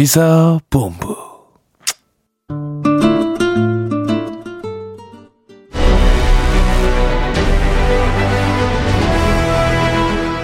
시사본부. 0.00 1.14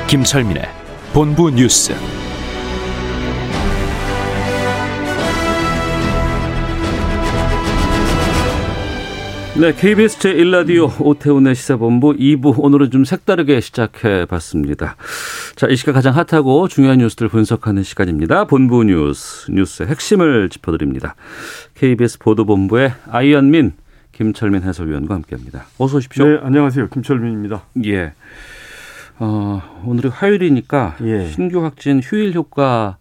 김철민의 0.07 0.63
본부 1.15 1.51
뉴스. 1.51 1.95
네, 9.59 9.73
KBS 9.73 10.19
제1라디오 10.19 11.01
오태훈의 11.01 11.55
시사본부 11.55 12.13
2부 12.13 12.57
오늘은 12.59 12.91
좀 12.91 13.07
색다르게 13.07 13.61
시작해 13.63 14.27
봤습니다. 14.27 14.97
자, 15.57 15.67
이 15.67 15.77
시간 15.77 15.95
가장 15.95 16.15
핫하고 16.15 16.69
중요한 16.69 16.99
뉴스들 16.99 17.29
분석하는 17.29 17.83
시간입니다. 17.83 18.45
본부 18.45 18.85
뉴스, 18.85 19.51
뉴스의 19.51 19.89
핵심을 19.89 20.51
짚어드립니다. 20.51 21.15
KBS 21.75 22.19
보도본부의 22.19 22.93
아이언민, 23.11 23.73
김철민 24.13 24.63
해설위원과 24.63 25.15
함께합니다. 25.15 25.65
어서 25.79 25.97
오십시오. 25.97 26.27
네, 26.27 26.39
안녕하세요. 26.43 26.91
김철민입니다. 26.91 27.63
예. 27.87 28.13
어, 29.19 29.63
오늘이 29.87 30.09
화요일이니까 30.09 30.97
예. 31.01 31.29
신규 31.29 31.65
확진 31.65 32.01
휴일 32.05 32.35
효과 32.35 32.99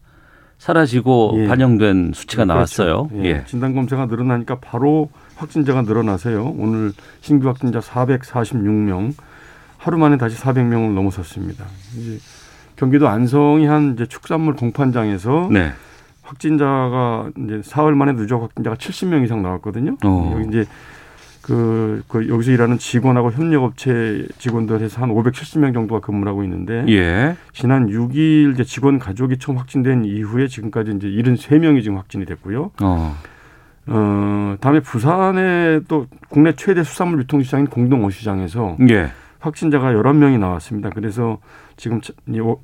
사라지고 0.58 1.34
예. 1.35 1.48
반영된 1.48 2.13
수치가 2.16 2.46
네, 2.46 2.54
나왔어요. 2.54 3.07
그렇죠. 3.10 3.26
예. 3.26 3.29
예. 3.29 3.44
진단 3.46 3.76
검사가 3.76 4.05
늘어나니까 4.05 4.60
바로 4.62 5.10
확진자가 5.36 5.82
늘어나세요. 5.84 6.54
오늘 6.58 6.91
신규 7.22 7.48
확진자 7.48 7.80
446명, 7.80 9.14
하루 9.78 9.98
만에 9.98 10.18
다시 10.18 10.38
400명을 10.38 10.94
넘어섰습니다. 10.94 11.66
이제 11.98 12.20
경기도 12.76 13.08
안성이 13.08 13.66
한 13.66 13.94
이제 13.94 14.06
축산물 14.06 14.56
공판장에서 14.56 15.50
네. 15.52 15.72
확진자가 16.24 17.30
이제 17.38 17.62
사흘 17.63 17.96
만에 17.96 18.13
누적 18.13 18.41
확진자가 18.41 18.76
70명 18.76 19.24
이상 19.24 19.41
나왔거든요. 19.41 19.98
어. 20.04 20.34
여기 20.36 20.48
이제 20.50 20.66
그, 21.41 22.02
그 22.08 22.28
여기서 22.28 22.52
일하는 22.52 22.80
직원하고 22.80 23.32
협력업체 23.32 24.28
직원들 24.40 24.82
해서 24.82 25.04
한 25.04 25.12
570명 25.12 25.76
정도가 25.76 26.02
근무를 26.02 26.32
하고 26.32 26.44
있는데 26.44 26.84
예. 26.90 27.38
지난 27.54 27.86
6일 27.88 28.54
이제 28.54 28.63
직원 28.63 28.98
가족이 28.98 29.38
처음 29.38 29.60
확진된 29.60 30.06
이후에 30.06 30.48
지금까지 30.48 30.94
이제 30.96 31.08
73명이 31.08 31.84
지금 31.84 31.98
확진이 31.98 32.26
됐고요. 32.26 32.72
어. 32.82 33.16
어, 33.88 34.55
다음에 34.60 34.80
부산에 34.80 35.82
또 35.88 36.08
국내 36.30 36.54
최대 36.54 36.84
수산물 36.84 37.20
유통 37.20 37.41
시장인 37.44 37.68
공동 37.68 38.05
어시장에서 38.05 38.78
예. 38.90 39.12
확진자가 39.40 39.91
11명이 39.94 40.40
나왔습니다. 40.40 40.90
그래서 40.90 41.40
지금 41.78 42.02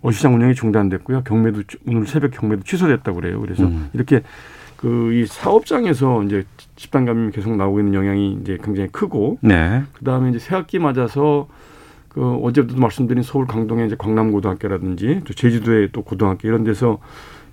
어시장 0.02 0.34
운영이 0.34 0.56
중단됐고요. 0.56 1.24
경매도 1.24 1.62
오늘 1.88 2.08
새벽 2.08 2.32
경매도 2.32 2.64
취소됐다고 2.64 3.20
그래요. 3.20 3.40
그래서 3.40 3.64
음. 3.64 3.90
이렇게 3.94 4.24
그 4.78 5.12
이 5.14 5.26
사업장에서 5.28 6.24
이제 6.24 6.44
집단 6.76 7.06
감염이 7.06 7.32
계속 7.32 7.56
나오고 7.56 7.80
있는 7.80 7.94
영향이 7.94 8.40
이제 8.42 8.58
굉장히 8.64 8.90
크고 8.90 9.38
네. 9.42 9.84
그다음에 9.94 10.32
이제 10.32 10.40
새학기 10.40 10.80
맞아서 10.80 11.48
그 12.10 12.36
어제도 12.38 12.76
말씀드린 12.76 13.22
서울 13.24 13.46
강동의 13.46 13.86
이제 13.86 13.96
광남고등학교라든지 13.98 15.22
또 15.26 15.34
제주도의 15.34 15.90
또 15.92 16.02
고등학교 16.02 16.48
이런 16.48 16.64
데서 16.64 16.98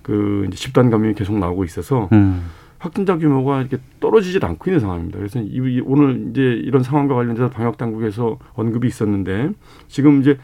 그 0.01 0.45
이제 0.47 0.57
집단 0.57 0.89
감염이 0.89 1.13
계속 1.13 1.37
나오고 1.37 1.63
있어서 1.65 2.09
음. 2.11 2.45
확진자 2.79 3.17
규모가 3.17 3.59
이렇게 3.61 3.77
떨어지질 3.99 4.43
않고 4.45 4.69
있는 4.69 4.79
상황입니다. 4.79 5.17
그래서 5.19 5.39
이, 5.41 5.81
오늘 5.85 6.29
이제 6.31 6.41
이런 6.41 6.81
상황과 6.81 7.13
관련돼서 7.15 7.49
방역 7.49 7.77
당국에서 7.77 8.37
언급이 8.53 8.87
있었는데 8.87 9.51
지금 9.87 10.21
이제 10.21 10.37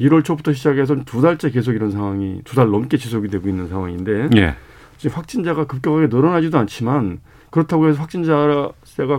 1월 0.00 0.24
초부터 0.24 0.52
시작해서 0.52 0.96
두 1.04 1.20
달째 1.20 1.50
계속 1.50 1.72
이런 1.72 1.90
상황이 1.90 2.40
두 2.44 2.54
달 2.56 2.70
넘게 2.70 2.96
지속이 2.96 3.28
되고 3.28 3.48
있는 3.48 3.68
상황인데 3.68 4.30
예. 4.36 4.54
지금 4.96 5.16
확진자가 5.16 5.66
급격하게 5.66 6.06
늘어나지도 6.06 6.56
않지만 6.58 7.18
그렇다고 7.50 7.88
해서 7.88 8.00
확진자가 8.00 8.72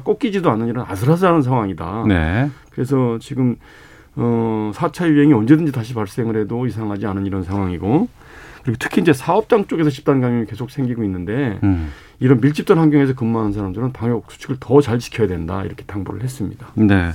꺾이지도 0.04 0.50
않는 0.52 0.68
이런 0.70 0.86
아슬아슬한 0.88 1.42
상황이다. 1.42 2.06
네. 2.08 2.50
그래서 2.72 3.18
지금 3.20 3.58
어 4.16 4.72
4차 4.74 5.10
유행이 5.10 5.34
언제든지 5.34 5.72
다시 5.72 5.94
발생을 5.94 6.38
해도 6.38 6.66
이상하지 6.66 7.06
않은 7.08 7.26
이런 7.26 7.44
상황이고 7.44 8.08
그리고 8.64 8.78
특히 8.80 9.02
이제 9.02 9.12
사업장 9.14 9.66
쪽에서 9.68 9.90
집단 9.90 10.22
감염이 10.22 10.46
계속 10.46 10.72
생기고 10.72 11.04
있는데 11.04 11.60
음. 11.64 11.92
이런 12.20 12.40
밀집된 12.40 12.78
환경에서 12.78 13.14
근무하는 13.14 13.52
사람들은 13.52 13.92
방역 13.92 14.32
수칙을 14.32 14.58
더 14.60 14.80
잘 14.80 15.00
지켜야 15.00 15.28
된다 15.28 15.64
이렇게 15.64 15.84
당부를 15.84 16.24
했습니다. 16.24 16.68
네. 16.76 17.12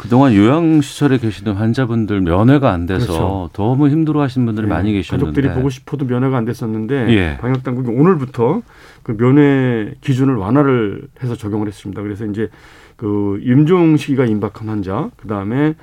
그동안 0.00 0.34
요양시설에 0.34 1.18
계시던 1.18 1.56
환자분들 1.56 2.22
면회가 2.22 2.70
안 2.72 2.86
돼서 2.86 3.06
그렇죠. 3.06 3.50
너무 3.52 3.88
힘들어하시는 3.88 4.46
분들이 4.46 4.66
네. 4.66 4.72
많이 4.72 4.92
계셨는데 4.92 5.30
가족들이 5.30 5.54
보고 5.54 5.68
싶어도 5.70 6.06
면회가 6.06 6.36
안 6.38 6.44
됐었는데 6.46 7.08
예. 7.10 7.38
방역 7.38 7.62
당국이 7.62 7.90
오늘부터 7.90 8.62
그 9.02 9.16
면회 9.16 9.94
기준을 10.00 10.36
완화를 10.36 11.08
해서 11.22 11.36
적용을 11.36 11.66
했습니다. 11.66 12.00
그래서 12.02 12.24
이제 12.24 12.48
그 12.96 13.40
임종 13.42 13.96
시기가 13.96 14.24
임박한 14.24 14.68
환자, 14.68 15.10
그 15.16 15.28
다음에 15.28 15.74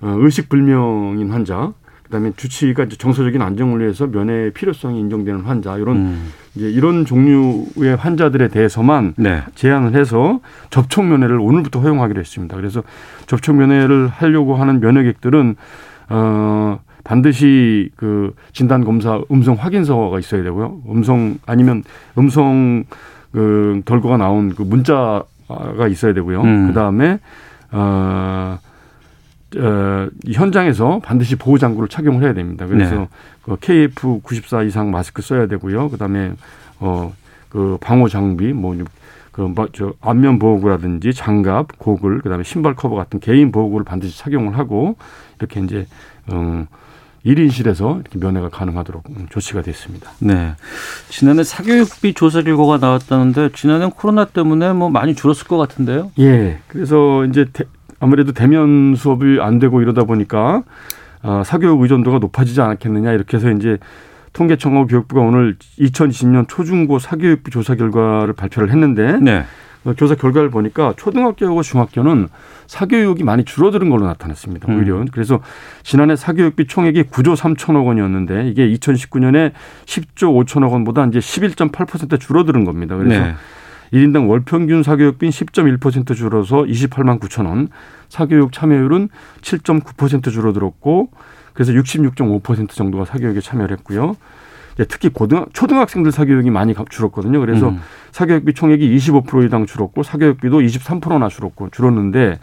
어, 0.00 0.14
의식 0.18 0.48
불명인 0.48 1.30
환자, 1.30 1.72
그다음에 2.06 2.32
주치의가 2.36 2.84
이제 2.84 2.96
정서적인 2.96 3.42
안정을 3.42 3.80
위해서 3.80 4.06
면회 4.06 4.50
필요성이 4.50 5.00
인정되는 5.00 5.40
환자 5.40 5.76
이런 5.76 5.96
음. 5.96 6.32
이제 6.54 6.70
이런 6.70 7.04
종류의 7.04 7.96
환자들에 7.96 8.48
대해서만 8.48 9.14
네. 9.16 9.42
제한을 9.54 9.94
해서 9.94 10.40
접촉 10.70 11.04
면회를 11.04 11.38
오늘부터 11.38 11.80
허용하기로 11.80 12.20
했습니다. 12.20 12.56
그래서 12.56 12.82
접촉 13.26 13.56
면회를 13.56 14.08
하려고 14.08 14.54
하는 14.56 14.80
면회객들은 14.80 15.56
어 16.08 16.78
반드시 17.04 17.90
그 17.96 18.34
진단 18.52 18.84
검사 18.84 19.20
음성 19.30 19.54
확인서가 19.54 20.18
있어야 20.18 20.42
되고요. 20.42 20.82
음성 20.88 21.38
아니면 21.46 21.82
음성 22.18 22.84
그 23.32 23.82
결과가 23.84 24.16
나온 24.16 24.54
그 24.54 24.62
문자가 24.62 25.88
있어야 25.90 26.14
되고요. 26.14 26.42
음. 26.42 26.66
그다음에 26.68 27.18
어 27.72 28.58
어, 29.58 30.08
현장에서 30.32 31.00
반드시 31.00 31.36
보호 31.36 31.58
장구를 31.58 31.88
착용을 31.88 32.22
해야 32.22 32.34
됩니다. 32.34 32.66
그래서 32.66 32.94
네. 32.94 33.08
그 33.42 33.56
KF94 33.56 34.66
이상 34.66 34.90
마스크 34.90 35.22
써야 35.22 35.46
되고요. 35.46 35.90
그다음에 35.90 36.32
어 36.80 37.12
그 37.56 37.78
방호 37.80 38.08
장비 38.08 38.52
뭐그 38.52 39.40
뭐, 39.54 39.68
저 39.72 39.94
안면 40.02 40.38
보호구라든지 40.38 41.14
장갑, 41.14 41.78
고글, 41.78 42.20
그다음에 42.20 42.44
신발 42.44 42.74
커버 42.74 42.96
같은 42.96 43.18
개인 43.18 43.50
보호구를 43.50 43.84
반드시 43.84 44.18
착용을 44.18 44.58
하고 44.58 44.96
이렇게 45.38 45.60
이제 45.60 45.86
음 46.32 46.66
1인실에서 47.24 48.00
이렇게 48.00 48.18
면회가 48.18 48.50
가능하도록 48.50 49.04
음, 49.08 49.26
조치가 49.30 49.62
됐습니다. 49.62 50.12
네. 50.20 50.54
지난해 51.08 51.42
사교육비 51.42 52.14
조사 52.14 52.42
결과가 52.42 52.76
나왔다는데 52.76 53.50
지난해 53.54 53.90
코로나 53.94 54.26
때문에 54.26 54.72
뭐 54.74 54.90
많이 54.90 55.14
줄었을 55.16 55.48
것 55.48 55.56
같은데요? 55.56 56.12
예. 56.20 56.58
그래서 56.68 57.24
이제 57.24 57.46
아무래도 58.00 58.32
대면 58.32 58.94
수업이 58.94 59.38
안 59.40 59.58
되고 59.58 59.80
이러다 59.80 60.04
보니까 60.04 60.62
어, 61.22 61.42
사교육 61.44 61.80
의존도가 61.82 62.18
높아지지 62.18 62.60
않았겠느냐 62.60 63.12
이렇게 63.12 63.36
해서 63.36 63.50
이제 63.50 63.78
통계청하고 64.32 64.86
교육부가 64.86 65.22
오늘 65.22 65.56
2020년 65.78 66.46
초중고 66.48 66.98
사교육비 66.98 67.50
조사 67.50 67.74
결과를 67.74 68.34
발표를 68.34 68.70
했는데 68.70 69.18
네. 69.20 69.44
어, 69.86 69.94
조사 69.94 70.14
결과를 70.14 70.50
보니까 70.50 70.92
초등학교하고 70.96 71.62
중학교는 71.62 72.28
사교육이 72.66 73.22
많이 73.24 73.44
줄어드는 73.44 73.88
걸로 73.88 74.06
나타났습니다. 74.06 74.70
음. 74.70 74.78
오히려. 74.78 74.98
음. 74.98 75.06
그래서 75.10 75.40
지난해 75.82 76.16
사교육비 76.16 76.66
총액이 76.66 77.04
9조 77.04 77.36
3천억 77.36 77.86
원이었는데 77.86 78.48
이게 78.48 78.68
2019년에 78.68 79.52
10조 79.86 80.44
5천억 80.44 80.72
원보다 80.72 81.06
이제 81.06 81.20
11.8% 81.20 82.20
줄어드는 82.20 82.64
겁니다. 82.64 82.96
그래서 82.96 83.24
네. 83.24 83.34
1인당 83.92 84.28
월 84.28 84.40
평균 84.40 84.82
사교육비는 84.82 85.30
10.1% 85.30 86.14
줄어서 86.14 86.62
28만 86.62 87.20
9천 87.20 87.46
원, 87.46 87.68
사교육 88.08 88.52
참여율은 88.52 89.08
7.9% 89.40 90.30
줄어들었고 90.30 91.10
그래서 91.52 91.72
66.5% 91.72 92.70
정도가 92.70 93.04
사교육에 93.04 93.40
참여를 93.40 93.76
했고요. 93.78 94.16
특히 94.88 95.08
고등 95.08 95.46
초등학생들 95.52 96.12
사교육이 96.12 96.50
많이 96.50 96.74
줄었거든요. 96.90 97.40
그래서 97.40 97.70
음. 97.70 97.80
사교육비 98.12 98.52
총액이 98.52 98.96
25% 98.96 99.46
이상 99.46 99.64
줄었고 99.64 100.02
사교육비도 100.02 100.60
23%나 100.60 101.28
줄었고 101.28 101.70
줄었는데 101.70 102.38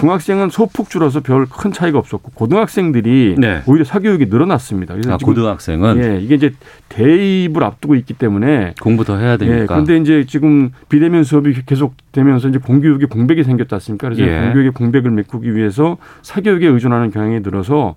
중학생은 0.00 0.48
소폭 0.50 0.88
줄어서 0.88 1.20
별 1.20 1.46
큰 1.46 1.72
차이가 1.72 1.98
없었고 1.98 2.30
고등학생들이 2.34 3.34
네. 3.38 3.62
오히려 3.66 3.84
사교육이 3.84 4.26
늘어났습니다. 4.26 4.94
그래서 4.94 5.12
아, 5.14 5.16
고등학생은 5.18 6.02
예, 6.02 6.20
이게 6.20 6.36
이제 6.36 6.54
대입을 6.88 7.62
앞두고 7.62 7.94
있기 7.96 8.14
때문에 8.14 8.74
공부 8.80 9.04
더 9.04 9.18
해야 9.18 9.36
되니까. 9.36 9.60
예, 9.60 9.66
그런데 9.66 9.96
이제 9.98 10.24
지금 10.26 10.70
비대면 10.88 11.24
수업이 11.24 11.54
계속 11.66 11.94
되면서 12.12 12.48
이제 12.48 12.58
공교육의 12.58 13.08
공백이 13.08 13.44
생겼지 13.44 13.74
않습니까? 13.74 14.08
그래서 14.08 14.22
예. 14.22 14.40
공교육의 14.40 14.72
공백을 14.72 15.10
메꾸기 15.10 15.54
위해서 15.54 15.98
사교육에 16.22 16.66
의존하는 16.66 17.10
경향이 17.10 17.40
늘어서 17.40 17.96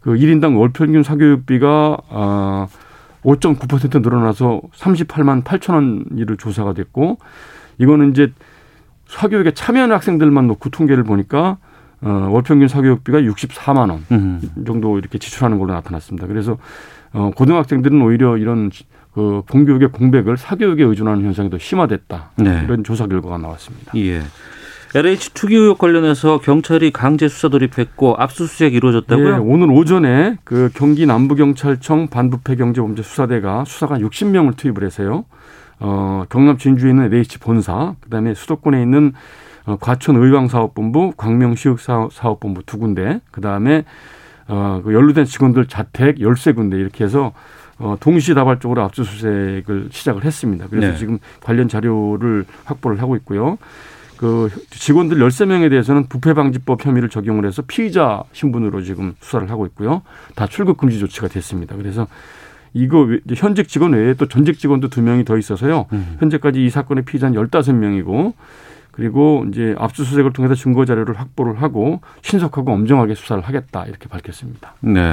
그 0.00 0.14
1인당 0.14 0.58
월 0.58 0.70
평균 0.72 1.02
사교육비가 1.02 1.96
아 2.10 2.66
5.9% 3.24 4.02
늘어나서 4.02 4.60
38만 4.74 5.44
8천 5.44 5.74
원이를 5.74 6.36
조사가 6.36 6.74
됐고 6.74 7.18
이거는 7.78 8.10
이제 8.10 8.32
사교육에 9.12 9.52
참여하는 9.52 9.94
학생들만 9.94 10.46
놓고 10.48 10.70
통계를 10.70 11.04
보니까 11.04 11.58
어, 12.00 12.28
월 12.30 12.42
평균 12.42 12.66
사교육비가 12.66 13.20
64만 13.20 13.90
원 13.90 14.04
음. 14.10 14.40
정도 14.66 14.98
이렇게 14.98 15.18
지출하는 15.18 15.58
걸로 15.58 15.72
나타났습니다. 15.74 16.26
그래서 16.26 16.56
어, 17.12 17.30
고등학생들은 17.36 18.00
오히려 18.02 18.36
이런 18.38 18.70
그 19.14 19.42
공교육의 19.50 19.92
공백을 19.92 20.36
사교육에 20.38 20.82
의존하는 20.82 21.24
현상이 21.24 21.50
더 21.50 21.58
심화됐다. 21.58 22.30
네. 22.36 22.62
이런 22.64 22.82
조사 22.82 23.06
결과가 23.06 23.38
나왔습니다. 23.38 23.92
예. 23.96 24.22
LH 24.94 25.32
투기 25.32 25.56
의혹 25.56 25.78
관련해서 25.78 26.38
경찰이 26.40 26.90
강제 26.90 27.28
수사 27.28 27.48
돌입했고 27.48 28.16
압수수색 28.18 28.74
이루어졌다고요? 28.74 29.34
예, 29.34 29.38
오늘 29.38 29.70
오전에 29.70 30.36
그 30.44 30.70
경기 30.74 31.06
남부경찰청 31.06 32.08
반부패 32.08 32.56
경제범죄 32.56 33.02
수사대가 33.02 33.64
수사관 33.66 34.02
60명을 34.02 34.56
투입을 34.56 34.84
해서요. 34.84 35.24
어, 35.84 36.24
경남 36.28 36.58
진주에 36.58 36.90
있는 36.90 37.04
LH 37.06 37.40
본사, 37.40 37.96
그다음에 38.00 38.34
수도권에 38.34 38.80
있는 38.80 39.12
어, 39.66 39.76
과천 39.80 40.16
의왕사업본부, 40.16 41.14
광명시육사업본부 41.16 42.62
두 42.64 42.78
군데, 42.78 43.20
그다음에 43.32 43.84
어, 44.46 44.80
그 44.84 44.94
연루된 44.94 45.24
직원들 45.24 45.66
자택 45.66 46.20
열세 46.20 46.52
군데 46.52 46.76
이렇게 46.76 47.04
해서 47.04 47.32
어, 47.78 47.96
동시다발적으로 47.98 48.82
압수수색을 48.82 49.88
시작을 49.90 50.24
했습니다. 50.24 50.66
그래서 50.70 50.92
네. 50.92 50.96
지금 50.96 51.18
관련 51.40 51.68
자료를 51.68 52.44
확보를 52.64 53.02
하고 53.02 53.16
있고요. 53.16 53.58
그 54.16 54.50
직원들 54.70 55.18
13명에 55.18 55.68
대해서는 55.68 56.06
부패방지법 56.06 56.86
혐의를 56.86 57.08
적용을 57.08 57.44
해서 57.44 57.60
피의자 57.66 58.22
신분으로 58.30 58.82
지금 58.82 59.14
수사를 59.20 59.50
하고 59.50 59.66
있고요. 59.66 60.02
다 60.36 60.46
출국 60.46 60.76
금지 60.76 61.00
조치가 61.00 61.26
됐습니다. 61.26 61.74
그래서 61.74 62.06
이거 62.74 63.00
외- 63.00 63.20
이제 63.24 63.34
현직 63.36 63.68
직원 63.68 63.92
외에 63.92 64.14
또 64.14 64.26
전직 64.26 64.58
직원도 64.58 64.88
두 64.88 65.02
명이 65.02 65.24
더 65.24 65.36
있어서요. 65.36 65.86
음. 65.92 66.16
현재까지 66.20 66.64
이 66.64 66.70
사건의 66.70 67.04
피의자는 67.04 67.36
15명이고 67.48 68.32
그리고 68.90 69.44
이제 69.50 69.74
압수수색을 69.78 70.32
통해서 70.32 70.54
증거 70.54 70.84
자료를 70.84 71.18
확보를 71.18 71.62
하고 71.62 72.00
신속하고 72.22 72.72
엄정하게 72.72 73.14
수사를 73.14 73.42
하겠다 73.42 73.84
이렇게 73.86 74.08
밝혔습니다. 74.08 74.74
네. 74.80 75.12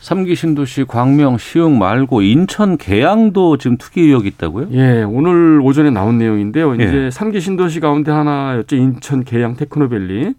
삼기 0.00 0.36
신도시 0.36 0.84
광명, 0.84 1.36
시흥 1.36 1.78
말고 1.78 2.22
인천 2.22 2.78
계양도 2.78 3.58
지금 3.58 3.76
투기 3.76 4.00
의혹이 4.02 4.28
있다고요? 4.28 4.68
예, 4.72 5.02
오늘 5.02 5.60
오전에 5.62 5.90
나온 5.90 6.16
내용인데요. 6.16 6.74
이제 6.76 7.06
예. 7.06 7.10
삼기 7.10 7.40
신도시 7.42 7.80
가운데 7.80 8.10
하나였죠. 8.10 8.76
인천 8.76 9.22
계양 9.24 9.54
테크노밸리. 9.56 10.32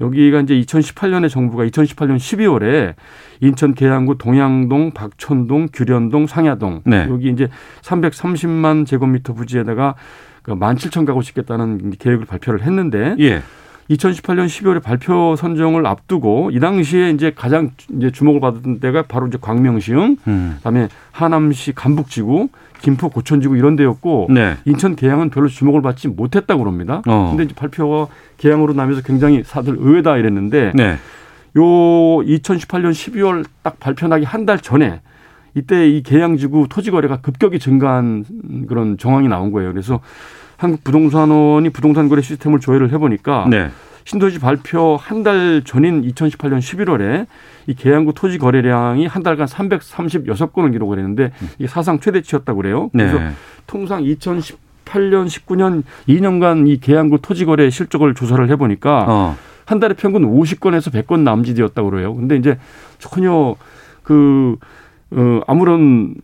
여기가 0.00 0.40
이제 0.40 0.54
2018년에 0.60 1.30
정부가 1.30 1.64
2018년 1.64 2.16
12월에 2.16 2.94
인천 3.40 3.74
계양구 3.74 4.18
동양동, 4.18 4.92
박천동, 4.92 5.68
규련동, 5.72 6.26
상야동 6.26 6.82
네. 6.84 7.06
여기 7.08 7.30
이제 7.30 7.48
330만 7.82 8.86
제곱미터 8.86 9.32
부지에다가 9.32 9.94
그 10.42 10.54
17,000가구 10.54 11.22
짓겠다는 11.22 11.92
계획을 11.98 12.26
발표를 12.26 12.62
했는데 12.62 13.16
예. 13.18 13.42
2018년 13.90 14.46
12월에 14.46 14.82
발표 14.82 15.36
선정을 15.36 15.86
앞두고 15.86 16.50
이 16.52 16.60
당시에 16.60 17.10
이제 17.10 17.32
가장 17.34 17.70
이제 17.96 18.10
주목을 18.10 18.40
받은 18.40 18.80
데가 18.80 19.02
바로 19.02 19.28
이제 19.28 19.38
광명시흥, 19.40 20.16
음. 20.26 20.54
그다음에 20.56 20.88
하남시 21.12 21.72
간북지구, 21.72 22.48
김포 22.80 23.08
고천지구 23.08 23.56
이런 23.56 23.76
데였고 23.76 24.28
네. 24.30 24.56
인천 24.64 24.96
계양은 24.96 25.30
별로 25.30 25.48
주목을 25.48 25.82
받지 25.82 26.08
못했다고 26.08 26.62
그럽니다. 26.62 27.02
어. 27.06 27.28
근데 27.30 27.44
이제 27.44 27.54
발표가 27.54 28.06
계양으로 28.36 28.72
나면서 28.74 29.02
굉장히 29.02 29.42
사들 29.44 29.76
의외다 29.78 30.16
이랬는데 30.16 30.72
네. 30.74 30.96
요 31.56 31.62
2018년 31.62 32.90
12월 32.90 33.44
딱 33.62 33.80
발표 33.80 34.06
나기 34.08 34.24
한 34.24 34.46
달 34.46 34.58
전에 34.60 35.00
이때 35.54 35.88
이 35.88 36.02
계양지구 36.02 36.66
토지 36.68 36.90
거래가 36.90 37.16
급격히 37.22 37.58
증가한 37.58 38.24
그런 38.68 38.98
정황이 38.98 39.26
나온 39.26 39.52
거예요. 39.52 39.72
그래서 39.72 40.00
한국 40.58 40.84
부동산원이 40.84 41.70
부동산 41.70 42.08
거래 42.10 42.20
시스템을 42.22 42.60
조회를 42.60 42.92
해보니까 42.92 43.46
네. 43.50 43.70
신도시 44.06 44.38
발표 44.38 44.96
한 44.96 45.22
달 45.26 45.62
전인 45.64 46.02
2018년 46.02 46.58
11월에 46.60 47.26
이 47.66 47.74
계양구 47.74 48.14
토지 48.14 48.38
거래량이 48.38 49.06
한 49.06 49.24
달간 49.24 49.46
336건을 49.48 50.70
기록을 50.70 50.98
했는데 50.98 51.32
이게 51.58 51.66
사상 51.66 51.98
최대치였다고 51.98 52.56
그래요. 52.62 52.88
그래서 52.92 53.18
네. 53.18 53.30
통상 53.66 54.04
2018년 54.04 55.26
19년 55.26 55.82
2년간 56.08 56.68
이 56.68 56.78
계양구 56.78 57.18
토지 57.20 57.44
거래 57.44 57.68
실적을 57.68 58.14
조사를 58.14 58.48
해보니까 58.50 59.06
어. 59.08 59.36
한 59.64 59.80
달에 59.80 59.94
평균 59.94 60.22
50건에서 60.22 60.92
100건 60.92 61.20
남짓이었다고 61.20 61.90
그래요. 61.90 62.14
근데 62.14 62.36
이제 62.36 62.56
전혀 63.00 63.56
그, 64.04 64.56
어, 65.10 65.40
아무런 65.48 66.14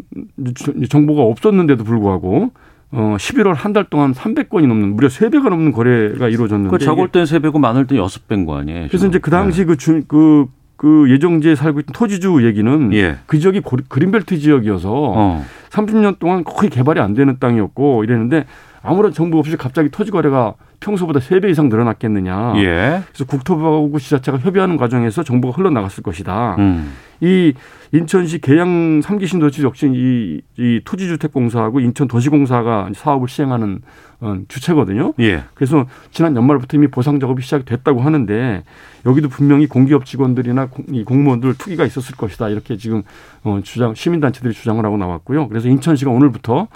정보가 0.89 1.23
없었는데도 1.23 1.83
불구하고 1.83 2.53
어, 2.93 3.17
11월 3.19 3.55
한 3.55 3.73
달 3.73 3.85
동안 3.85 4.13
300건이 4.13 4.67
넘는 4.67 4.95
무려 4.97 5.09
3배가 5.09 5.49
넘는 5.49 5.73
거래가 5.73 6.29
이루어졌는데 6.29 6.77
그 6.77 6.83
이게 6.85 7.07
땐 7.11 7.25
3배고 7.25 7.59
많을 7.59 7.87
땐 7.87 7.99
6배인 7.99 8.45
거 8.47 8.57
아니에요? 8.59 8.81
그래서 8.89 8.99
지금? 8.99 9.09
이제 9.09 9.19
그 9.19 9.31
당시 9.31 9.65
그, 9.65 9.77
주, 9.77 10.03
그, 10.07 10.47
그 10.77 11.11
예정지에 11.11 11.55
살고 11.55 11.81
있던 11.81 11.93
토지주 11.95 12.45
얘기는 12.45 12.89
네. 12.91 12.97
예. 12.99 13.17
그 13.27 13.39
지역이 13.39 13.61
고- 13.61 13.79
그린벨트 13.89 14.37
지역이어서 14.39 14.91
어. 14.93 15.45
30년 15.71 16.19
동안 16.19 16.45
거의 16.45 16.69
개발이 16.71 17.01
안 17.01 17.15
되는 17.15 17.37
땅이었고 17.39 18.05
이랬는데 18.05 18.45
아무런 18.83 19.13
정보 19.13 19.39
없이 19.39 19.57
갑자기 19.57 19.89
토지 19.89 20.11
거래가 20.11 20.55
평소보다 20.81 21.21
3배 21.21 21.51
이상 21.51 21.69
늘어났겠느냐. 21.69 22.55
예. 22.57 23.03
그래서 23.07 23.25
국토부하고 23.27 23.99
지자체가 23.99 24.39
협의하는 24.39 24.77
과정에서 24.77 25.23
정보가 25.23 25.57
흘러나갔을 25.57 26.03
것이다. 26.03 26.57
음. 26.59 26.93
이 27.21 27.55
인천시 27.93 28.41
계양 28.41 29.01
삼기 29.01 29.27
신도시 29.27 29.63
역시 29.63 29.87
이, 29.87 30.41
이 30.59 30.81
토지주택공사하고 30.85 31.79
인천도시공사가 31.81 32.89
사업을 32.95 33.29
시행하는 33.29 33.81
어, 34.21 34.39
주체거든요. 34.49 35.15
예. 35.21 35.45
그래서 35.55 35.87
지난 36.11 36.35
연말부터 36.35 36.77
이미 36.77 36.89
보상 36.89 37.21
작업이 37.21 37.43
시작됐다고 37.43 38.01
하는데 38.01 38.65
여기도 39.05 39.29
분명히 39.29 39.67
공기업 39.67 40.05
직원들이나 40.05 40.69
이 40.91 41.05
공무원들 41.05 41.55
투기가 41.59 41.85
있었을 41.85 42.17
것이다 42.17 42.49
이렇게 42.49 42.77
지금 42.77 43.03
어, 43.45 43.61
주장 43.63 43.95
시민단체들이 43.95 44.55
주장을 44.55 44.85
하고 44.85 44.97
나왔고요. 44.97 45.49
그래서 45.49 45.69
인천시가 45.69 46.11
오늘부터 46.11 46.69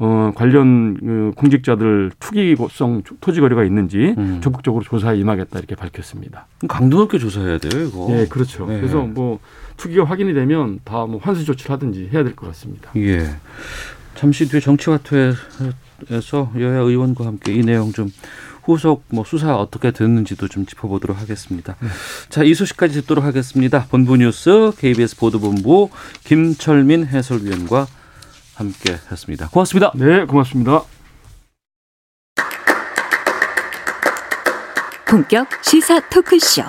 어, 0.00 0.32
관련 0.34 0.94
그 0.98 1.32
공직자들 1.36 2.12
투기성 2.20 3.02
토지 3.20 3.40
거래가 3.40 3.64
있는지 3.64 4.14
음. 4.16 4.40
적극적으로 4.42 4.84
조사에 4.84 5.16
임하겠다 5.18 5.58
이렇게 5.58 5.74
밝혔습니다. 5.74 6.46
강도 6.68 6.98
높게 6.98 7.18
조사해야 7.18 7.58
돼요, 7.58 7.84
이거. 7.86 8.06
예, 8.10 8.26
그렇죠. 8.26 8.66
네. 8.66 8.76
그래서 8.78 9.02
뭐 9.02 9.40
투기가 9.76 10.04
확인이 10.04 10.34
되면 10.34 10.78
다 10.84 11.06
뭐 11.06 11.18
환수 11.20 11.44
조치를 11.44 11.72
하든지 11.72 12.10
해야 12.12 12.22
될 12.22 12.36
것 12.36 12.46
같습니다. 12.48 12.90
예. 12.96 13.28
잠시 14.14 14.48
뒤에 14.48 14.60
정치화투에서 14.60 16.52
여야 16.58 16.78
의원과 16.80 17.26
함께 17.26 17.52
이 17.54 17.60
내용 17.60 17.92
좀 17.92 18.12
후속 18.64 19.04
뭐 19.10 19.24
수사 19.24 19.56
어떻게 19.56 19.90
됐는지도 19.92 20.46
좀 20.48 20.66
짚어보도록 20.66 21.18
하겠습니다. 21.20 21.76
자, 22.28 22.42
이 22.44 22.52
소식까지 22.54 23.00
듣도록 23.00 23.24
하겠습니다. 23.24 23.86
본부 23.86 24.16
뉴스 24.16 24.72
KBS 24.78 25.16
보도본부 25.16 25.88
김철민 26.24 27.06
해설위원과 27.06 27.86
함께 28.58 28.98
했습니다. 29.10 29.48
고맙습니다. 29.48 29.92
네, 29.94 30.24
고맙습니다. 30.24 30.82
본격 35.08 35.46
시사 35.62 36.00
토크쇼 36.10 36.62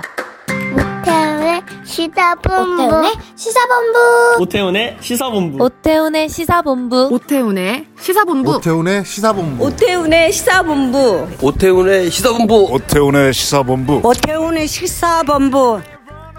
오태훈의 1.12 1.62
시사본부 1.86 2.68
오태훈의 2.70 3.14
시사본부 3.36 4.38
오태훈의 4.40 4.98
시사본부 5.02 5.64
오태훈의 5.64 6.30
시사본부 6.30 7.10
오태훈의 7.10 9.04
시사본부 9.04 9.66
오태훈의 9.66 9.66
시사본부 9.66 9.66
오태훈의 9.66 10.32
시사본부 10.32 11.26
오태훈의 11.42 12.12
시사본부 12.12 12.70
오태훈의 12.72 13.34
시사본부 13.34 14.02
오태훈의 14.04 14.68
시사본부 14.68 15.82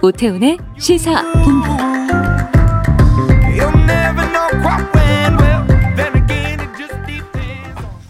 오태훈의 0.03 0.59
시사본부 0.79 2.00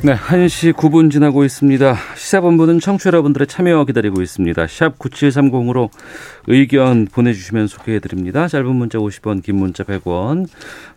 네, 0.02 0.14
1시 0.14 0.72
9분 0.72 1.10
지나고 1.10 1.44
있습니다. 1.44 1.94
시사본부는 2.16 2.80
청취 2.80 3.04
자 3.04 3.08
여러분들의 3.08 3.46
참여 3.46 3.84
기다리고 3.84 4.22
있습니다. 4.22 4.66
샵 4.66 4.98
9730으로 4.98 5.90
의견 6.46 7.04
보내주시면 7.04 7.66
소개해드립니다. 7.66 8.48
짧은 8.48 8.74
문자 8.74 8.96
50원, 8.96 9.42
긴 9.42 9.56
문자 9.56 9.84
100원, 9.84 10.48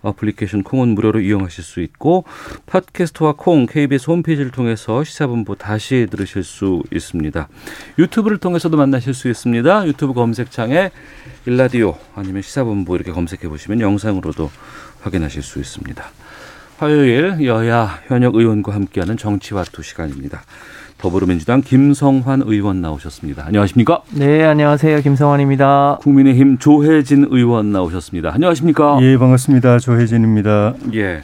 어플리케이션 0.04 0.64
콩은 0.64 0.96
무료로 0.96 1.20
이용하실 1.20 1.66
수 1.66 1.82
있고 1.82 2.24
팟캐스트와 2.66 3.34
콩, 3.36 3.66
KBS 3.66 4.10
홈페이지를 4.10 4.52
통해서 4.52 5.04
시사본부 5.04 5.58
다시 5.58 6.08
들으실 6.10 6.46
수 6.46 6.82
있습니다. 6.90 7.50
유튜브를 8.00 8.38
통해서도 8.38 8.78
만나실 8.78 9.14
수 9.14 9.28
있습니다. 9.28 9.86
유튜브 9.86 10.14
검색창에 10.14 10.92
1라디오 11.46 11.98
아니면 12.16 12.42
시사본부 12.42 12.96
이렇게 12.96 13.12
검색해 13.12 13.50
보시면 13.50 13.82
영상으로도 13.82 14.50
확인하실 15.02 15.44
수 15.44 15.60
있습니다. 15.60 16.06
화요일 16.84 17.46
여야 17.46 18.02
현역 18.08 18.36
의원과 18.36 18.76
함께하는 18.76 19.16
정치와 19.16 19.64
투 19.72 19.82
시간입니다. 19.82 20.42
더불어민주당 20.98 21.62
김성환 21.62 22.44
의원 22.46 22.82
나오셨습니다. 22.82 23.46
안녕하십니까? 23.46 24.02
네, 24.12 24.44
안녕하세요. 24.44 25.00
김성환입니다. 25.00 26.00
국민의힘 26.02 26.58
조해진 26.58 27.28
의원 27.30 27.72
나오셨습니다. 27.72 28.34
안녕하십니까? 28.34 29.00
예, 29.02 29.18
반갑습니다. 29.18 29.80
조혜진입니다. 29.80 30.74
예. 30.96 31.24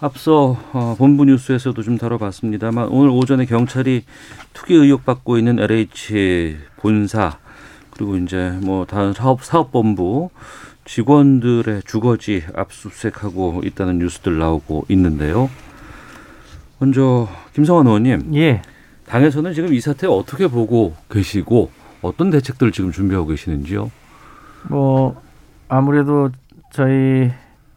앞서 0.00 0.58
어, 0.74 0.94
본부 0.98 1.24
뉴스에서도 1.24 1.82
좀 1.82 1.96
다뤄봤습니다만 1.96 2.88
오늘 2.88 3.08
오전에 3.08 3.46
경찰이 3.46 4.04
투기 4.52 4.74
의혹 4.74 5.06
받고 5.06 5.38
있는 5.38 5.58
LH 5.58 6.56
본사 6.76 7.38
그리고 7.92 8.18
이제 8.18 8.52
뭐 8.60 8.84
다른 8.84 9.14
사업 9.14 9.42
사업본부 9.42 10.28
직원들의 10.86 11.82
주거지 11.82 12.44
압수수색하고 12.54 13.62
있다는 13.64 13.98
뉴스들 13.98 14.38
나오고 14.38 14.86
있는데요. 14.88 15.50
먼저 16.78 17.28
김성환 17.52 17.86
의원님. 17.86 18.34
예. 18.34 18.62
당에서는 19.06 19.52
지금 19.52 19.74
이 19.74 19.80
사태 19.80 20.06
어떻게 20.06 20.48
보고 20.48 20.94
계시고 21.10 21.70
어떤 22.02 22.30
대책들을 22.30 22.72
지금 22.72 22.92
준비하고 22.92 23.26
계시는지요? 23.26 23.90
뭐 24.68 25.20
아무래도 25.68 26.30
저희 26.70 27.30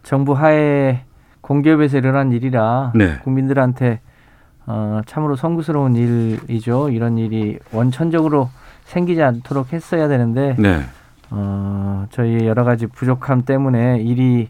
정부 0.03 0.33
하에 0.33 1.01
공기업에서 1.41 1.97
일어난 1.97 2.31
일이라 2.31 2.93
네. 2.95 3.19
국민들한테 3.23 4.01
어, 4.65 5.01
참으로 5.07 5.35
송구스러운 5.35 5.95
일이죠. 5.95 6.89
이런 6.89 7.17
일이 7.17 7.57
원천적으로 7.71 8.49
생기지 8.85 9.21
않도록 9.21 9.73
했어야 9.73 10.07
되는데 10.07 10.55
네. 10.59 10.83
어, 11.31 12.07
저희 12.11 12.47
여러 12.47 12.63
가지 12.63 12.87
부족함 12.87 13.43
때문에 13.43 13.99
일이 14.01 14.49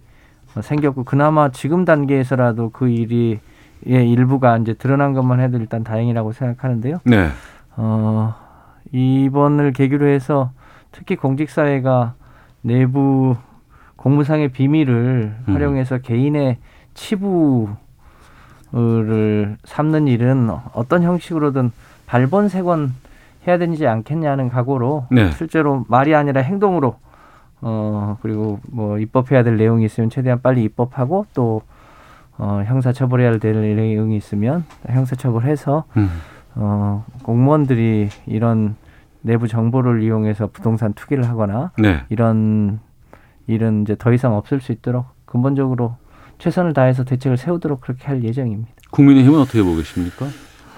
생겼고 0.61 1.03
그나마 1.03 1.49
지금 1.49 1.85
단계에서라도 1.85 2.69
그 2.71 2.89
일이 2.89 3.39
예, 3.87 4.05
일부가 4.05 4.57
이제 4.57 4.73
드러난 4.73 5.13
것만 5.13 5.39
해도 5.39 5.57
일단 5.57 5.83
다행이라고 5.83 6.33
생각하는데요. 6.33 6.99
네. 7.05 7.29
어, 7.77 8.35
이번을 8.91 9.71
계기로 9.71 10.07
해서 10.07 10.51
특히 10.91 11.15
공직 11.15 11.49
사회가 11.49 12.15
내부 12.61 13.37
공무상의 13.95 14.49
비밀을 14.49 15.35
음. 15.47 15.53
활용해서 15.53 15.99
개인의 15.99 16.57
치부를 16.93 17.77
삼는 19.63 20.07
일은 20.07 20.49
어떤 20.73 21.03
형식으로든 21.03 21.71
발본색원 22.05 22.93
해야 23.47 23.57
되지 23.57 23.87
않겠냐 23.87 24.35
는 24.35 24.49
각오로 24.49 25.07
네. 25.11 25.31
실제로 25.31 25.85
말이 25.87 26.13
아니라 26.15 26.41
행동으로 26.41 26.95
어 27.61 28.17
그리고 28.21 28.59
뭐 28.71 28.99
입법해야 28.99 29.43
될 29.43 29.57
내용이 29.57 29.85
있으면 29.85 30.09
최대한 30.09 30.41
빨리 30.41 30.63
입법하고 30.63 31.25
또 31.33 31.61
어, 32.37 32.63
형사 32.65 32.93
처벌해야 32.93 33.37
될 33.37 33.75
내용이 33.75 34.15
있으면 34.15 34.63
형사 34.87 35.15
처벌해서 35.15 35.83
음. 35.97 36.09
어, 36.55 37.05
공무원들이 37.23 38.09
이런 38.25 38.75
내부 39.21 39.47
정보를 39.47 40.01
이용해서 40.01 40.47
부동산 40.47 40.93
투기를 40.93 41.27
하거나 41.27 41.71
네. 41.77 42.01
이런 42.09 42.79
일은 43.47 43.81
이제 43.81 43.95
더 43.97 44.13
이상 44.13 44.35
없을 44.35 44.61
수 44.61 44.71
있도록 44.71 45.05
근본적으로 45.25 45.97
최선을 46.37 46.73
다해서 46.73 47.03
대책을 47.03 47.35
세우도록 47.35 47.81
그렇게 47.81 48.07
할 48.07 48.23
예정입니다. 48.23 48.71
국민의힘은 48.91 49.39
어떻게 49.41 49.61
보고 49.61 49.75
계십니까? 49.75 50.27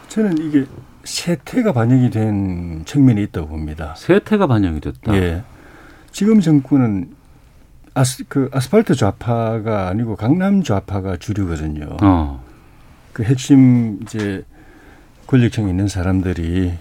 저는 0.07 0.37
이게 0.39 0.65
세태가 1.03 1.73
반영이 1.73 2.09
된 2.09 2.83
측면이 2.85 3.23
있다고 3.23 3.47
봅니다. 3.47 3.95
세태가 3.97 4.47
반영이 4.47 4.79
됐다. 4.81 5.15
예. 5.15 5.43
지금 6.11 6.39
정권은 6.39 7.09
아스, 7.93 8.23
그 8.27 8.49
아스팔트 8.53 8.95
좌파가 8.95 9.87
아니고 9.87 10.15
강남 10.15 10.63
좌파가 10.63 11.17
주류거든요. 11.17 11.97
어. 12.01 12.43
그 13.13 13.23
핵심 13.23 13.99
이제 14.01 14.45
권력층에 15.27 15.69
있는 15.69 15.87
사람들이 15.87 16.73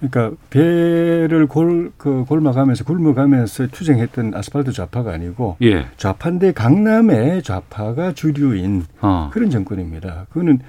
그러니까 0.00 0.36
배를 0.48 1.46
골, 1.46 1.92
그 1.96 2.24
골마가면서 2.24 2.84
굶어가면서 2.84 3.66
투쟁했던 3.68 4.34
아스팔트 4.34 4.72
좌파가 4.72 5.12
아니고 5.12 5.58
예. 5.62 5.86
좌파인데 5.96 6.52
강남의 6.52 7.42
좌파가 7.42 8.14
주류인 8.14 8.86
어. 9.02 9.30
그런 9.32 9.50
정권입니다. 9.50 10.26
그거는 10.30 10.60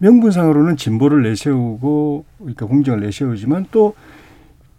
명분상으로는 0.00 0.76
진보를 0.76 1.22
내세우고 1.22 2.24
그러니까 2.38 2.66
공정을 2.66 3.00
내세우지만 3.00 3.66
또 3.70 3.94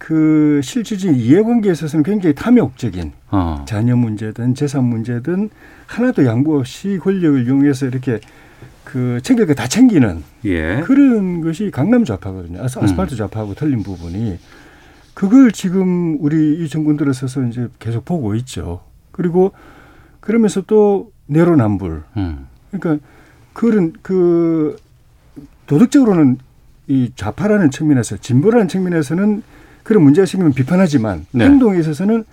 그 0.01 0.61
실질적인 0.63 1.15
이해관계에 1.15 1.73
있어서는 1.73 2.01
굉장히 2.01 2.33
탐욕적인 2.33 3.11
어. 3.29 3.63
자녀 3.67 3.95
문제든 3.95 4.55
재산 4.55 4.85
문제든 4.85 5.51
하나도 5.85 6.25
양보 6.25 6.57
없이 6.57 6.97
권력을 6.99 7.45
이용해서 7.45 7.85
이렇게 7.85 8.19
그 8.83 9.19
챙길 9.21 9.45
거 9.45 9.53
다 9.53 9.67
챙기는 9.67 10.23
예. 10.45 10.81
그런 10.83 11.41
것이 11.41 11.69
강남 11.69 12.03
좌파거든요. 12.03 12.63
아스, 12.63 12.79
아스팔트 12.79 13.13
음. 13.13 13.17
좌파하고 13.17 13.53
틀린 13.53 13.83
부분이 13.83 14.39
그걸 15.13 15.51
지금 15.51 16.17
우리 16.19 16.63
이 16.63 16.67
정권 16.67 16.97
들어서서 16.97 17.43
이제 17.43 17.67
계속 17.77 18.03
보고 18.03 18.33
있죠. 18.33 18.81
그리고 19.11 19.51
그러면서 20.19 20.61
또 20.61 21.11
내로남불. 21.27 22.01
음. 22.17 22.47
그러니까 22.71 23.05
그런 23.53 23.93
그 24.01 24.77
도덕적으로는 25.71 26.37
이 26.87 27.13
좌파라는 27.15 27.71
측면에서 27.71 28.17
진보라는 28.17 28.67
측면에서는 28.67 29.41
그런 29.83 30.03
문제가 30.03 30.25
생기면 30.25 30.51
비판하지만 30.51 31.25
네. 31.31 31.45
행동에 31.45 31.79
있어서는 31.79 32.25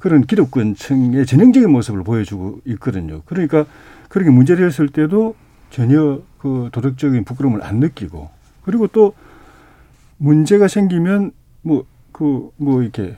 그런 0.00 0.22
기득권층의 0.22 1.24
전형적인 1.24 1.70
모습을 1.70 2.02
보여주고 2.02 2.62
있거든요. 2.64 3.22
그러니까 3.24 3.66
그렇게 4.08 4.30
문제를 4.30 4.66
했을 4.66 4.88
때도 4.88 5.36
전혀 5.70 6.20
그 6.38 6.70
도덕적인 6.72 7.22
부끄러움을 7.22 7.62
안 7.62 7.76
느끼고 7.76 8.28
그리고 8.64 8.88
또 8.88 9.14
문제가 10.18 10.66
생기면 10.66 11.30
뭐 11.62 11.86
그뭐 12.10 12.50
그 12.58 12.64
뭐 12.64 12.82
이렇게 12.82 13.16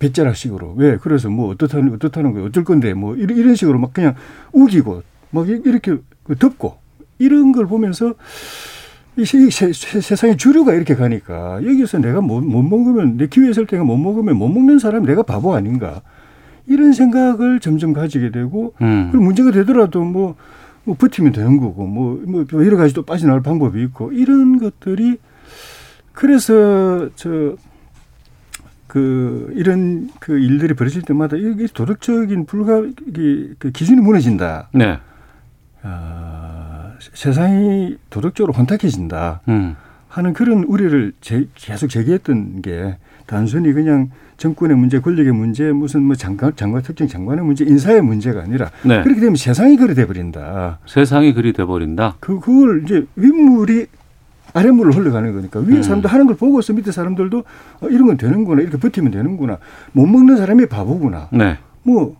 배짜락식으로 0.00 0.74
왜 0.76 0.98
그래서 0.98 1.30
뭐 1.30 1.48
어떻다는 1.48 1.94
어떻다는 1.94 2.32
거예요 2.32 2.48
어쩔 2.48 2.62
건데 2.62 2.92
뭐 2.92 3.16
이런 3.16 3.38
이런 3.38 3.54
식으로 3.54 3.78
막 3.78 3.94
그냥 3.94 4.16
우기고 4.52 5.02
막 5.30 5.48
이렇게 5.48 5.96
그 6.24 6.36
덮고 6.36 6.76
이런 7.18 7.52
걸 7.52 7.66
보면서 7.66 8.14
이 9.16 9.24
세, 9.24 9.50
세, 9.50 9.72
세 9.72 10.16
상의 10.16 10.36
주류가 10.36 10.72
이렇게 10.72 10.94
가니까 10.94 11.62
여기서 11.62 11.98
내가 11.98 12.20
못, 12.20 12.40
못 12.40 12.62
먹으면 12.62 13.18
내 13.18 13.26
기회 13.26 13.50
있을 13.50 13.66
때가 13.66 13.84
못 13.84 13.96
먹으면 13.96 14.36
못 14.36 14.48
먹는 14.48 14.78
사람 14.78 15.04
내가 15.04 15.22
바보 15.22 15.54
아닌가 15.54 16.00
이런 16.66 16.92
생각을 16.92 17.60
점점 17.60 17.92
가지게 17.92 18.30
되고 18.30 18.74
음. 18.80 19.08
그리고 19.10 19.24
문제가 19.24 19.50
되더라도 19.50 20.02
뭐 20.04 20.36
뭐 20.84 20.96
버티면 20.96 21.30
되는 21.32 21.58
거고 21.58 21.86
뭐, 21.86 22.20
뭐 22.26 22.44
여러 22.64 22.76
가지 22.76 22.92
또 22.92 23.04
빠져나갈 23.04 23.40
방법이 23.40 23.80
있고 23.84 24.10
이런 24.12 24.58
것들이 24.58 25.18
그래서 26.12 27.08
저 27.14 27.56
그 28.92 29.50
이런 29.54 30.10
그 30.20 30.38
일들이 30.38 30.74
벌어질 30.74 31.00
때마다 31.00 31.38
이게 31.38 31.66
도덕적인 31.66 32.44
불가 32.44 32.82
그 33.58 33.70
기준이 33.72 34.02
무너진다. 34.02 34.68
네. 34.74 34.98
아, 35.82 36.51
세상이 37.14 37.96
도덕적으로 38.10 38.52
혼탁해진다. 38.52 39.40
음. 39.48 39.76
하는 40.08 40.34
그런 40.34 40.64
우려를 40.64 41.12
제, 41.20 41.48
계속 41.54 41.88
제기했던 41.88 42.60
게 42.60 42.96
단순히 43.26 43.72
그냥 43.72 44.10
정권의 44.36 44.76
문제, 44.76 45.00
권력의 45.00 45.32
문제, 45.32 45.72
무슨 45.72 46.02
뭐 46.02 46.16
장관, 46.16 46.54
장관 46.54 46.82
특정 46.82 47.06
장관의 47.08 47.44
문제, 47.44 47.64
인사의 47.64 48.02
문제가 48.02 48.42
아니라 48.42 48.70
네. 48.82 49.02
그렇게 49.02 49.20
되면 49.20 49.36
세상이 49.36 49.76
그리 49.76 49.94
돼버린다. 49.94 50.80
세상이 50.86 51.32
그리 51.32 51.52
돼버린다. 51.52 52.16
그 52.20 52.40
그걸 52.40 52.82
이제 52.84 53.06
윗물이 53.16 53.86
아랫물을 54.52 54.94
흘러가는 54.94 55.32
거니까 55.32 55.60
위에 55.60 55.76
음. 55.76 55.82
사람들 55.82 56.10
하는 56.12 56.26
걸 56.26 56.36
보고서 56.36 56.74
밑에 56.74 56.92
사람들도 56.92 57.44
어, 57.80 57.88
이런 57.88 58.06
건 58.06 58.16
되는구나 58.18 58.60
이렇게 58.60 58.76
버티면 58.76 59.12
되는구나 59.12 59.58
못 59.92 60.06
먹는 60.06 60.36
사람이 60.36 60.66
바보구나. 60.66 61.28
네. 61.32 61.56
뭐 61.84 62.16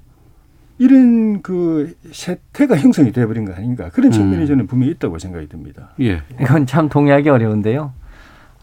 이런 0.83 1.43
그 1.43 1.97
세태가 2.11 2.77
형성이 2.77 3.13
돼버린 3.13 3.45
거 3.45 3.55
아닌가 3.55 3.89
그런 3.91 4.11
측면이 4.11 4.43
음. 4.43 4.47
저는 4.49 4.67
분명히 4.67 4.91
있다고 4.95 5.17
생각이 5.17 5.49
듭니다. 5.49 5.91
예. 6.01 6.23
이건 6.41 6.67
참 6.67 6.89
동의하기 6.89 7.29
어려운데요. 7.29 7.93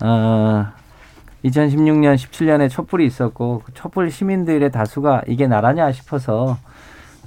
어, 0.01 0.67
2016년, 1.45 2.15
17년에 2.15 2.69
촛불이 2.69 3.05
있었고 3.05 3.61
그 3.65 3.73
촛불 3.73 4.11
시민들의 4.11 4.69
다수가 4.69 5.23
이게 5.27 5.47
나라냐 5.47 5.93
싶어서 5.93 6.57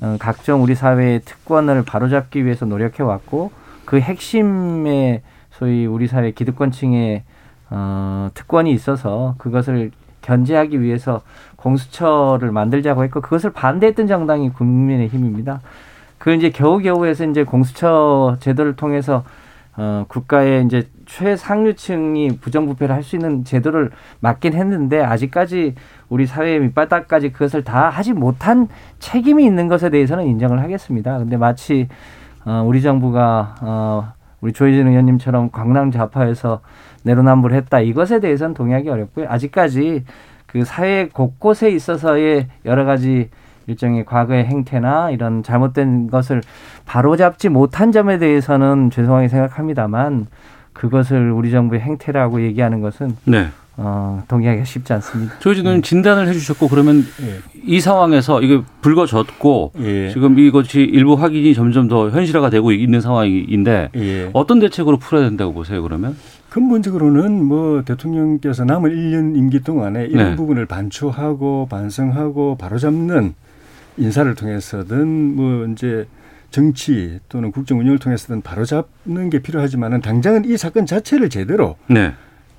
어, 0.03 0.17
각종 0.21 0.63
우리 0.63 0.75
사회의 0.75 1.21
특권을 1.21 1.85
바로잡기 1.87 2.45
위해서 2.45 2.67
노력해 2.67 3.03
왔고 3.03 3.51
그 3.87 3.99
핵심에 3.99 5.23
소위 5.53 5.87
우리 5.87 6.07
사회 6.07 6.33
기득권층의 6.33 7.23
어, 7.71 8.29
특권이 8.35 8.71
있어서 8.73 9.37
그것을 9.39 9.91
견제하기 10.23 10.81
위해서 10.81 11.21
공수처를 11.57 12.51
만들자고 12.51 13.05
했고 13.05 13.21
그것을 13.21 13.51
반대했던 13.51 14.07
정당이 14.07 14.51
국민의힘입니다. 14.51 15.61
그 16.19 16.33
이제 16.33 16.51
겨우겨우 16.51 17.05
해서 17.07 17.25
이제 17.25 17.45
공수처 17.45 18.37
제도를 18.41 18.77
통해서 18.77 19.25
어, 19.77 20.05
국가의 20.07 20.65
이제 20.67 20.87
최상류층이 21.07 22.39
부정부패를 22.41 22.95
할 22.95 23.03
수 23.03 23.17
있는 23.17 23.43
제도를 23.45 23.91
맡긴 24.21 24.53
했는데 24.53 25.03
아직까지 25.03 25.75
우리 26.11 26.27
사회의 26.27 26.61
밑바닥까지 26.61 27.33
그것을 27.33 27.65
다 27.65 27.89
하지 27.89 28.13
못한 28.13 28.69
책임이 28.99 29.45
있는 29.45 29.69
것에 29.69 29.89
대해서는 29.91 30.27
인정을 30.27 30.61
하겠습니다. 30.61 31.19
근데 31.19 31.37
마치 31.37 31.89
어, 32.45 32.63
우리 32.67 32.83
정부가 32.83 33.55
어, 33.63 34.13
우리 34.43 34.53
조혜진 34.53 34.89
의원님처럼 34.89 35.51
광남 35.53 35.91
좌파에서 35.91 36.61
내로남불했다 37.03 37.81
이것에 37.81 38.21
대해서는 38.21 38.55
동의하기 38.55 38.89
어렵고요. 38.89 39.27
아직까지 39.29 40.05
그 40.47 40.65
사회 40.65 41.09
곳곳에 41.09 41.71
있어서의 41.71 42.49
여러 42.65 42.85
가지 42.85 43.31
일종의 43.67 44.05
과거의 44.05 44.45
행태나 44.45 45.11
이런 45.11 45.43
잘못된 45.43 46.09
것을 46.09 46.43
바로잡지 46.85 47.49
못한 47.49 47.93
점에 47.93 48.19
대해서는 48.19 48.91
죄송하게 48.91 49.29
생각합니다만 49.29 50.27
그것을 50.73 51.31
우리 51.31 51.51
정부의 51.51 51.81
행태라고 51.81 52.43
얘기하는 52.43 52.81
것은 52.81 53.17
네. 53.25 53.49
어, 53.77 54.23
동의하기가 54.29 54.65
쉽지 54.65 54.93
않습니다. 54.95 55.39
조혜진 55.39 55.65
의원님 55.65 55.83
진단을 55.83 56.29
해주셨고 56.29 56.69
그러면 56.69 57.05
예. 57.23 57.39
이 57.65 57.81
상황에서 57.81 58.43
이게 58.43 58.61
불거졌고 58.83 59.73
예. 59.81 60.11
지금 60.11 60.39
이것이 60.39 60.81
일부 60.81 61.15
확인이 61.15 61.55
점점 61.55 61.89
더 61.89 62.11
현실화가 62.11 62.51
되고 62.51 62.71
있는 62.73 63.01
상황인데 63.01 63.91
예. 63.97 64.31
어떤 64.35 64.59
대책으로 64.61 64.99
풀어야 64.99 65.25
된다고 65.25 65.55
보세요 65.55 65.83
그러면? 65.83 66.17
근본적으로는 66.53 67.43
뭐 67.43 67.83
대통령께서 67.83 68.67
남은 68.67 68.91
1년 68.91 69.39
임기 69.39 69.61
동안에 69.61 70.05
이런 70.05 70.31
네. 70.31 70.37
부분을 70.37 70.67
반추하고 70.67 71.67
반성하고 71.71 72.59
바로잡는 72.59 73.33
인사를 73.97 74.35
통해서든 74.35 75.09
뭐 75.35 75.67
이제 75.69 76.07
정치 76.51 77.21
또는 77.31 77.53
국정 77.53 77.79
운영을 77.79 77.99
통해서든 77.99 78.43
바로잡는 78.43 79.31
게 79.31 79.39
필요하지만은 79.39 80.03
당장은 80.03 80.45
이 80.45 80.59
사건 80.59 80.85
자체를 80.85 81.31
제대로 81.31 81.79
네. 81.89 82.13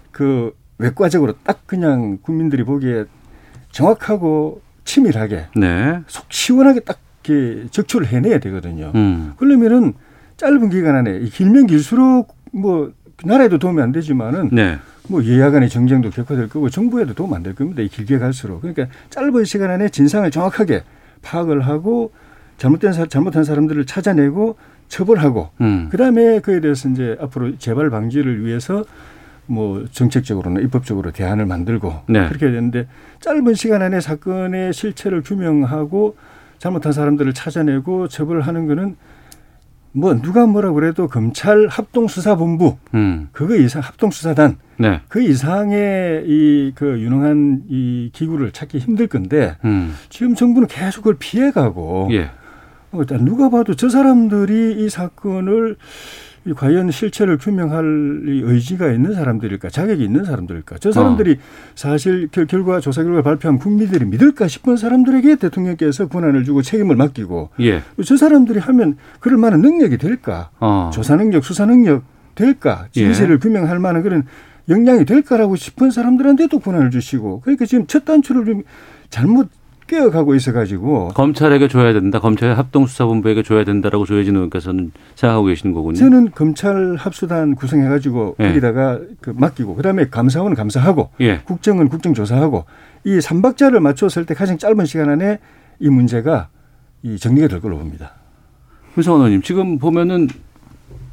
그 0.09 0.55
외과적으로 0.79 1.33
딱 1.43 1.67
그냥 1.67 2.17
국민들이 2.23 2.63
보기에 2.63 3.05
정확하고 3.69 4.63
치밀하게 4.85 5.49
네. 5.55 5.99
속 6.07 6.25
시원하게 6.29 6.79
딱 6.79 6.97
이렇게 7.23 7.67
적출을 7.69 8.07
해내야 8.07 8.39
되거든요. 8.39 8.91
음. 8.95 9.33
그러면은 9.37 9.93
짧은 10.37 10.71
기간 10.71 10.95
안에 10.95 11.19
길면 11.25 11.67
길수록 11.67 12.35
뭐 12.51 12.91
나라에도 13.23 13.57
도움이 13.57 13.81
안 13.81 13.91
되지만은 13.91 14.49
네. 14.51 14.77
뭐 15.07 15.23
예야 15.23 15.51
간의 15.51 15.69
정쟁도 15.69 16.09
격화될 16.09 16.49
거고 16.49 16.69
정부에도 16.69 17.13
도움 17.13 17.33
안 17.33 17.43
될 17.43 17.53
겁니다. 17.55 17.81
이 17.81 17.87
길게 17.87 18.17
갈수록 18.19 18.61
그러니까 18.61 18.87
짧은 19.09 19.45
시간 19.45 19.69
안에 19.69 19.89
진상을 19.89 20.29
정확하게 20.31 20.83
파악을 21.21 21.61
하고 21.61 22.11
잘못된 22.57 22.93
사, 22.93 23.05
잘못한 23.05 23.43
사람들을 23.43 23.85
찾아내고 23.85 24.57
처벌하고 24.87 25.49
음. 25.61 25.87
그다음에 25.91 26.39
그에 26.39 26.59
대해서 26.59 26.89
이제 26.89 27.17
앞으로 27.19 27.57
재발 27.57 27.89
방지를 27.89 28.45
위해서 28.45 28.83
뭐 29.45 29.85
정책적으로나 29.91 30.61
입법적으로 30.61 31.11
대안을 31.11 31.45
만들고 31.45 31.93
네. 32.07 32.27
그렇게 32.27 32.47
되는데 32.47 32.87
짧은 33.19 33.53
시간 33.55 33.81
안에 33.81 33.99
사건의 33.99 34.71
실체를 34.73 35.21
규명하고 35.21 36.15
잘못한 36.59 36.93
사람들을 36.93 37.33
찾아내고 37.33 38.07
처벌하는 38.07 38.67
거는 38.67 38.95
뭐 39.93 40.19
누가 40.21 40.45
뭐라 40.45 40.71
그래도 40.71 41.07
검찰 41.07 41.67
합동수사본부 41.67 42.77
음. 42.95 43.29
그거 43.31 43.55
이상 43.55 43.81
합동수사단 43.81 44.57
네. 44.77 45.01
그 45.07 45.21
이상의 45.21 46.23
이 46.27 46.71
그 46.75 46.99
유능한 46.99 47.63
이 47.69 48.09
기구를 48.13 48.51
찾기 48.51 48.79
힘들 48.79 49.07
건데 49.07 49.55
음. 49.63 49.93
지금 50.09 50.35
정부는 50.35 50.67
계속 50.67 51.01
그걸 51.01 51.17
피해가고 51.19 52.09
예. 52.11 52.31
어, 52.91 53.03
누가 53.21 53.49
봐도 53.49 53.75
저 53.75 53.89
사람들이 53.89 54.83
이 54.83 54.89
사건을 54.89 55.77
과연 56.55 56.91
실체를 56.91 57.37
규명할 57.37 57.83
의지가 58.25 58.91
있는 58.91 59.13
사람들일까, 59.13 59.69
자격이 59.69 60.03
있는 60.03 60.25
사람들일까. 60.25 60.77
저 60.79 60.91
사람들이 60.91 61.31
어. 61.31 61.35
사실 61.75 62.27
결과 62.27 62.81
조사 62.81 63.03
결과 63.03 63.21
발표한 63.21 63.57
국민들이 63.57 64.05
믿을까 64.05 64.47
싶은 64.47 64.75
사람들에게 64.75 65.37
대통령께서 65.37 66.07
권한을 66.07 66.43
주고 66.43 66.61
책임을 66.61 66.97
맡기고 66.97 67.49
예. 67.61 67.81
저 68.05 68.17
사람들이 68.17 68.59
하면 68.59 68.97
그럴 69.19 69.37
만한 69.37 69.61
능력이 69.61 69.97
될까? 69.97 70.49
어. 70.59 70.91
조사 70.93 71.15
능력, 71.15 71.45
수사 71.45 71.65
능력 71.65 72.03
될까? 72.35 72.87
진실을 72.91 73.35
예. 73.35 73.39
규명할 73.39 73.79
만한 73.79 74.03
그런 74.03 74.23
역량이 74.67 75.05
될까라고 75.05 75.55
싶은 75.55 75.91
사람들한테도 75.91 76.59
권한을 76.59 76.91
주시고 76.91 77.41
그러니까 77.41 77.65
지금 77.65 77.87
첫 77.87 78.05
단추를 78.05 78.45
좀 78.45 78.63
잘못 79.09 79.49
깨어가고 79.93 80.33
있어가지고 80.33 81.09
검찰에게 81.09 81.67
줘야 81.67 81.93
된다. 81.93 82.19
검찰 82.19 82.57
합동수사본부에게 82.57 83.43
줘야 83.43 83.63
된다라고 83.63 84.05
조혜진 84.05 84.35
의원께서는 84.35 84.91
생각하고 85.15 85.45
계시는 85.45 85.73
거군요. 85.73 85.95
저는 85.95 86.31
검찰 86.31 86.95
합수단 86.95 87.53
구성해가지고 87.53 88.37
예. 88.39 88.47
거기다가 88.47 88.99
그 89.21 89.33
맡기고 89.35 89.75
그다음에 89.75 90.09
감사원 90.09 90.55
감사하고 90.55 91.11
예. 91.21 91.41
국정은 91.41 91.89
국정조사하고 91.89 92.65
이 93.03 93.21
삼박자를 93.21 93.79
맞췄을 93.79 94.25
때 94.25 94.33
가장 94.33 94.57
짧은 94.57 94.85
시간 94.85 95.09
안에 95.09 95.39
이 95.79 95.89
문제가 95.89 96.49
이 97.03 97.19
정리가 97.19 97.47
될 97.47 97.61
걸로 97.61 97.77
봅니다. 97.77 98.13
윤성원 98.97 99.21
의원님 99.21 99.41
지금 99.43 99.77
보면은 99.77 100.27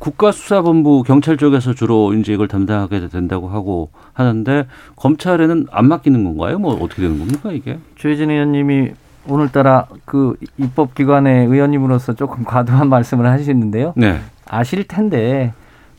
국가수사본부 0.00 1.04
경찰 1.04 1.36
쪽에서 1.36 1.74
주로 1.74 2.12
이제 2.14 2.32
이걸 2.32 2.48
담당하게 2.48 3.08
된다고 3.08 3.48
하고 3.48 3.90
하는데 4.14 4.66
검찰에는 4.96 5.66
안 5.70 5.86
맡기는 5.86 6.24
건가요? 6.24 6.58
뭐 6.58 6.74
어떻게 6.74 7.02
되는 7.02 7.18
겁니까 7.18 7.52
이게? 7.52 7.78
조혜진 7.96 8.30
의원님이 8.30 8.92
오늘따라 9.28 9.86
그 10.06 10.34
입법기관의 10.56 11.46
의원님으로서 11.46 12.14
조금 12.14 12.44
과도한 12.44 12.88
말씀을 12.90 13.26
하시는데요. 13.26 13.92
네. 13.96 14.20
아실 14.46 14.88
텐데 14.88 15.52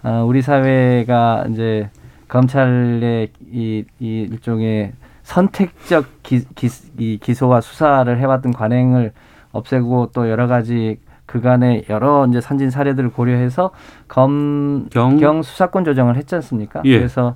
어, 0.03 0.25
우리 0.27 0.41
사회가 0.41 1.45
이제 1.51 1.89
검찰의 2.27 3.29
이, 3.51 3.85
이 3.99 4.27
일종의 4.31 4.93
선택적 5.23 6.23
기, 6.23 6.43
기, 6.55 6.69
이 6.97 7.19
기소와 7.21 7.61
수사를 7.61 8.17
해왔던 8.17 8.53
관행을 8.53 9.11
없애고 9.51 10.09
또 10.13 10.29
여러 10.29 10.47
가지 10.47 10.97
그간의 11.31 11.85
여러 11.89 12.27
이제 12.27 12.41
선진 12.41 12.69
사례들을 12.69 13.11
고려해서 13.11 13.71
검경 14.09 15.17
경 15.17 15.41
수사권 15.41 15.85
조정을 15.85 16.17
했지 16.17 16.35
않습니까? 16.35 16.81
예. 16.83 16.97
그래서 16.97 17.35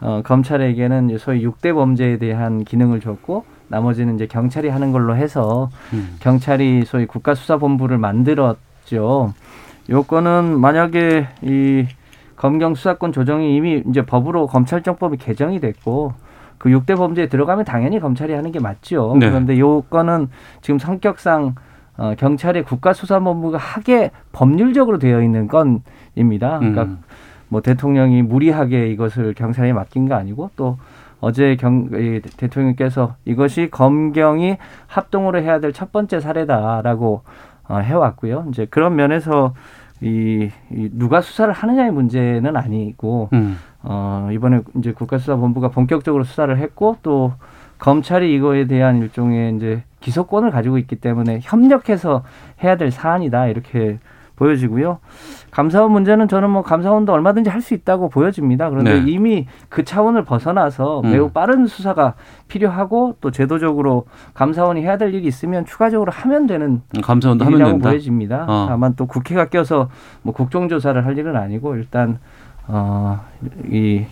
어, 0.00 0.22
검찰에게는 0.24 1.18
소위 1.18 1.42
육대 1.42 1.72
범죄에 1.72 2.18
대한 2.18 2.64
기능을 2.64 3.00
줬고 3.00 3.44
나머지는 3.68 4.14
이제 4.14 4.26
경찰이 4.26 4.68
하는 4.68 4.92
걸로 4.92 5.14
해서 5.14 5.70
음. 5.92 6.16
경찰이 6.20 6.84
소위 6.86 7.06
국가수사본부를 7.06 7.98
만들었죠. 7.98 9.34
요거는 9.90 10.58
만약에 10.58 11.28
이 11.42 11.86
검경 12.36 12.74
수사권 12.74 13.12
조정이 13.12 13.56
이미 13.56 13.82
이제 13.88 14.02
법으로 14.04 14.46
검찰정법이 14.46 15.18
개정이 15.18 15.60
됐고 15.60 16.14
그 16.56 16.70
육대 16.70 16.94
범죄에 16.94 17.28
들어가면 17.28 17.66
당연히 17.66 18.00
검찰이 18.00 18.32
하는 18.32 18.52
게 18.52 18.58
맞죠. 18.58 19.16
네. 19.18 19.28
그런데 19.28 19.58
요거는 19.58 20.28
지금 20.62 20.78
성격상 20.78 21.54
어, 21.96 22.14
경찰의 22.18 22.64
국가수사본부가 22.64 23.58
하게 23.58 24.10
법률적으로 24.32 24.98
되어 24.98 25.22
있는 25.22 25.46
건입니다. 25.48 26.58
그러니까 26.58 26.82
음. 26.84 26.98
뭐 27.48 27.60
대통령이 27.60 28.22
무리하게 28.22 28.90
이것을 28.90 29.34
경찰에 29.34 29.72
맡긴 29.72 30.08
거 30.08 30.14
아니고 30.16 30.50
또 30.56 30.78
어제 31.20 31.56
경, 31.56 31.88
이 31.92 32.20
대통령께서 32.36 33.14
이것이 33.24 33.68
검경이 33.70 34.56
합동으로 34.86 35.40
해야 35.40 35.60
될 35.60 35.72
첫 35.72 35.92
번째 35.92 36.20
사례다라고 36.20 37.22
어, 37.68 37.78
해왔고요. 37.78 38.46
이제 38.50 38.66
그런 38.68 38.96
면에서 38.96 39.54
이, 40.00 40.50
이 40.70 40.90
누가 40.92 41.20
수사를 41.20 41.52
하느냐의 41.52 41.92
문제는 41.92 42.56
아니고 42.56 43.30
음. 43.32 43.56
어, 43.82 44.28
이번에 44.32 44.60
이제 44.76 44.92
국가수사본부가 44.92 45.68
본격적으로 45.68 46.24
수사를 46.24 46.54
했고 46.58 46.96
또 47.02 47.32
검찰이 47.78 48.34
이거에 48.34 48.66
대한 48.66 48.98
일종의 48.98 49.56
이제 49.56 49.82
기소권을 50.04 50.50
가지고 50.50 50.76
있기 50.78 50.96
때문에 50.96 51.40
협력해서 51.42 52.22
해야 52.62 52.76
될 52.76 52.90
사안이다 52.90 53.46
이렇게 53.46 53.98
보여지고요. 54.36 54.98
감사원 55.50 55.92
문제는 55.92 56.26
저는 56.28 56.50
뭐 56.50 56.62
감사원도 56.62 57.12
얼마든지 57.12 57.48
할 57.48 57.62
수 57.62 57.72
있다고 57.72 58.08
보여집니다. 58.10 58.68
그런데 58.68 59.00
네. 59.00 59.10
이미 59.10 59.46
그 59.70 59.84
차원을 59.84 60.24
벗어나서 60.24 61.00
음. 61.04 61.12
매우 61.12 61.30
빠른 61.30 61.66
수사가 61.66 62.14
필요하고 62.48 63.16
또 63.22 63.30
제도적으로 63.30 64.04
감사원이 64.34 64.82
해야 64.82 64.98
될 64.98 65.14
일이 65.14 65.26
있으면 65.28 65.64
추가적으로 65.64 66.12
하면 66.12 66.46
되는 66.46 66.82
감사원도 67.02 67.44
하면 67.44 67.64
된다. 67.64 67.88
보여집니다. 67.88 68.44
어. 68.48 68.66
다만 68.68 68.94
또 68.96 69.06
국회가 69.06 69.46
껴서 69.46 69.88
뭐 70.22 70.34
국정조사를 70.34 71.06
할 71.06 71.16
일은 71.16 71.36
아니고 71.36 71.76
일단 71.76 72.18
어 72.68 73.20
이 73.70 74.04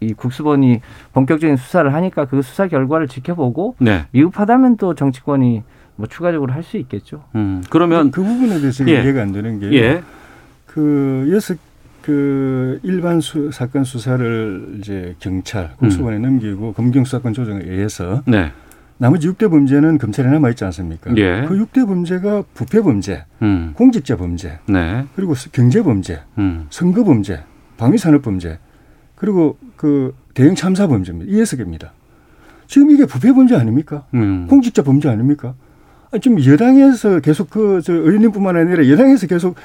이 0.00 0.12
국수본이 0.12 0.80
본격적인 1.12 1.56
수사를 1.56 1.92
하니까 1.92 2.26
그 2.26 2.42
수사 2.42 2.68
결과를 2.68 3.08
지켜보고 3.08 3.76
네. 3.78 4.06
미흡하다면 4.12 4.76
또 4.76 4.94
정치권이 4.94 5.62
뭐 5.96 6.06
추가적으로 6.06 6.52
할 6.52 6.62
수 6.62 6.76
있겠죠. 6.76 7.24
음, 7.34 7.62
그러면 7.70 8.10
그 8.10 8.22
부분에 8.22 8.60
대해서 8.60 8.86
예. 8.88 9.02
이해가 9.02 9.22
안 9.22 9.32
되는 9.32 9.58
게 9.58 9.72
예. 9.72 10.02
그 10.66 11.28
여섯 11.32 11.56
그 12.02 12.78
일반 12.84 13.20
수, 13.20 13.50
사건 13.50 13.84
수사를 13.84 14.76
이제 14.78 15.14
경찰 15.18 15.74
국수본에 15.76 16.16
음. 16.16 16.22
넘기고 16.22 16.72
검경 16.72 17.04
수사권 17.04 17.32
조정에 17.32 17.62
의해서 17.64 18.22
네. 18.26 18.52
나머지 18.98 19.28
6대 19.28 19.50
범죄는 19.50 19.98
검찰에 19.98 20.28
남아 20.28 20.50
있지 20.50 20.64
않습니까? 20.64 21.14
예. 21.16 21.44
그 21.48 21.54
6대 21.56 21.86
범죄가 21.86 22.44
부패 22.54 22.80
범죄, 22.80 23.24
음. 23.42 23.72
공직자 23.76 24.16
범죄, 24.16 24.58
네. 24.66 25.04
그리고 25.14 25.34
경제 25.52 25.82
범죄, 25.82 26.20
음. 26.38 26.66
선거 26.70 27.04
범죄, 27.04 27.42
방위 27.76 27.96
산업 27.98 28.22
범죄, 28.22 28.58
그리고 29.18 29.58
그 29.76 30.14
대형 30.32 30.54
참사 30.54 30.86
범죄입니다. 30.86 31.30
이 31.30 31.40
여섯 31.40 31.56
개입니다. 31.56 31.92
지금 32.68 32.90
이게 32.90 33.04
부패 33.04 33.32
범죄 33.32 33.56
아닙니까? 33.56 34.04
음. 34.14 34.46
공직자 34.48 34.82
범죄 34.82 35.08
아닙니까? 35.08 35.54
지금 36.22 36.42
여당에서 36.42 37.20
계속 37.20 37.50
그, 37.50 37.80
저, 37.82 37.92
의원님뿐만 37.92 38.56
아니라 38.56 38.88
여당에서 38.88 39.26
계속 39.26 39.56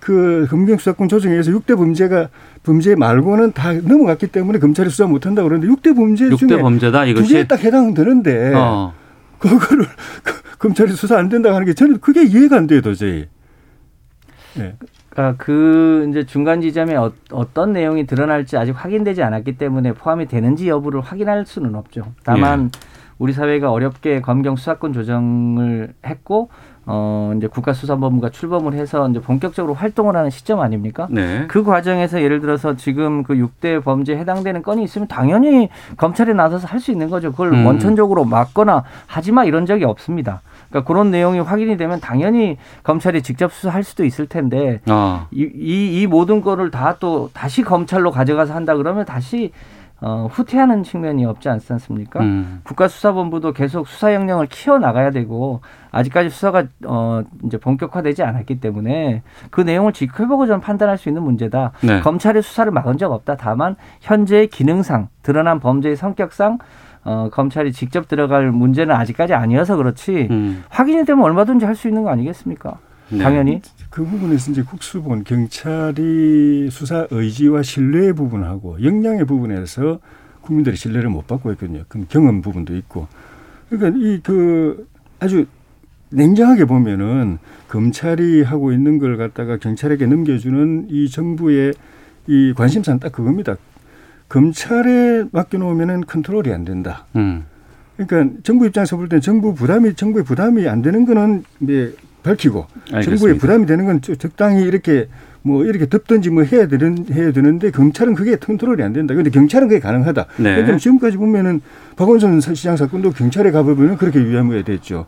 그 0.00 0.46
검경수사권 0.50 1.08
조정에서 1.08 1.52
6대 1.52 1.76
범죄가 1.76 2.30
범죄 2.64 2.96
말고는 2.96 3.52
다 3.52 3.72
넘어갔기 3.74 4.28
때문에 4.28 4.58
검찰이 4.58 4.90
수사 4.90 5.06
못 5.06 5.26
한다고 5.26 5.48
그러는데 5.48 5.72
6대 5.72 5.94
범죄 5.94 6.28
6대 6.28 6.38
중에 6.38 6.60
범죄다 6.60 7.04
이것이 7.04 7.28
두 7.28 7.34
개에 7.34 7.46
딱 7.46 7.62
해당되는데 7.62 8.52
어. 8.54 8.94
그거를 9.38 9.86
검찰이 10.58 10.92
수사 10.92 11.18
안 11.18 11.28
된다고 11.28 11.54
하는 11.54 11.66
게 11.66 11.74
저는 11.74 12.00
그게 12.00 12.24
이해가 12.24 12.56
안 12.56 12.66
돼요, 12.66 12.80
도저히. 12.80 13.26
네. 14.54 14.74
그러니까 15.12 15.42
그 15.42 16.06
이제 16.08 16.24
중간 16.24 16.60
지점에 16.62 16.96
어, 16.96 17.12
떤 17.52 17.72
내용이 17.74 18.06
드러날지 18.06 18.56
아직 18.56 18.72
확인되지 18.72 19.22
않았기 19.22 19.58
때문에 19.58 19.92
포함이 19.92 20.26
되는지 20.26 20.68
여부를 20.68 21.02
확인할 21.02 21.44
수는 21.44 21.74
없죠. 21.74 22.04
다만 22.24 22.70
예. 22.74 22.80
우리 23.18 23.32
사회가 23.34 23.70
어렵게 23.70 24.22
검경 24.22 24.56
수사권 24.56 24.92
조정을 24.94 25.92
했고 26.04 26.48
어 26.84 27.32
이제 27.36 27.46
국가수사본부가 27.46 28.30
출범을 28.30 28.72
해서 28.72 29.08
이제 29.08 29.20
본격적으로 29.20 29.74
활동을 29.74 30.16
하는 30.16 30.30
시점 30.30 30.58
아닙니까? 30.60 31.06
네. 31.10 31.44
그 31.46 31.62
과정에서 31.62 32.20
예를 32.20 32.40
들어서 32.40 32.74
지금 32.74 33.22
그 33.22 33.34
6대 33.34 33.84
범죄에 33.84 34.16
해당되는 34.16 34.62
건이 34.62 34.82
있으면 34.82 35.06
당연히 35.06 35.68
검찰에 35.96 36.32
나서서 36.32 36.66
할 36.66 36.80
수 36.80 36.90
있는 36.90 37.08
거죠. 37.10 37.30
그걸 37.30 37.52
음. 37.52 37.66
원천적으로 37.66 38.24
막거나 38.24 38.82
하지 39.06 39.30
마 39.30 39.44
이런 39.44 39.66
적이 39.66 39.84
없습니다. 39.84 40.40
그러니까 40.72 40.84
그런 40.88 41.10
내용이 41.10 41.38
확인이 41.40 41.76
되면 41.76 42.00
당연히 42.00 42.56
검찰이 42.82 43.22
직접 43.22 43.52
수사할 43.52 43.84
수도 43.84 44.04
있을 44.04 44.26
텐데 44.26 44.80
아. 44.86 45.26
이, 45.30 45.42
이, 45.54 46.00
이 46.00 46.06
모든 46.06 46.40
거를 46.40 46.70
다 46.70 46.96
또 47.02 47.30
다시 47.32 47.62
검찰로 47.62 48.10
가져가서 48.12 48.54
한다 48.54 48.76
그러면 48.76 49.04
다시 49.04 49.50
어, 50.00 50.28
후퇴하는 50.30 50.82
측면이 50.82 51.24
없지 51.24 51.48
않지 51.48 51.72
않습니까? 51.72 52.20
음. 52.20 52.60
국가수사본부도 52.64 53.52
계속 53.52 53.86
수사 53.88 54.14
역량을 54.14 54.46
키워 54.46 54.78
나가야 54.78 55.10
되고 55.10 55.60
아직까지 55.90 56.28
수사가 56.28 56.64
어, 56.86 57.22
이제 57.44 57.56
본격화되지 57.56 58.22
않았기 58.22 58.60
때문에 58.60 59.22
그 59.50 59.60
내용을 59.60 59.92
지켜보고 59.92 60.46
좀 60.46 60.60
판단할 60.60 60.98
수 60.98 61.08
있는 61.08 61.22
문제다. 61.22 61.72
네. 61.82 62.00
검찰의 62.00 62.42
수사를 62.42 62.70
막은 62.72 62.98
적 62.98 63.12
없다. 63.12 63.36
다만 63.36 63.76
현재의 64.00 64.48
기능상 64.48 65.08
드러난 65.22 65.60
범죄의 65.60 65.96
성격상 65.96 66.58
어, 67.04 67.28
검찰이 67.32 67.72
직접 67.72 68.08
들어갈 68.08 68.50
문제는 68.52 68.94
아직까지 68.94 69.34
아니어서 69.34 69.76
그렇지 69.76 70.28
음. 70.30 70.62
확인이 70.68 71.04
되면 71.04 71.24
얼마든지 71.24 71.64
할 71.64 71.74
수 71.74 71.88
있는 71.88 72.02
거 72.02 72.10
아니겠습니까? 72.10 72.78
네. 73.10 73.18
당연히 73.18 73.60
그 73.90 74.04
부분에서 74.04 74.52
이제 74.52 74.62
국수본 74.62 75.24
경찰이 75.24 76.68
수사 76.70 77.06
의지와 77.10 77.62
신뢰 77.62 78.12
부분하고 78.12 78.82
역량의 78.82 79.26
부분에서 79.26 79.98
국민들의 80.42 80.76
신뢰를 80.76 81.10
못 81.10 81.26
받고 81.26 81.52
있거든요. 81.52 81.82
그럼 81.88 82.06
경험 82.08 82.40
부분도 82.42 82.74
있고. 82.76 83.06
그러니까 83.68 83.98
이 84.00 84.20
그 84.22 84.86
아주 85.20 85.46
냉정하게 86.10 86.64
보면은 86.66 87.38
검찰이 87.68 88.42
하고 88.42 88.72
있는 88.72 88.98
걸 88.98 89.16
갖다가 89.16 89.56
경찰에게 89.56 90.06
넘겨주는 90.06 90.86
이 90.90 91.08
정부의 91.08 91.72
이 92.26 92.52
관심사는 92.56 92.98
딱 93.00 93.12
그겁니다. 93.12 93.56
검찰에 94.32 95.24
맡겨놓으면은 95.30 96.04
컨트롤이 96.06 96.50
안 96.54 96.64
된다. 96.64 97.04
음. 97.16 97.44
그러니까 97.96 98.40
정부 98.42 98.64
입장에서 98.66 98.96
볼 98.96 99.10
때는 99.10 99.20
정부 99.20 99.54
부담이 99.54 99.94
정부의 99.94 100.24
부담이 100.24 100.66
안 100.68 100.80
되는 100.80 101.04
거는 101.04 101.44
이제 101.60 101.94
밝히고 102.22 102.66
알겠습니다. 102.92 103.02
정부에 103.02 103.38
부담이 103.38 103.66
되는 103.66 103.84
건 103.84 104.00
적당히 104.00 104.62
이렇게 104.62 105.08
뭐 105.42 105.64
이렇게 105.64 105.86
덮든지 105.86 106.30
뭐 106.30 106.44
해야 106.44 106.66
되는 106.66 107.04
해야 107.12 107.30
되는데 107.30 107.70
경찰은 107.70 108.14
그게 108.14 108.36
컨트롤이 108.36 108.82
안 108.82 108.94
된다. 108.94 109.12
그런데 109.12 109.28
경찰은 109.28 109.68
그게 109.68 109.80
가능하다. 109.80 110.26
네. 110.38 110.54
그러니까 110.54 110.78
지금까지 110.78 111.18
보면은 111.18 111.60
박원순 111.96 112.40
시장 112.40 112.78
사건도 112.78 113.10
경찰에 113.10 113.50
가보면 113.50 113.98
그렇게 113.98 114.18
위험해 114.18 114.62
됐죠. 114.62 115.04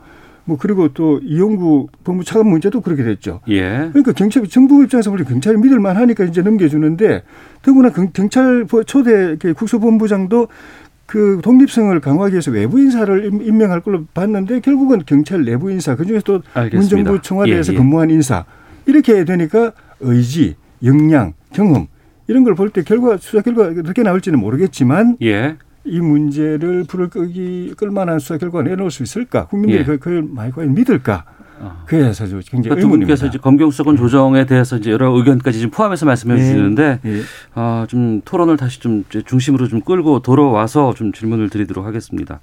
뭐 0.46 0.56
그리고 0.58 0.88
또 0.92 1.20
이용구 1.24 1.88
법무 2.04 2.24
차관 2.24 2.46
문제도 2.48 2.80
그렇게 2.80 3.02
됐죠. 3.02 3.40
예. 3.48 3.88
그러니까 3.92 4.12
경찰 4.12 4.46
정부 4.46 4.82
입장에서 4.84 5.10
보면 5.10 5.24
경찰이 5.26 5.56
믿을 5.58 5.80
만하니까 5.80 6.24
이제 6.24 6.42
넘겨주는데 6.42 7.22
더구나 7.62 7.90
경찰 7.90 8.66
초대 8.86 9.36
국수본부장도 9.54 10.48
그 11.06 11.40
독립성을 11.42 11.98
강화하기 12.00 12.34
위해서 12.34 12.50
외부 12.50 12.78
인사를 12.80 13.24
임명할 13.42 13.80
걸로 13.80 14.04
봤는데 14.14 14.60
결국은 14.60 15.02
경찰 15.06 15.44
내부 15.44 15.70
인사 15.70 15.96
그중에서 15.96 16.22
또 16.24 16.42
문정부 16.72 17.22
청와대에서 17.22 17.72
예, 17.72 17.74
예. 17.74 17.78
근무한 17.78 18.10
인사 18.10 18.44
이렇게 18.86 19.24
되니까 19.24 19.72
의지, 20.00 20.56
역량, 20.82 21.32
경험 21.52 21.86
이런 22.26 22.44
걸 22.44 22.54
볼 22.54 22.70
때 22.70 22.82
결과 22.82 23.16
수사 23.18 23.42
결과 23.42 23.64
어떻게 23.80 24.02
나올지는 24.02 24.38
모르겠지만 24.38 25.16
예. 25.22 25.56
이 25.84 26.00
문제를 26.00 26.84
불을 26.84 27.10
끄기 27.10 27.74
끌만한 27.76 28.18
수사 28.18 28.38
결과가 28.38 28.64
내놓을 28.64 28.90
수 28.90 29.02
있을까? 29.02 29.46
국민들이 29.46 29.80
예. 29.80 29.84
그걸 29.84 30.22
많이 30.22 30.50
과연 30.50 30.74
믿을까? 30.74 31.24
어. 31.60 31.82
그래서 31.86 32.24
굉장히 32.24 32.62
그러니까 32.62 32.76
두 32.80 32.88
분께서 32.88 33.26
이제 33.26 33.38
검경 33.38 33.70
수사권 33.70 33.96
조정에 33.96 34.44
대해서 34.46 34.76
이제 34.76 34.90
여러 34.90 35.10
의견까지 35.12 35.60
좀 35.60 35.70
포함해서 35.70 36.06
말씀해 36.06 36.34
네. 36.34 36.40
주시는데 36.40 36.98
네. 37.02 37.20
아, 37.54 37.86
좀 37.88 38.22
토론을 38.24 38.56
다시 38.56 38.80
좀 38.80 39.04
중심으로 39.26 39.68
좀 39.68 39.80
끌고 39.80 40.20
돌아와서 40.20 40.94
좀 40.94 41.12
질문을 41.12 41.50
드리도록 41.50 41.84
하겠습니다. 41.86 42.40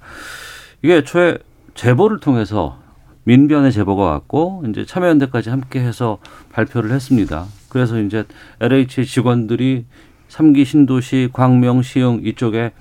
이게 0.82 1.04
초에 1.04 1.38
제보를 1.74 2.20
통해서 2.20 2.80
민변의 3.24 3.72
제보가 3.72 4.04
왔고 4.04 4.64
이제 4.70 4.86
참여연대까지 4.86 5.50
함께해서 5.50 6.20
발표를 6.52 6.92
했습니다. 6.92 7.46
그래서 7.70 8.00
이제 8.00 8.26
LH 8.60 9.06
직원들이 9.06 9.86
삼기 10.28 10.66
신도시, 10.66 11.30
광명, 11.34 11.82
시흥 11.82 12.22
이쪽에 12.24 12.72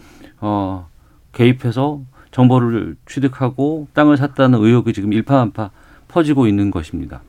어 0.40 0.88
개입해서 1.32 2.02
정보를 2.30 2.96
취득하고 3.06 3.88
땅을 3.92 4.16
샀다는 4.16 4.60
의혹이 4.60 4.92
지금 4.92 5.12
일파만파 5.12 5.70
퍼지고 6.08 6.46
있는 6.46 6.70
것입니다. 6.70 7.22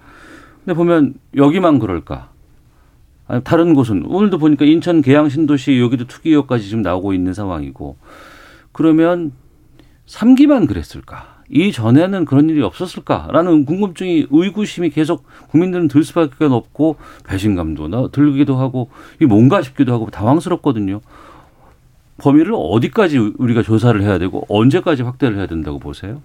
근데 0.63 0.75
보면 0.75 1.15
여기만 1.35 1.79
그럴까? 1.79 2.29
아니, 3.27 3.43
다른 3.43 3.73
곳은 3.73 4.05
오늘도 4.05 4.37
보니까 4.37 4.65
인천 4.65 5.01
계양 5.01 5.29
신도시 5.29 5.79
여기도 5.79 6.05
투기 6.05 6.29
의혹까지 6.29 6.67
지금 6.67 6.81
나오고 6.81 7.13
있는 7.13 7.33
상황이고 7.33 7.97
그러면 8.71 9.31
삼기만 10.05 10.67
그랬을까? 10.67 11.41
이 11.49 11.71
전에는 11.71 12.25
그런 12.25 12.49
일이 12.49 12.61
없었을까라는 12.61 13.65
궁금증이 13.65 14.27
의구심이 14.29 14.89
계속 14.89 15.25
국민들은 15.49 15.89
들 15.89 16.03
수밖에 16.03 16.45
없고 16.45 16.95
배신감도 17.25 18.11
들기도 18.11 18.55
하고 18.55 18.89
이 19.21 19.25
뭔가 19.25 19.61
싶기도 19.61 19.93
하고 19.93 20.09
당황스럽거든요. 20.09 21.01
범위를 22.21 22.53
어디까지 22.55 23.33
우리가 23.37 23.63
조사를 23.63 23.99
해야 24.03 24.19
되고 24.19 24.45
언제까지 24.47 25.01
확대를 25.01 25.37
해야 25.37 25.47
된다고 25.47 25.79
보세요? 25.79 26.21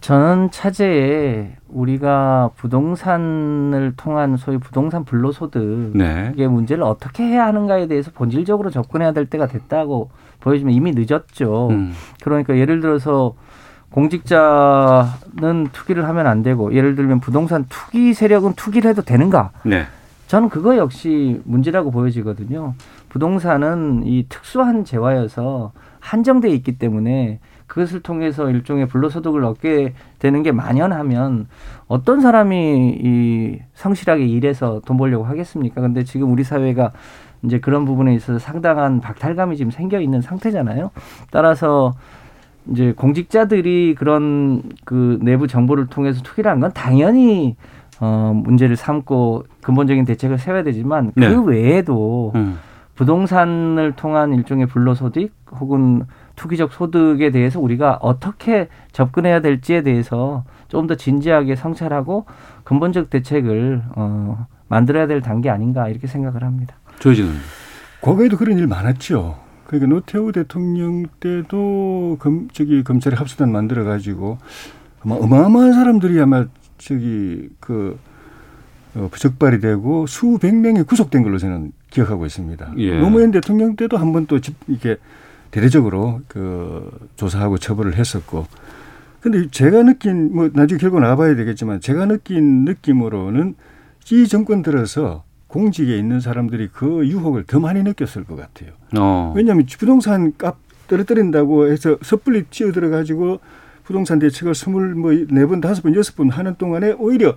저는 0.00 0.50
차제에 0.50 1.56
우리가 1.68 2.50
부동산을 2.56 3.92
통한 3.96 4.36
소위 4.36 4.58
부동산 4.58 5.04
불로소득의 5.04 5.92
네. 5.94 6.48
문제를 6.48 6.82
어떻게 6.82 7.22
해야 7.22 7.46
하는가에 7.46 7.86
대해서 7.86 8.10
본질적으로 8.10 8.70
접근해야 8.70 9.12
될 9.12 9.26
때가 9.26 9.46
됐다고 9.46 10.10
보여지면 10.40 10.74
이미 10.74 10.92
늦었죠. 10.92 11.68
음. 11.68 11.92
그러니까 12.22 12.56
예를 12.56 12.80
들어서 12.80 13.34
공직자는 13.90 15.68
투기를 15.72 16.08
하면 16.08 16.26
안 16.26 16.42
되고 16.42 16.74
예를 16.74 16.96
들면 16.96 17.20
부동산 17.20 17.66
투기 17.68 18.14
세력은 18.14 18.54
투기를 18.54 18.90
해도 18.90 19.02
되는가? 19.02 19.50
네. 19.64 19.86
저는 20.30 20.48
그거 20.48 20.76
역시 20.76 21.40
문제라고 21.44 21.90
보여지거든요. 21.90 22.74
부동산은 23.08 24.04
이 24.06 24.26
특수한 24.28 24.84
재화여서 24.84 25.72
한정돼 25.98 26.50
있기 26.50 26.78
때문에 26.78 27.40
그것을 27.66 27.98
통해서 27.98 28.48
일종의 28.48 28.86
불로소득을 28.86 29.42
얻게 29.42 29.92
되는 30.20 30.44
게 30.44 30.52
만연하면 30.52 31.48
어떤 31.88 32.20
사람이 32.20 32.98
이 33.02 33.58
성실하게 33.74 34.24
일해서 34.24 34.80
돈 34.86 34.98
벌려고 34.98 35.24
하겠습니까? 35.24 35.80
근데 35.80 36.04
지금 36.04 36.30
우리 36.30 36.44
사회가 36.44 36.92
이제 37.42 37.58
그런 37.58 37.84
부분에 37.84 38.14
있어서 38.14 38.38
상당한 38.38 39.00
박탈감이 39.00 39.56
지금 39.56 39.72
생겨 39.72 40.00
있는 40.00 40.20
상태잖아요. 40.20 40.92
따라서 41.32 41.94
이제 42.70 42.92
공직자들이 42.92 43.96
그런 43.98 44.62
그 44.84 45.18
내부 45.22 45.48
정보를 45.48 45.88
통해서 45.88 46.22
투기를 46.22 46.48
한 46.48 46.60
건 46.60 46.72
당연히 46.72 47.56
어 48.00 48.32
문제를 48.34 48.76
삼고 48.76 49.44
근본적인 49.62 50.04
대책을 50.04 50.38
세워야 50.38 50.62
되지만 50.62 51.12
그 51.14 51.20
네. 51.20 51.28
그 51.28 51.42
외에도 51.42 52.32
음. 52.34 52.58
부동산을 52.94 53.92
통한 53.92 54.32
일종의 54.34 54.66
불로소득 54.66 55.32
혹은 55.52 56.04
투기적 56.36 56.72
소득에 56.72 57.30
대해서 57.30 57.60
우리가 57.60 57.98
어떻게 58.00 58.68
접근해야 58.92 59.40
될지에 59.40 59.82
대해서 59.82 60.44
좀더 60.68 60.94
진지하게 60.96 61.56
성찰하고 61.56 62.26
근본적 62.64 63.10
대책을 63.10 63.82
어, 63.96 64.46
만들어야 64.68 65.06
될 65.06 65.20
단계 65.20 65.50
아닌가 65.50 65.88
이렇게 65.88 66.06
생각을 66.06 66.44
합니다. 66.44 66.74
조지는 66.98 67.30
과거에도 68.00 68.36
그런 68.36 68.58
일 68.58 68.66
많았죠. 68.66 69.36
그러니까 69.66 69.94
노태우 69.94 70.32
대통령 70.32 71.06
때도 71.20 72.16
검, 72.18 72.48
저기 72.52 72.82
검찰에 72.82 73.16
합수단 73.16 73.52
만들어 73.52 73.84
가지고 73.84 74.38
아마 75.04 75.14
어마어마한 75.16 75.72
사람들이 75.72 76.20
아마 76.20 76.46
저기 76.80 77.48
그 77.60 77.98
어, 78.94 79.08
적발이 79.16 79.60
되고 79.60 80.06
수백 80.06 80.54
명이 80.54 80.82
구속된 80.82 81.22
걸로 81.22 81.38
저는 81.38 81.72
기억하고 81.90 82.26
있습니다. 82.26 82.72
예. 82.76 82.98
노무현 82.98 83.30
대통령 83.30 83.76
때도 83.76 83.96
한 83.96 84.12
번 84.12 84.26
또 84.26 84.38
이렇게 84.66 84.96
대대적으로 85.50 86.20
그 86.28 86.90
조사하고 87.16 87.58
처벌을 87.58 87.96
했었고 87.96 88.46
근데 89.20 89.48
제가 89.50 89.82
느낀 89.82 90.34
뭐 90.34 90.48
나중에 90.52 90.78
결과 90.78 90.98
나와봐야 91.00 91.34
되겠지만 91.36 91.80
제가 91.80 92.06
느낀 92.06 92.64
느낌으로는 92.64 93.54
이 94.12 94.26
정권 94.28 94.62
들어서 94.62 95.24
공직에 95.46 95.96
있는 95.98 96.20
사람들이 96.20 96.68
그 96.72 97.06
유혹을 97.06 97.44
더 97.44 97.60
많이 97.60 97.82
느꼈을 97.82 98.24
것 98.24 98.36
같아요. 98.36 98.70
어. 98.98 99.32
왜냐하면 99.36 99.66
부동산 99.78 100.32
값 100.38 100.56
떨어뜨린다고 100.88 101.70
해서 101.70 101.96
섣불리 102.02 102.44
치어 102.50 102.72
들어가지고 102.72 103.40
부동산 103.84 104.18
대책을 104.18 104.54
스물 104.54 104.94
뭐네번 104.94 105.60
다섯 105.60 105.82
번 105.82 105.94
여섯 105.94 106.16
번 106.16 106.30
하는 106.30 106.54
동안에 106.56 106.92
오히려 106.98 107.36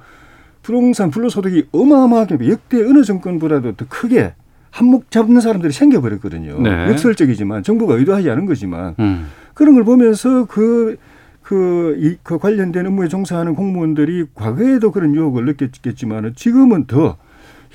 부동산 0.61 1.11
불로소득이 1.11 1.67
어마어마하게 1.71 2.49
역대 2.49 2.81
어느 2.81 3.03
정권보다도 3.03 3.75
더 3.75 3.85
크게 3.87 4.33
한몫 4.71 5.11
잡는 5.11 5.41
사람들이 5.41 5.71
생겨버렸거든요. 5.71 6.59
네. 6.61 6.89
역설적이지만 6.89 7.63
정부가 7.63 7.95
의도하지 7.95 8.29
않은 8.31 8.45
거지만 8.45 8.95
음. 8.99 9.27
그런 9.53 9.75
걸 9.75 9.83
보면서 9.83 10.45
그 10.45 10.97
그, 11.43 11.97
이, 11.99 12.17
그 12.23 12.39
관련된 12.39 12.87
업무에 12.87 13.09
종사하는 13.09 13.53
공무원들이 13.53 14.27
과거에도 14.33 14.91
그런 14.91 15.13
유혹을 15.13 15.45
느꼈겠지만 15.45 16.33
지금은 16.35 16.85
더, 16.87 17.17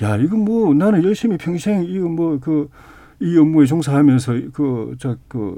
야, 0.03 0.17
이거 0.17 0.37
뭐 0.37 0.73
나는 0.73 1.05
열심히 1.05 1.37
평생 1.37 1.85
이거 1.85 2.09
뭐 2.09 2.39
그, 2.41 2.71
이 3.21 3.37
업무에 3.37 3.67
종사하면서 3.67 4.33
그, 4.53 4.95
저, 4.99 5.17
그, 5.27 5.57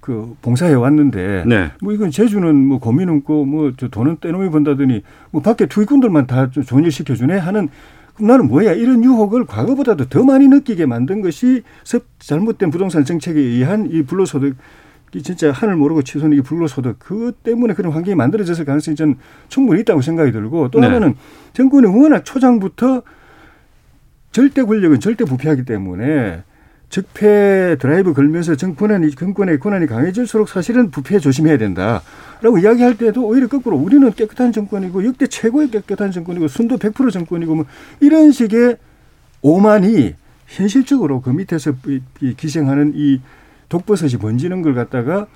그 0.00 0.34
봉사해 0.40 0.72
왔는데 0.72 1.44
네. 1.46 1.70
뭐 1.82 1.92
이건 1.92 2.10
제주는 2.10 2.54
뭐 2.56 2.78
고민 2.78 3.08
없고 3.08 3.44
뭐 3.44 3.72
저 3.76 3.88
돈은 3.88 4.18
떼놈이 4.20 4.50
번다더니 4.50 5.02
뭐 5.30 5.42
밖에 5.42 5.66
투기꾼들만 5.66 6.26
다 6.26 6.50
좋은 6.50 6.84
일 6.84 6.90
시켜주네 6.90 7.36
하는 7.38 7.68
나는 8.20 8.46
뭐야 8.48 8.72
이런 8.72 9.02
유혹을 9.02 9.46
과거보다도 9.46 10.08
더 10.08 10.22
많이 10.24 10.46
느끼게 10.48 10.86
만든 10.86 11.22
것이 11.22 11.62
잘못된 12.18 12.70
부동산 12.70 13.04
정책에 13.04 13.40
의한 13.40 13.90
이 13.90 14.02
불로소득 14.02 14.56
이 15.14 15.22
진짜 15.22 15.50
하늘 15.50 15.76
모르고 15.76 16.02
치솟는 16.02 16.36
이 16.38 16.40
불로소득 16.40 16.96
그 16.98 17.32
때문에 17.42 17.74
그런 17.74 17.92
환경이 17.92 18.14
만들어졌을 18.14 18.64
가능성이 18.64 18.94
저는 18.96 19.16
충분히 19.48 19.80
있다고 19.80 20.00
생각이 20.00 20.32
들고 20.32 20.70
또 20.70 20.80
네. 20.80 20.86
하나는 20.86 21.16
정권이 21.52 21.86
워낙 21.86 22.24
초장부터 22.24 23.02
절대 24.30 24.62
권력은 24.62 25.00
절대 25.00 25.24
부패하기 25.24 25.64
때문에 25.64 26.44
적폐 26.92 27.76
드라이브 27.80 28.12
걸면서 28.12 28.54
정권이 28.54 29.12
정권의 29.12 29.58
권한이 29.58 29.86
강해질수록 29.86 30.50
사실은 30.50 30.90
부패 30.90 31.18
조심해야 31.18 31.56
된다라고 31.56 32.58
이야기할 32.60 32.98
때도 32.98 33.26
오히려 33.26 33.48
거꾸로 33.48 33.78
우리는 33.78 34.12
깨끗한 34.12 34.52
정권이고 34.52 35.06
역대 35.06 35.26
최고의 35.26 35.70
깨끗한 35.70 36.10
정권이고 36.10 36.48
순도 36.48 36.76
100% 36.76 37.10
정권이고 37.10 37.54
뭐 37.54 37.64
이런 38.00 38.30
식의 38.30 38.76
오만이 39.40 40.14
현실적으로 40.46 41.22
그 41.22 41.30
밑에서 41.30 41.72
기생하는 42.36 42.92
이 42.94 43.22
독버섯이 43.70 44.18
번지는 44.18 44.60
걸 44.60 44.74
갖다가 44.74 45.26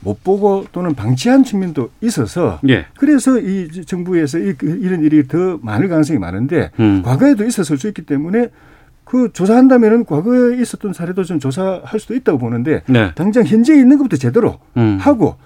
못 0.00 0.22
보고 0.22 0.66
또는 0.72 0.94
방치한 0.94 1.42
측면도 1.42 1.88
있어서 2.02 2.60
예. 2.68 2.84
그래서 2.98 3.40
이 3.40 3.70
정부에서 3.86 4.38
이, 4.40 4.52
그 4.52 4.66
이런 4.82 5.02
일이 5.02 5.26
더 5.26 5.58
많을 5.62 5.88
가능성이 5.88 6.18
많은데 6.18 6.70
음. 6.80 7.00
과거에도 7.02 7.46
있었을 7.46 7.78
수 7.78 7.88
있기 7.88 8.02
때문에 8.02 8.50
그 9.04 9.32
조사한다면은 9.32 10.04
과거에 10.04 10.60
있었던 10.60 10.92
사례도 10.92 11.24
좀 11.24 11.38
조사할 11.38 12.00
수도 12.00 12.14
있다고 12.14 12.38
보는데 12.38 12.82
네. 12.86 13.12
당장 13.14 13.44
현재 13.44 13.74
있는 13.74 13.98
것부터 13.98 14.16
제대로 14.16 14.58
음. 14.76 14.98
하고 15.00 15.36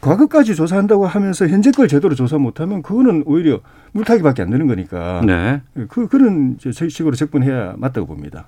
과거까지 0.00 0.54
조사한다고 0.54 1.06
하면서 1.06 1.48
현재 1.48 1.70
걸 1.70 1.88
제대로 1.88 2.14
조사 2.14 2.36
못하면 2.38 2.82
그거는 2.82 3.22
오히려 3.26 3.60
물타기밖에 3.92 4.42
안 4.42 4.50
되는 4.50 4.66
거니까 4.66 5.22
네. 5.24 5.62
그 5.88 6.06
그런 6.08 6.58
식으로 6.60 7.14
접근해야 7.16 7.74
맞다고 7.78 8.06
봅니다. 8.06 8.46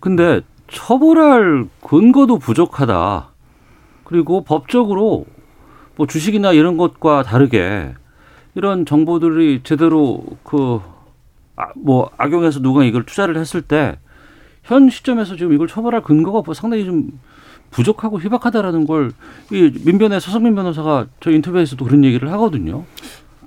근데 0.00 0.40
처벌할 0.68 1.66
근거도 1.82 2.38
부족하다. 2.38 3.30
그리고 4.04 4.44
법적으로 4.44 5.26
뭐 5.96 6.06
주식이나 6.06 6.52
이런 6.52 6.76
것과 6.76 7.24
다르게 7.24 7.94
이런 8.54 8.86
정보들이 8.86 9.60
제대로 9.64 10.22
그 10.44 10.80
뭐 11.76 12.10
아, 12.16 12.24
악용해서 12.24 12.60
누가 12.60 12.84
이걸 12.84 13.04
투자를 13.04 13.36
했을 13.36 13.62
때 13.62 13.98
현 14.64 14.90
시점에서 14.90 15.36
지금 15.36 15.54
이걸 15.54 15.66
처벌할 15.66 16.02
근거가 16.02 16.42
뭐 16.44 16.52
상당히 16.52 16.84
좀 16.84 17.10
부족하고 17.70 18.20
희박하다라는 18.20 18.86
걸 18.86 19.12
이 19.50 19.72
민변의 19.84 20.20
서성민 20.20 20.54
변호사가 20.54 21.06
저 21.20 21.30
인터뷰에서도 21.30 21.82
그런 21.84 22.04
얘기를 22.04 22.30
하거든요. 22.32 22.84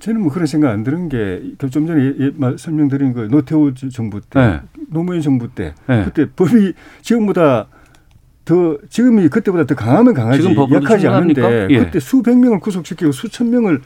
저는 0.00 0.20
뭐 0.20 0.32
그런 0.32 0.46
생각 0.46 0.70
안 0.70 0.82
드는 0.82 1.08
게좀 1.08 1.86
전에 1.86 2.02
예, 2.02 2.14
예, 2.26 2.56
설명드린 2.56 3.12
거 3.12 3.28
노태우 3.28 3.72
정부 3.72 4.20
때 4.20 4.40
네. 4.40 4.60
노무현 4.90 5.20
정부 5.20 5.48
때 5.54 5.74
네. 5.86 6.02
그때 6.04 6.28
법이 6.34 6.72
지금보다 7.02 7.68
더 8.44 8.76
지금이 8.88 9.28
그때보다 9.28 9.64
더 9.64 9.76
강하면 9.76 10.12
강하지 10.12 10.56
약하지 10.72 11.06
않은데 11.06 11.68
예. 11.70 11.78
그때 11.78 12.00
수백 12.00 12.36
명을 12.36 12.58
구속시키고 12.58 13.12
수천 13.12 13.48
명을 13.50 13.80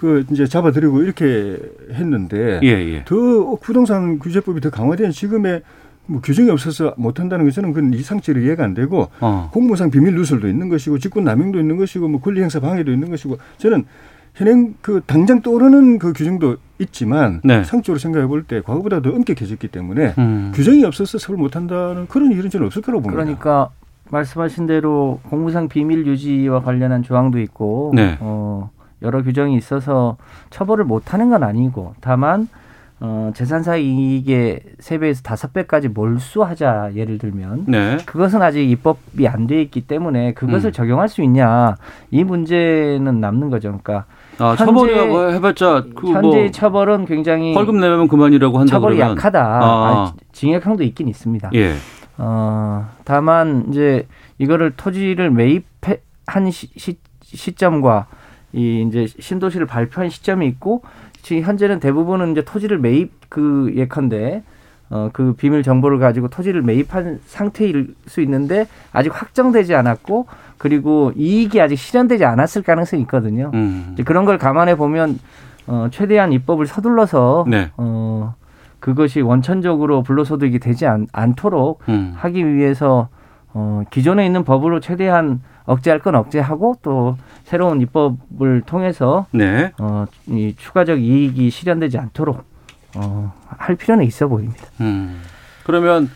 그 0.00 0.24
이제 0.30 0.46
잡아들이고 0.46 1.02
이렇게 1.02 1.58
했는데 1.92 2.58
예, 2.62 2.68
예. 2.68 3.04
더 3.04 3.58
부동산 3.60 4.18
규제법이 4.18 4.62
더 4.62 4.70
강화된 4.70 5.10
지금의 5.10 5.60
뭐 6.06 6.22
규정이 6.22 6.48
없어서 6.48 6.94
못한다는 6.96 7.44
것은 7.44 7.70
그건 7.74 7.92
이상치로 7.92 8.40
이해가 8.40 8.64
안 8.64 8.72
되고 8.72 9.10
어. 9.20 9.50
공무상 9.52 9.90
비밀 9.90 10.14
누설도 10.14 10.48
있는 10.48 10.70
것이고 10.70 10.98
직권 10.98 11.24
남용도 11.24 11.60
있는 11.60 11.76
것이고 11.76 12.08
뭐 12.08 12.18
권리 12.18 12.40
행사 12.40 12.60
방해도 12.60 12.90
있는 12.90 13.10
것이고 13.10 13.36
저는 13.58 13.84
현행 14.34 14.74
그 14.80 15.02
당장 15.04 15.42
떠오르는 15.42 15.98
그 15.98 16.14
규정도 16.14 16.56
있지만 16.78 17.42
네. 17.44 17.62
상적으로 17.62 17.98
생각해 17.98 18.26
볼 18.26 18.44
때 18.44 18.62
과거보다 18.62 19.02
더 19.02 19.10
엄격해졌기 19.10 19.68
때문에 19.68 20.14
음. 20.16 20.52
규정이 20.54 20.82
없어서 20.84 21.18
서울 21.18 21.38
못한다는 21.38 22.06
그런 22.08 22.32
일은 22.32 22.48
저는 22.48 22.66
없을 22.66 22.80
거라고 22.80 23.02
봅니다. 23.02 23.22
그러니까 23.22 23.68
말씀하신 24.10 24.66
대로 24.66 25.20
공무상 25.28 25.68
비밀 25.68 26.06
유지와 26.06 26.62
관련한 26.62 27.02
조항도 27.02 27.38
있고 27.40 27.92
네. 27.94 28.16
어, 28.20 28.70
여러 29.02 29.22
규정이 29.22 29.56
있어서 29.56 30.16
처벌을 30.50 30.84
못하는 30.84 31.30
건 31.30 31.42
아니고 31.42 31.94
다만 32.00 32.48
어, 33.02 33.32
재산사 33.34 33.76
이익의 33.76 34.60
세배에서 34.78 35.22
다섯 35.22 35.54
배까지 35.54 35.88
몰수하자 35.88 36.90
예를 36.96 37.16
들면 37.16 37.64
네. 37.66 37.96
그것은 38.04 38.42
아직 38.42 38.68
입법이 38.70 39.26
안 39.26 39.46
돼 39.46 39.62
있기 39.62 39.86
때문에 39.86 40.34
그것을 40.34 40.68
음. 40.68 40.72
적용할 40.72 41.08
수 41.08 41.22
있냐 41.22 41.76
이 42.10 42.24
문제는 42.24 43.18
남는 43.20 43.48
거죠. 43.48 43.68
그러니까 43.68 44.04
아, 44.38 44.54
처벌이 44.54 45.06
뭐 45.06 45.28
해봤자 45.30 45.84
그 45.96 46.08
현재 46.08 46.36
뭐 46.42 46.50
처벌은 46.50 47.06
굉장히 47.06 47.54
벌금 47.54 47.80
내면 47.80 48.06
그만이라고 48.06 48.58
한다 48.58 48.70
처벌이 48.70 48.96
그러면. 48.96 49.16
약하다. 49.16 49.40
아. 49.42 49.62
아, 49.62 50.12
징역형도 50.32 50.82
있긴 50.84 51.08
있습니다. 51.08 51.50
예. 51.54 51.72
어, 52.18 52.86
다만 53.04 53.64
이제 53.70 54.06
이거를 54.36 54.72
토지를 54.76 55.30
매입한 55.30 56.50
시, 56.50 56.68
시, 56.76 56.98
시점과 57.22 58.06
이 58.52 58.84
이제 58.86 59.06
신도시를 59.06 59.66
발표한 59.66 60.10
시점이 60.10 60.46
있고 60.48 60.82
지금 61.22 61.42
현재는 61.42 61.80
대부분은 61.80 62.32
이제 62.32 62.44
토지를 62.44 62.78
매입 62.78 63.12
그 63.28 63.72
예컨대 63.76 64.42
어, 64.90 65.08
그 65.12 65.34
비밀 65.34 65.62
정보를 65.62 65.98
가지고 65.98 66.28
토지를 66.28 66.62
매입한 66.62 67.20
상태일 67.24 67.94
수 68.06 68.20
있는데 68.22 68.66
아직 68.92 69.10
확정되지 69.14 69.74
않았고 69.76 70.26
그리고 70.58 71.12
이익이 71.14 71.60
아직 71.60 71.76
실현되지 71.76 72.24
않았을 72.24 72.62
가능성이 72.62 73.02
있거든요. 73.02 73.52
음. 73.54 73.90
이제 73.92 74.02
그런 74.02 74.24
걸 74.24 74.36
감안해 74.36 74.76
보면 74.76 75.18
어, 75.68 75.86
최대한 75.92 76.32
입법을 76.32 76.66
서둘러서 76.66 77.44
네. 77.46 77.70
어, 77.76 78.34
그것이 78.80 79.20
원천적으로 79.20 80.02
불로소득이 80.02 80.58
되지 80.58 80.86
않, 80.86 81.06
않도록 81.12 81.82
음. 81.88 82.12
하기 82.16 82.44
위해서 82.54 83.08
어, 83.52 83.82
기존에 83.90 84.26
있는 84.26 84.42
법으로 84.42 84.80
최대한 84.80 85.40
억제할 85.70 86.00
건 86.00 86.16
억제하고 86.16 86.76
또 86.82 87.16
새로운 87.44 87.80
입법을 87.80 88.62
통해서 88.66 89.26
네. 89.30 89.72
어, 89.78 90.06
이 90.26 90.54
추가적 90.58 91.00
이익이 91.00 91.50
실현되지 91.50 91.96
않도록 91.98 92.44
어, 92.96 93.32
할 93.46 93.76
필요는 93.76 94.04
있어 94.04 94.26
보입니다. 94.26 94.64
음. 94.80 95.20
그러면 95.64 96.10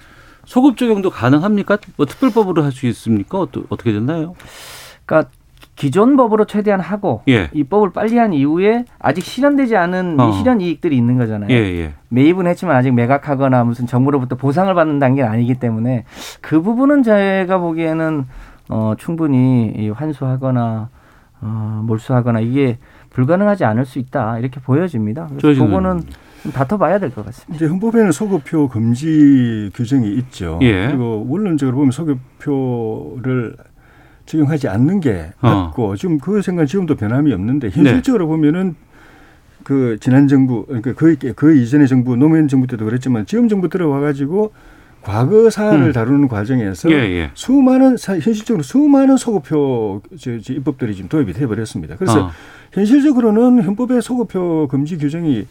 소급 0.45 0.77
적용도 0.77 1.09
가능합니까? 1.11 1.79
뭐 1.97 2.05
특별법으로 2.07 2.62
할 2.64 2.73
수 2.73 2.87
있습니까? 2.87 3.38
어떻게 3.38 3.93
됐나요? 3.93 4.35
그러니까 5.07 5.31
기존 5.77 6.17
법으로 6.17 6.45
최대한 6.45 6.81
하고 6.81 7.23
예. 7.29 7.51
입법을 7.53 7.90
빨리 7.93 8.17
한 8.19 8.33
이후에 8.33 8.85
아직 8.99 9.25
실현되지 9.25 9.77
않은 9.77 10.21
어. 10.21 10.33
실현 10.33 10.61
이익들이 10.61 10.97
있는 10.97 11.17
거잖아요. 11.19 11.51
예, 11.51 11.55
예. 11.57 11.93
매입은 12.09 12.47
했지만 12.47 12.77
아직 12.77 12.93
매각하거나 12.93 13.64
무슨 13.64 13.87
정부로부터 13.87 14.37
보상을 14.37 14.73
받는 14.73 14.99
단계는 14.99 15.31
아니기 15.31 15.55
때문에 15.55 16.05
그 16.40 16.61
부분은 16.62 17.03
제가 17.05 17.59
보기에는 17.59 18.27
어, 18.68 18.94
충분히 18.98 19.90
환수하거나 19.90 20.88
어, 21.42 21.83
몰수하거나 21.87 22.40
이게 22.40 22.79
불가능하지 23.11 23.64
않을 23.64 23.85
수 23.85 23.98
있다 23.98 24.38
이렇게 24.38 24.61
보여집니다. 24.61 25.29
그래서 25.38 25.64
그거는 25.64 26.03
다퉈봐야 26.53 26.98
될 26.98 27.11
것 27.11 27.24
같습니다. 27.27 27.55
이제 27.55 27.66
헌법에는 27.66 28.12
소급표 28.12 28.68
금지 28.68 29.70
규정이 29.74 30.14
있죠. 30.16 30.59
예. 30.62 30.88
그리고 30.88 31.24
원론적으로 31.29 31.77
보면 31.77 31.90
소급표를 31.92 33.57
적용하지 34.27 34.68
않는 34.68 35.00
게 35.00 35.33
어. 35.42 35.48
맞고 35.48 35.90
어. 35.90 35.96
지금 35.96 36.18
그 36.18 36.40
생각 36.42 36.66
지금도 36.66 36.96
변함이 36.96 37.33
없는데 37.33 37.70
현실적으로 37.70 38.24
네. 38.24 38.29
보면은 38.29 38.74
그 39.62 39.96
지난 40.00 40.29
정부 40.29 40.66
그러니까 40.66 40.92
그, 40.94 41.16
그 41.35 41.57
이전의 41.57 41.88
정부 41.88 42.16
노무현 42.16 42.48
정부 42.48 42.66
때도 42.66 42.85
그랬지만 42.85 43.24
지금 43.27 43.48
정부 43.48 43.68
들어와 43.68 44.00
가지고 44.00 44.53
과거 45.05 45.51
사안을 45.51 45.88
음. 45.88 45.93
다루는 45.93 46.29
과정에서 46.29 46.90
예, 46.90 46.95
예. 46.95 47.31
수많은 47.35 47.97
현실적으로 47.99 48.62
수많은 48.62 49.17
소급표 49.17 50.03
입법들이 50.51 50.95
지금 50.95 51.09
도입이 51.09 51.33
돼 51.33 51.47
버렸습니다. 51.47 51.97
그래서 51.97 52.27
어. 52.27 52.31
현실적으로는 52.73 53.62
헌법의 53.62 54.03
소급표 54.03 54.69
금지 54.69 54.99
규정이 54.99 55.47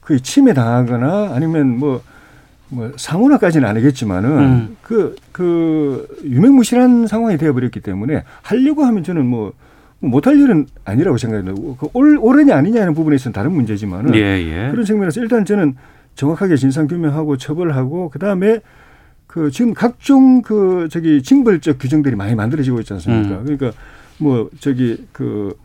거의 0.00 0.20
침해당하거나 0.20 1.32
아니면 1.34 1.78
뭐 1.78 2.00
뭐 2.68 2.92
상호나까지는 2.96 3.68
아니겠지만은 3.68 4.30
음. 4.38 4.76
그, 4.82 5.14
그 5.32 6.06
유명무실한 6.24 7.06
상황이 7.06 7.36
되어버렸기 7.36 7.80
때문에 7.80 8.24
하려고 8.42 8.84
하면 8.84 9.04
저는 9.04 9.26
뭐 9.26 9.52
못할 9.98 10.38
일은 10.38 10.66
아니라고 10.84 11.16
생각해요. 11.16 11.54
그 11.76 11.88
올, 11.92 12.18
옳으냐 12.20 12.56
아니냐는 12.56 12.94
부분에서는 12.94 13.32
다른 13.32 13.52
문제지만은 13.52 14.14
예, 14.14 14.20
예. 14.20 14.70
그런 14.70 14.84
측면에서 14.84 15.20
일단 15.20 15.44
저는 15.44 15.76
정확하게 16.16 16.56
진상 16.56 16.88
규명하고 16.88 17.36
처벌하고 17.36 18.10
그 18.10 18.18
다음에 18.18 18.60
그 19.26 19.50
지금 19.50 19.74
각종 19.74 20.42
그 20.42 20.88
저기 20.90 21.22
징벌적 21.22 21.78
규정들이 21.78 22.16
많이 22.16 22.34
만들어지고 22.34 22.80
있지 22.80 22.92
않습니까? 22.94 23.36
음. 23.36 23.44
그러니까 23.44 23.72
뭐 24.18 24.50
저기 24.58 25.06
그 25.12 25.56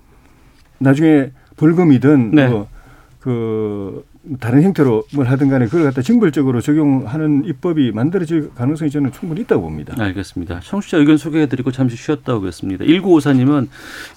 나중에 0.78 1.32
벌금이든 1.58 2.32
네. 2.36 2.50
뭐그 2.50 4.04
다른 4.40 4.62
형태로 4.62 5.06
뭘 5.16 5.28
하든 5.28 5.50
간에 5.50 5.66
그걸 5.66 5.84
갖다 5.84 6.02
징벌적으로 6.02 6.62
적용하는 6.62 7.44
입법이 7.46 7.92
만들어질 7.92 8.52
가능성이 8.54 8.92
저는 8.92 9.12
충분히 9.12 9.42
있다고 9.42 9.64
봅니다. 9.64 9.96
알겠습니다. 9.98 10.60
청취자 10.60 10.98
의견 10.98 11.18
소개해드리고 11.18 11.72
잠시 11.72 11.96
쉬었다 11.96 12.36
오겠습니다. 12.36 12.86
1954님은 12.86 13.68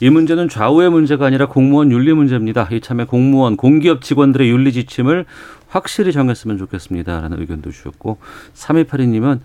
이 0.00 0.10
문제는 0.10 0.48
좌우의 0.48 0.90
문제가 0.90 1.26
아니라 1.26 1.46
공무원 1.46 1.90
윤리 1.90 2.12
문제입니다. 2.12 2.68
이참에 2.70 3.04
공무원, 3.04 3.56
공기업 3.56 4.02
직원들의 4.02 4.50
윤리 4.50 4.72
지침을 4.72 5.24
확실히 5.74 6.12
정했으면 6.12 6.56
좋겠습니다라는 6.56 7.40
의견도 7.40 7.72
주셨고 7.72 8.18
3282님은 8.54 9.40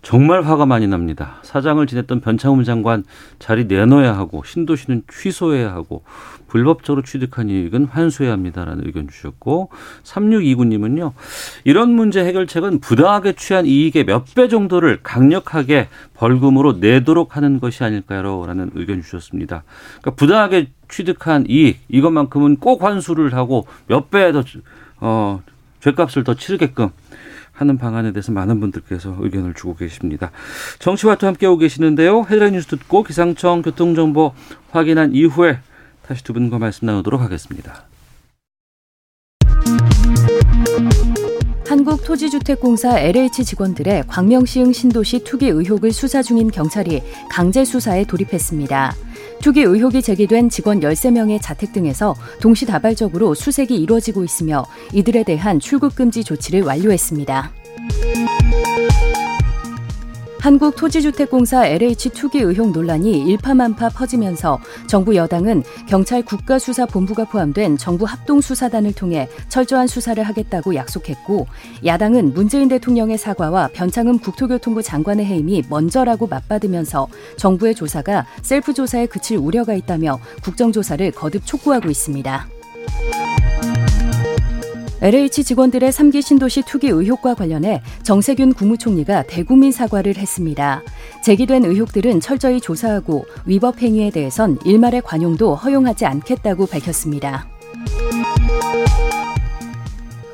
정말 0.00 0.42
화가 0.42 0.66
많이 0.66 0.86
납니다. 0.86 1.40
사장을 1.42 1.84
지냈던 1.84 2.20
변창흠 2.20 2.62
장관 2.64 3.04
자리 3.38 3.64
내놔야 3.64 4.16
하고 4.16 4.42
신도시는 4.44 5.02
취소해야 5.12 5.72
하고 5.72 6.04
불법적으로 6.46 7.02
취득한 7.02 7.50
이익은 7.50 7.86
환수해야 7.86 8.32
합니다라는 8.32 8.86
의견 8.86 9.08
주셨고 9.08 9.70
3629님은요. 10.04 11.12
이런 11.64 11.90
문제 11.90 12.24
해결책은 12.24 12.78
부당하게 12.78 13.32
취한 13.32 13.66
이익의 13.66 14.04
몇 14.04 14.26
배 14.34 14.48
정도를 14.48 15.00
강력하게 15.02 15.88
벌금으로 16.14 16.74
내도록 16.74 17.36
하는 17.36 17.58
것이 17.58 17.82
아닐까요라는 17.84 18.70
의견 18.74 19.02
주셨습니다. 19.02 19.64
그러니까 20.00 20.10
부당하게 20.12 20.68
취득한 20.88 21.46
이익 21.48 21.80
이것만큼은 21.88 22.56
꼭 22.56 22.82
환수를 22.82 23.34
하고 23.34 23.66
몇 23.88 24.10
배더 24.10 24.44
어, 25.00 25.42
죄값을 25.86 26.24
더 26.24 26.34
치르게끔 26.34 26.90
하는 27.52 27.78
방안에 27.78 28.12
대해서 28.12 28.32
많은 28.32 28.60
분들께서 28.60 29.16
의견을 29.20 29.54
주고 29.54 29.76
계십니다. 29.76 30.30
정치와도 30.78 31.26
함께하고 31.26 31.56
계시는데요. 31.58 32.26
헤드라인 32.28 32.54
뉴스 32.54 32.66
듣고 32.66 33.02
기상청 33.02 33.62
교통정보 33.62 34.32
확인한 34.70 35.14
이후에 35.14 35.58
다시 36.06 36.24
두 36.24 36.32
분과 36.32 36.58
말씀 36.58 36.86
나누도록 36.86 37.20
하겠습니다. 37.20 37.84
한국토지주택공사 41.68 42.98
LH 43.00 43.44
직원들의 43.44 44.04
광명시흥 44.06 44.72
신도시 44.72 45.24
투기 45.24 45.48
의혹을 45.48 45.92
수사 45.92 46.22
중인 46.22 46.50
경찰이 46.50 47.02
강제 47.30 47.64
수사에 47.64 48.04
돌입했습니다. 48.04 48.94
투기 49.40 49.62
의혹이 49.62 50.02
제기된 50.02 50.48
직원 50.48 50.80
13명의 50.80 51.40
자택 51.40 51.72
등에서 51.72 52.14
동시다발적으로 52.40 53.34
수색이 53.34 53.76
이루어지고 53.76 54.24
있으며 54.24 54.64
이들에 54.92 55.22
대한 55.24 55.60
출국 55.60 55.94
금지 55.94 56.24
조치를 56.24 56.62
완료했습니다. 56.62 57.65
한국토지주택공사 60.46 61.66
LH 61.66 62.10
투기 62.10 62.38
의혹 62.38 62.70
논란이 62.70 63.24
일파만파 63.24 63.88
퍼지면서 63.88 64.60
정부 64.86 65.16
여당은 65.16 65.64
경찰 65.88 66.22
국가수사본부가 66.22 67.24
포함된 67.24 67.76
정부 67.76 68.04
합동수사단을 68.04 68.92
통해 68.92 69.28
철저한 69.48 69.88
수사를 69.88 70.22
하겠다고 70.22 70.76
약속했고 70.76 71.48
야당은 71.84 72.32
문재인 72.32 72.68
대통령의 72.68 73.18
사과와 73.18 73.70
변창흠 73.72 74.20
국토교통부 74.20 74.84
장관의 74.84 75.26
해임이 75.26 75.64
먼저라고 75.68 76.28
맞받으면서 76.28 77.08
정부의 77.36 77.74
조사가 77.74 78.24
셀프 78.42 78.72
조사에 78.72 79.06
그칠 79.06 79.38
우려가 79.38 79.74
있다며 79.74 80.20
국정조사를 80.44 81.10
거듭 81.10 81.44
촉구하고 81.44 81.90
있습니다. 81.90 82.46
LH 85.02 85.44
직원들의 85.44 85.90
3기 85.90 86.22
신도시 86.22 86.62
투기 86.62 86.88
의혹과 86.88 87.34
관련해 87.34 87.82
정세균 88.02 88.54
국무총리가 88.54 89.24
대국민 89.24 89.70
사과를 89.70 90.16
했습니다. 90.16 90.82
제기된 91.22 91.64
의혹들은 91.64 92.20
철저히 92.20 92.60
조사하고 92.60 93.26
위법 93.44 93.82
행위에 93.82 94.10
대해선 94.10 94.58
일말의 94.64 95.02
관용도 95.02 95.54
허용하지 95.54 96.06
않겠다고 96.06 96.66
밝혔습니다. 96.66 97.46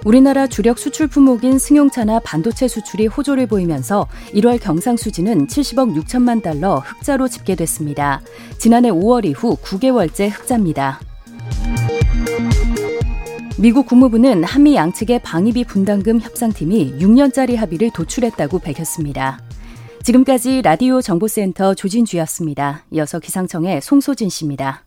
우리나라 0.04 0.48
주력 0.48 0.78
수출 0.78 1.06
품목인 1.06 1.58
승용차나 1.58 2.20
반도체 2.20 2.66
수출이 2.66 3.06
호조를 3.06 3.46
보이면서 3.46 4.08
1월 4.34 4.60
경상수지는 4.60 5.46
70억 5.46 5.94
6천만 6.04 6.42
달러 6.42 6.78
흑자로 6.78 7.28
집계됐습니다. 7.28 8.20
지난해 8.58 8.90
5월 8.90 9.24
이후 9.24 9.56
9개월째 9.56 10.30
흑자입니다. 10.32 11.00
미국 13.62 13.86
국무부는 13.86 14.42
한미 14.42 14.74
양측의 14.74 15.20
방위비 15.20 15.62
분담금 15.66 16.20
협상팀이 16.20 16.96
6년짜리 16.98 17.54
합의를 17.54 17.92
도출했다고 17.94 18.58
밝혔습니다. 18.58 19.38
지금까지 20.02 20.62
라디오 20.62 21.00
정보센터 21.00 21.74
조진주였습니다. 21.74 22.84
이어서 22.90 23.20
기상청의 23.20 23.80
송소진 23.80 24.30
씨입니다. 24.30 24.82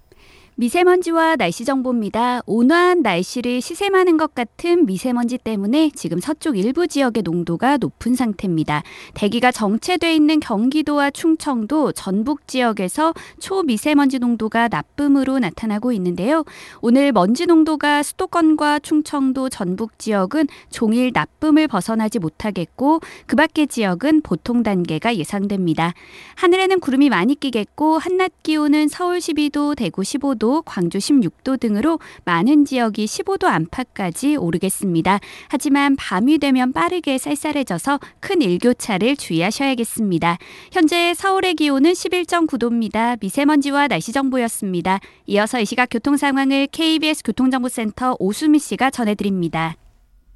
미세먼지와 0.57 1.35
날씨 1.35 1.65
정보입니다. 1.65 2.39
온화한 2.45 3.01
날씨를 3.01 3.59
시샘하는 3.59 4.15
것 4.15 4.33
같은 4.33 4.85
미세먼지 4.85 5.37
때문에 5.37 5.91
지금 5.93 6.21
서쪽 6.21 6.57
일부 6.57 6.87
지역의 6.87 7.23
농도가 7.23 7.75
높은 7.75 8.15
상태입니다. 8.15 8.81
대기가 9.15 9.51
정체돼 9.51 10.15
있는 10.15 10.39
경기도와 10.39 11.11
충청도, 11.11 11.91
전북 11.91 12.47
지역에서 12.47 13.13
초미세먼지 13.39 14.19
농도가 14.19 14.69
나쁨으로 14.69 15.39
나타나고 15.39 15.91
있는데요. 15.91 16.45
오늘 16.79 17.11
먼지 17.11 17.45
농도가 17.45 18.01
수도권과 18.01 18.79
충청도, 18.79 19.49
전북 19.49 19.99
지역은 19.99 20.47
종일 20.69 21.11
나쁨을 21.13 21.67
벗어나지 21.67 22.17
못하겠고 22.19 23.01
그 23.25 23.35
밖의 23.35 23.67
지역은 23.67 24.21
보통 24.21 24.63
단계가 24.63 25.17
예상됩니다. 25.17 25.93
하늘에는 26.35 26.79
구름이 26.79 27.09
많이 27.09 27.35
끼겠고 27.35 27.97
한낮 27.97 28.31
기온은 28.41 28.87
서울 28.87 29.17
12도, 29.17 29.75
대구 29.75 30.01
15도, 30.01 30.44
15도, 30.45 30.61
광주 30.65 30.99
16도 30.99 31.59
등으로 31.59 31.99
많은 32.23 32.65
지역이 32.65 33.05
15도 33.05 33.45
안팎까지 33.45 34.35
오르겠습니다. 34.35 35.19
하지만 35.49 35.95
밤이 35.95 36.37
되면 36.37 36.71
빠르게 36.71 37.17
쌀쌀해져서 37.17 37.99
큰 38.19 38.41
일교차를 38.41 39.15
주의하셔야겠습니다. 39.17 40.37
현재 40.71 41.13
서울의 41.15 41.55
기온은 41.55 41.91
11.9도입니다. 41.91 43.17
미세먼지와 43.19 43.87
날씨 43.87 44.11
정보였습니다. 44.11 44.99
이어서 45.25 45.59
이 45.59 45.65
시각 45.65 45.87
교통 45.89 46.17
상황을 46.17 46.67
KBS 46.67 47.23
교통정보센터 47.23 48.17
오수미 48.19 48.59
씨가 48.59 48.91
전해드립니다. 48.91 49.75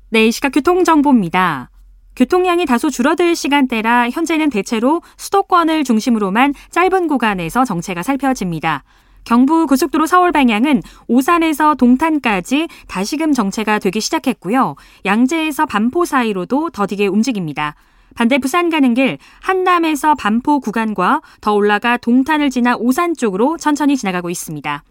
네, 0.10 0.28
이 0.28 0.32
시각 0.32 0.50
교통정보입니다. 0.50 1.70
교통량이 2.16 2.66
다소 2.66 2.90
줄어들 2.90 3.36
시간대라 3.36 4.10
현재는 4.10 4.50
대체로 4.50 5.02
수도권을 5.18 5.84
중심으로만 5.86 6.54
짧은 6.72 7.08
구간에서 7.08 7.64
정체가 7.64 8.04
살펴집니다. 8.04 8.84
경부 9.24 9.68
고속도로 9.68 10.06
서울 10.06 10.32
방향은 10.32 10.82
오산에서 11.08 11.76
동탄까지 11.76 12.68
다시금 12.88 13.34
정체가 13.34 13.80
되기 13.80 14.02
시작했고요. 14.02 14.76
양재에서 15.06 15.66
반포 15.66 16.06
사이로도 16.06 16.72
더디게 16.72 17.08
움직입니다. 17.08 17.76
반대 18.16 18.38
부산 18.38 18.70
가는 18.70 18.94
길 18.94 19.18
한남에서 19.42 20.16
반포 20.16 20.60
구간과 20.60 21.22
더 21.42 21.54
올라가 21.54 21.98
동탄을 21.98 22.50
지나 22.50 22.76
오산 22.76 23.16
쪽으로 23.16 23.58
천천히 23.58 23.96
지나가고 23.96 24.30
있습니다. 24.30 24.84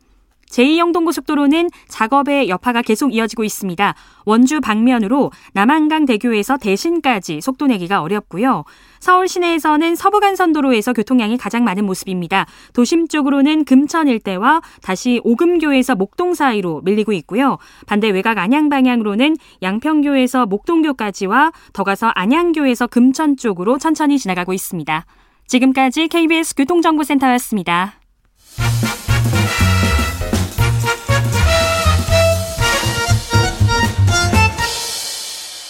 제2영동고속도로는 0.50 1.70
작업의 1.88 2.48
여파가 2.48 2.82
계속 2.82 3.14
이어지고 3.14 3.44
있습니다. 3.44 3.94
원주 4.24 4.60
방면으로 4.60 5.30
남한강 5.52 6.06
대교에서 6.06 6.56
대신까지 6.56 7.40
속도 7.40 7.66
내기가 7.66 8.02
어렵고요. 8.02 8.64
서울 9.00 9.28
시내에서는 9.28 9.94
서부간선도로에서 9.94 10.92
교통량이 10.92 11.38
가장 11.38 11.64
많은 11.64 11.84
모습입니다. 11.86 12.46
도심 12.72 13.08
쪽으로는 13.08 13.64
금천 13.64 14.08
일대와 14.08 14.60
다시 14.82 15.20
오금교에서 15.24 15.94
목동 15.94 16.34
사이로 16.34 16.82
밀리고 16.84 17.12
있고요. 17.12 17.58
반대 17.86 18.08
외곽 18.10 18.38
안양 18.38 18.68
방향으로는 18.68 19.36
양평교에서 19.62 20.46
목동교까지와 20.46 21.52
더 21.72 21.84
가서 21.84 22.08
안양교에서 22.08 22.86
금천 22.86 23.36
쪽으로 23.36 23.78
천천히 23.78 24.18
지나가고 24.18 24.52
있습니다. 24.52 25.06
지금까지 25.46 26.08
KBS 26.08 26.54
교통정보센터였습니다. 26.56 27.94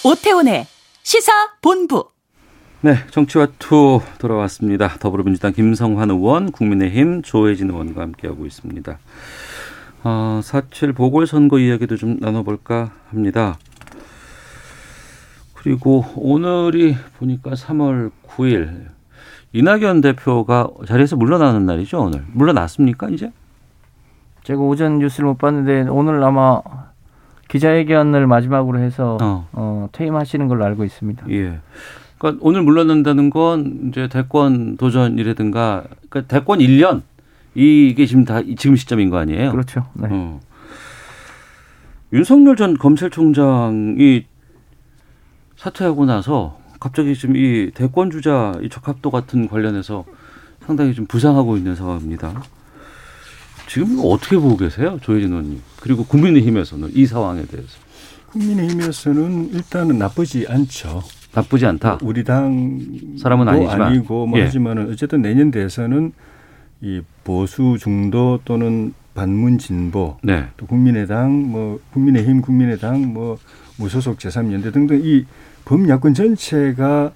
오태훈의 0.09 0.65
시사본부. 1.03 2.09
네, 2.81 2.95
정치와 3.11 3.49
투 3.59 4.01
돌아왔습니다. 4.19 4.89
더불어민주당 5.01 5.53
김성환 5.53 6.11
의원, 6.11 6.51
국민의힘 6.51 7.21
조해진 7.21 7.69
의원과 7.69 8.01
함께하고 8.01 8.47
있습니다. 8.47 8.99
어, 10.05 10.41
4.7 10.43 10.97
보궐선거 10.97 11.59
이야기도 11.59 11.99
좀 11.99 12.17
나눠볼까 12.21 12.91
합니다. 13.11 13.59
그리고 15.53 16.07
오늘이 16.17 16.97
보니까 17.19 17.51
3월 17.51 18.11
9일 18.27 18.87
이낙연 19.53 20.01
대표가 20.01 20.71
자리에서 20.87 21.17
물러나는 21.17 21.67
날이죠, 21.67 22.01
오늘. 22.01 22.25
물러났습니까, 22.33 23.11
이제? 23.11 23.31
제가 24.45 24.59
오전 24.59 25.01
뉴스를 25.01 25.27
못 25.27 25.37
봤는데 25.37 25.91
오늘 25.91 26.23
아마 26.25 26.63
기자회견을 27.49 28.27
마지막으로 28.27 28.79
해서 28.79 29.19
어. 29.21 29.49
어, 29.53 29.89
퇴임하시는 29.93 30.47
걸로 30.49 30.65
알고 30.65 30.85
있습니다. 30.85 31.27
예. 31.31 31.59
그러니까 32.19 32.41
오늘 32.45 32.63
물러난다는 32.63 33.31
건 33.31 33.89
이제 33.89 34.09
대권 34.09 34.77
도전이라든가 34.77 35.85
그러니까 36.09 36.33
대권 36.33 36.59
1년 36.59 37.03
이게 37.55 38.07
지금 38.07 38.25
다 38.25 38.41
지금 38.57 38.77
시점인 38.77 39.11
거 39.11 39.19
아니에요? 39.19 39.51
그렇죠. 39.51 39.87
네. 39.95 40.09
어. 40.11 40.41
윤석열 42.13 42.57
전 42.57 42.77
검찰총장이 42.77 44.25
사퇴하고 45.57 46.07
나서 46.07 46.59
갑자기 46.81 47.15
지금 47.15 47.37
이 47.37 47.71
대권 47.73 48.11
주자 48.11 48.53
이 48.63 48.69
적합도 48.69 49.11
같은 49.11 49.49
관련해서 49.49 50.05
상당히 50.65 50.95
좀 50.95 51.07
부상하고 51.07 51.57
있는 51.57 51.75
상황입니다. 51.75 52.43
지금 53.69 54.01
어떻게 54.03 54.37
보고 54.37 54.57
계세요, 54.57 54.99
조혜진 55.03 55.31
의원님? 55.31 55.61
그리고 55.81 56.05
국민의힘에서는 56.05 56.91
이 56.95 57.07
상황에 57.07 57.45
대해서. 57.45 57.79
국민의힘에서는 58.33 59.51
일단은 59.53 59.99
나쁘지 59.99 60.47
않죠. 60.49 61.03
나쁘지 61.35 61.67
않다. 61.67 61.99
우리 62.03 62.25
당 62.25 62.81
사람은 63.19 63.47
아니지만 63.49 63.83
아니고 63.83 64.27
뭐 64.27 64.39
예. 64.39 64.45
하지만은 64.45 64.91
어쨌든 64.91 65.23
내년 65.23 65.51
대선은 65.51 66.13
이 66.81 67.03
보수 67.25 67.77
중도 67.79 68.41
또는 68.45 68.95
반문 69.15 69.59
진보 69.59 70.17
네. 70.23 70.47
또 70.57 70.67
국민의당 70.67 71.51
뭐 71.51 71.81
국민의힘 71.93 72.41
국민의당 72.41 73.13
뭐 73.13 73.37
무소속 73.77 74.19
제3연대 74.19 74.73
등등 74.73 75.01
이 75.05 75.25
범야권 75.65 76.15
전체가 76.15 77.13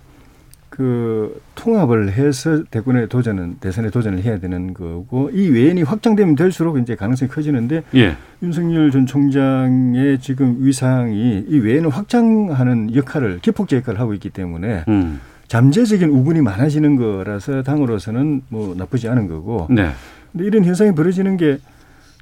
그 0.72 1.38
통합을 1.54 2.12
해서 2.12 2.64
대권에 2.70 3.06
도전은 3.06 3.56
대선에 3.60 3.90
도전을 3.90 4.22
해야 4.22 4.38
되는 4.38 4.72
거고 4.72 5.28
이 5.30 5.50
외연이 5.50 5.82
확장되면 5.82 6.34
될수록 6.34 6.78
이제 6.78 6.94
가능성이 6.94 7.30
커지는데 7.30 7.82
예. 7.94 8.16
윤석열 8.42 8.90
전 8.90 9.04
총장의 9.04 10.18
지금 10.20 10.56
위상이 10.60 11.44
이 11.46 11.58
외연을 11.58 11.90
확장하는 11.90 12.94
역할을 12.94 13.40
기폭제 13.42 13.76
역할을 13.76 14.00
하고 14.00 14.14
있기 14.14 14.30
때문에 14.30 14.84
음. 14.88 15.20
잠재적인 15.46 16.08
우분이 16.08 16.40
많아지는 16.40 16.96
거라서 16.96 17.62
당으로서는 17.62 18.40
뭐 18.48 18.74
나쁘지 18.74 19.10
않은 19.10 19.28
거고. 19.28 19.66
네. 19.68 19.90
근데 20.32 20.46
이런 20.46 20.64
현상이 20.64 20.94
벌어지는 20.94 21.36
게 21.36 21.58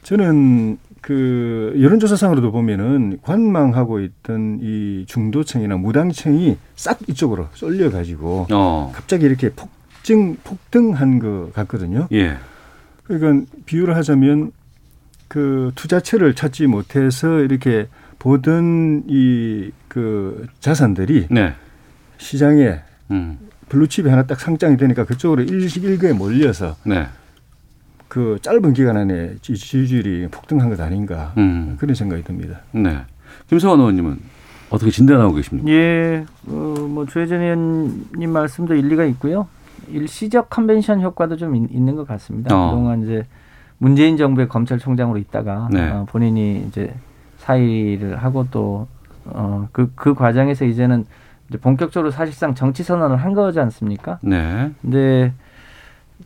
저는 0.03 0.77
그 1.01 1.75
여론조사상으로도 1.81 2.53
보면은 2.53 3.19
관망하고 3.23 4.01
있던 4.01 4.59
이 4.63 5.05
중도층이나 5.07 5.77
무당층이 5.77 6.57
싹 6.77 6.99
이쪽으로 7.09 7.49
쏠려 7.55 7.91
가지고 7.91 8.47
어. 8.51 8.93
갑자기 8.95 9.27
이렇게 9.27 9.51
폭증 9.51 10.37
폭등한 10.45 11.19
것 11.19 11.53
같거든요. 11.55 12.09
예. 12.13 12.37
그러니까 13.05 13.47
비유를 13.67 13.97
하자면 13.97 14.53
그 15.29 15.73
투자처를 15.75 16.35
찾지 16.35 16.67
못해서 16.67 17.41
이렇게 17.41 17.89
보던 18.19 19.05
이 19.09 19.71
그 19.91 20.47
자산들이 20.61 21.27
네. 21.31 21.53
시장에 22.17 22.81
음. 23.11 23.39
블루칩이 23.69 24.09
하나 24.09 24.23
딱 24.23 24.39
상장이 24.39 24.77
되니까 24.77 25.05
그쪽으로 25.05 25.43
일시일거에 25.43 26.13
몰려서 26.13 26.77
네. 26.85 27.09
그 28.11 28.41
짧은 28.43 28.73
기간 28.73 28.97
안에 28.97 29.37
지지율이 29.41 30.27
폭등한 30.33 30.69
것 30.69 30.81
아닌가 30.81 31.33
음. 31.39 31.77
그런 31.79 31.95
생각이 31.95 32.25
듭니다. 32.25 32.59
네. 32.73 32.99
김성환 33.47 33.79
의원님은 33.79 34.19
어떻게 34.69 34.91
진단하고 34.91 35.33
계십니까? 35.35 35.71
예, 35.71 36.27
어, 36.49 36.53
뭐 36.91 37.07
조혜전 37.07 37.41
의원님 37.41 38.31
말씀도 38.31 38.75
일리가 38.75 39.05
있고요. 39.05 39.47
일시적 39.89 40.51
컨벤션 40.51 41.01
효과도 41.01 41.37
좀 41.37 41.55
있, 41.55 41.81
는것 41.81 42.07
같습니다. 42.09 42.55
어. 42.55 42.71
그동안 42.71 43.05
이제 43.05 43.25
문재인 43.79 44.17
정부의 44.17 44.49
검찰총장으로 44.49 45.17
있다가 45.17 45.69
네. 45.71 45.89
어, 45.91 46.05
본인이 46.09 46.65
이제 46.67 46.93
사의를 47.39 48.17
하고 48.17 48.45
또 48.51 48.89
어, 49.25 49.69
그, 49.71 49.93
그 49.95 50.15
과정에서 50.15 50.65
이제는 50.65 51.07
이제 51.49 51.59
본격적으로 51.59 52.11
사실상 52.11 52.57
정치 52.57 52.83
선언을 52.83 53.19
한 53.19 53.35
거지 53.35 53.61
않습니까? 53.61 54.19
네. 54.23 54.73
근데 54.83 55.33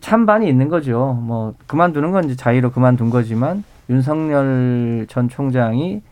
찬반이 0.00 0.48
있는 0.48 0.68
거죠. 0.68 1.18
뭐 1.22 1.54
그만두는 1.66 2.12
건 2.12 2.24
이제 2.24 2.36
자의로 2.36 2.70
그만둔 2.72 3.10
거지만 3.10 3.64
윤석열 3.88 5.06
전 5.08 5.28
총장이 5.28 6.02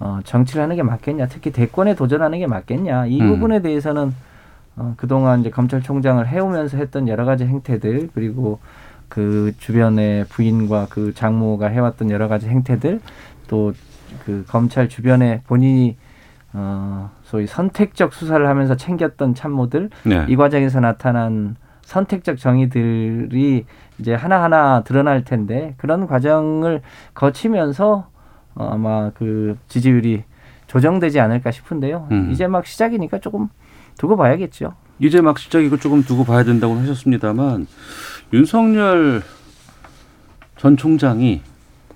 어, 0.00 0.20
정치를 0.24 0.62
하는 0.62 0.76
게 0.76 0.82
맞겠냐, 0.82 1.26
특히 1.26 1.52
대권에 1.52 1.94
도전하는 1.94 2.38
게 2.38 2.46
맞겠냐 2.46 3.06
이 3.06 3.20
음. 3.20 3.28
부분에 3.28 3.62
대해서는 3.62 4.14
어, 4.76 4.94
그동안 4.96 5.40
이제 5.40 5.50
검찰총장을 5.50 6.26
해오면서 6.26 6.76
했던 6.76 7.08
여러 7.08 7.24
가지 7.24 7.44
행태들 7.44 8.10
그리고 8.14 8.60
그 9.08 9.52
주변의 9.58 10.26
부인과 10.26 10.86
그 10.90 11.12
장모가 11.14 11.66
해왔던 11.68 12.10
여러 12.10 12.28
가지 12.28 12.48
행태들 12.48 13.00
또 13.48 13.72
그 14.24 14.44
검찰 14.46 14.88
주변에 14.88 15.42
본인이 15.46 15.96
어, 16.52 17.10
소위 17.24 17.46
선택적 17.46 18.14
수사를 18.14 18.46
하면서 18.46 18.76
챙겼던 18.76 19.34
참모들 19.34 19.90
네. 20.04 20.24
이 20.28 20.36
과정에서 20.36 20.80
나타난 20.80 21.56
선택적 21.88 22.36
정의들이 22.36 23.64
이제 23.98 24.12
하나하나 24.14 24.82
드러날 24.84 25.24
텐데 25.24 25.74
그런 25.78 26.06
과정을 26.06 26.82
거치면서 27.14 28.08
어, 28.54 28.68
아마 28.70 29.10
그 29.14 29.56
지지율이 29.68 30.24
조정되지 30.66 31.18
않을까 31.18 31.50
싶은데요. 31.50 32.08
음. 32.10 32.30
이제 32.30 32.46
막 32.46 32.66
시작이니까 32.66 33.20
조금 33.20 33.48
두고 33.96 34.18
봐야겠죠. 34.18 34.74
이제 34.98 35.22
막 35.22 35.38
시작이고 35.38 35.78
조금 35.78 36.02
두고 36.02 36.24
봐야 36.24 36.44
된다고 36.44 36.74
하셨습니다만 36.74 37.66
윤석열 38.34 39.22
전 40.58 40.76
총장이 40.76 41.40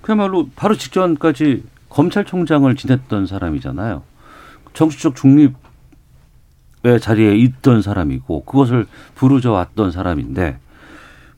그야말로 0.01 0.49
바로 0.57 0.75
직전까지 0.75 1.65
검찰총장을 1.91 2.75
지냈던 2.75 3.27
사람이잖아요. 3.27 4.03
정치적 4.73 5.17
중립 5.17 5.55
자리에 7.01 7.37
있던 7.37 7.83
사람이고 7.83 8.45
그것을 8.45 8.87
부르져 9.15 9.53
왔던 9.53 9.93
사람인데 9.93 10.59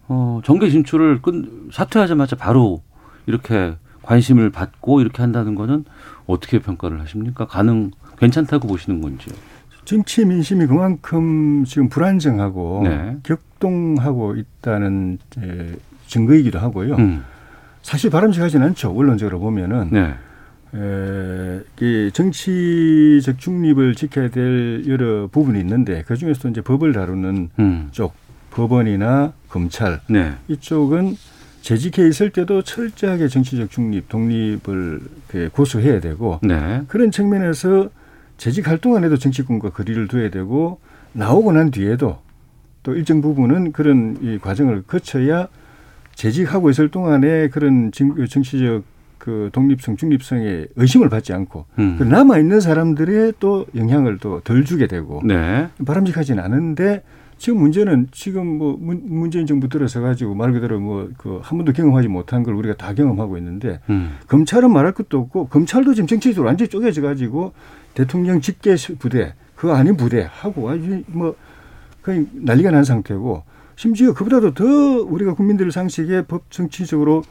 어, 0.09 0.41
정계 0.45 0.71
진출을 0.71 1.23
끝 1.23 1.69
사퇴하자마자 1.73 2.37
바로 2.37 2.83
이렇게 3.27 3.75
관심을 4.03 4.51
받고 4.51 5.01
이렇게 5.01 5.23
한다는 5.23 5.55
거는 5.55 5.85
어떻게 6.27 6.59
평가를 6.59 7.01
하십니까? 7.01 7.47
가능 7.47 7.91
괜찮다고 8.19 8.69
보시는 8.69 9.01
건지요? 9.01 9.35
정치 9.85 10.25
민심이 10.25 10.67
그만큼 10.67 11.65
지금 11.67 11.89
불안정하고 11.89 12.83
네. 12.85 13.17
격동하고 13.23 14.37
있다는 14.37 15.19
증거이기도 16.07 16.59
하고요. 16.59 16.95
음. 16.97 17.25
사실 17.83 18.11
바람직하지는 18.11 18.67
않죠. 18.69 18.95
원론적으로 18.95 19.41
보면은. 19.41 19.89
네. 19.91 20.15
에, 20.75 21.61
이 21.81 22.11
정치적 22.13 23.39
중립을 23.39 23.95
지켜야 23.95 24.29
될 24.29 24.85
여러 24.89 25.29
부분이 25.29 25.61
있는데 25.61 26.03
그 26.07 26.17
중에서도 26.17 26.49
이제 26.49 26.61
법을 26.61 26.93
다루는 26.93 27.51
음. 27.59 27.89
쪽 27.93 28.15
법원이나 28.51 29.33
검찰 29.49 30.01
네. 30.09 30.35
이쪽은 30.49 31.17
재직해 31.63 32.07
있을 32.09 32.31
때도 32.31 32.63
철저하게 32.63 33.29
정치적 33.29 33.71
중립, 33.71 34.09
독립을 34.09 35.01
고수해야 35.53 36.01
되고 36.01 36.39
네. 36.43 36.83
그런 36.89 37.11
측면에서 37.11 37.89
재직 38.37 38.69
활동 38.69 38.97
안에도 38.97 39.17
정치권과 39.17 39.71
거리를 39.71 40.09
둬야 40.09 40.29
되고 40.29 40.81
나오고 41.13 41.53
난 41.53 41.71
뒤에도 41.71 42.19
또 42.83 42.95
일정 42.95 43.21
부분은 43.23 43.73
그런 43.73 44.19
이 44.21 44.39
과정을 44.39 44.83
거쳐야 44.83 45.49
재직하고 46.15 46.71
있을 46.71 46.91
동안에 46.91 47.49
그런 47.49 47.91
정치적 47.93 48.85
그 49.25 49.49
독립성, 49.55 49.97
중립성에 49.97 50.67
의심을 50.77 51.09
받지 51.09 51.33
않고 51.33 51.65
음. 51.79 51.97
그 51.99 52.05
남아 52.05 52.37
있는 52.39 52.61
사람들의 52.61 53.33
또 53.41 53.65
영향을 53.75 54.19
또 54.19 54.41
덜 54.45 54.67
주게 54.67 54.87
되고 54.87 55.23
네. 55.25 55.69
바람직하지는 55.87 56.45
않은데 56.45 57.03
지금 57.39 57.61
문제는 57.61 58.09
지금 58.13 58.59
뭐 58.59 58.77
문재인 58.79 59.47
정부 59.47 59.67
들어서 59.71 60.03
가지고 60.03 60.35
말 60.35 60.53
그대로 60.53 60.79
뭐 60.79 61.09
그 61.17 61.41
한 61.43 61.57
번도 61.57 61.73
경험하지 61.73 62.09
못한 62.09 62.43
걸 62.43 62.53
우리가 62.55 62.75
다 62.77 62.93
경험하고 62.93 63.39
있는데 63.39 63.81
음. 63.89 64.19
검찰은 64.29 64.71
말할 64.71 64.93
것도 64.93 65.19
없고 65.19 65.47
검찰도 65.47 65.95
지금 65.95 66.07
정치적으로 66.07 66.49
완전히 66.49 66.69
쪼개져 66.69 67.01
가지고 67.01 67.55
대통령 67.95 68.43
직계 68.43 68.77
부대 68.99 69.33
그 69.57 69.73
아닌 69.73 69.97
부대 69.97 70.29
하고 70.31 70.69
아주 70.69 71.03
뭐 71.07 71.35
거의 72.03 72.27
난리가 72.33 72.71
난 72.73 72.85
상태고 72.85 73.43
심지어 73.77 74.13
그보다도 74.13 74.53
더 74.53 74.65
우리가 74.65 75.33
국민들 75.33 75.73
상식에 75.73 76.27
법 76.27 76.51
정치적으로 76.51 77.23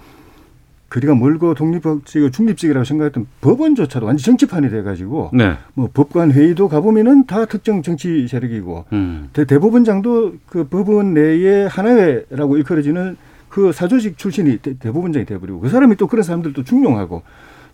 거리가 0.93 1.15
멀고 1.15 1.55
독립적, 1.55 2.05
중립적이라고 2.05 2.83
생각했던 2.83 3.25
법원조차도 3.41 4.05
완전 4.05 4.23
정치판이 4.23 4.69
돼가지고 4.69 5.31
네. 5.33 5.55
뭐 5.73 5.89
법관 5.91 6.31
회의도 6.31 6.67
가보면은 6.67 7.25
다 7.25 7.45
특정 7.45 7.81
정치 7.81 8.27
세력이고 8.27 8.85
음. 8.93 9.29
대, 9.33 9.45
대법원장도 9.45 10.33
그 10.45 10.65
법원 10.65 11.15
내에 11.15 11.65
하나회라고 11.65 12.57
일컬어지는 12.57 13.17
그 13.49 13.71
사조직 13.71 14.19
출신이 14.19 14.59
대, 14.59 14.75
법원장이 14.75 15.25
돼버리고 15.25 15.61
그 15.61 15.69
사람이 15.69 15.95
또 15.95 16.05
그런 16.07 16.21
사람들도 16.23 16.63
중용하고 16.63 17.23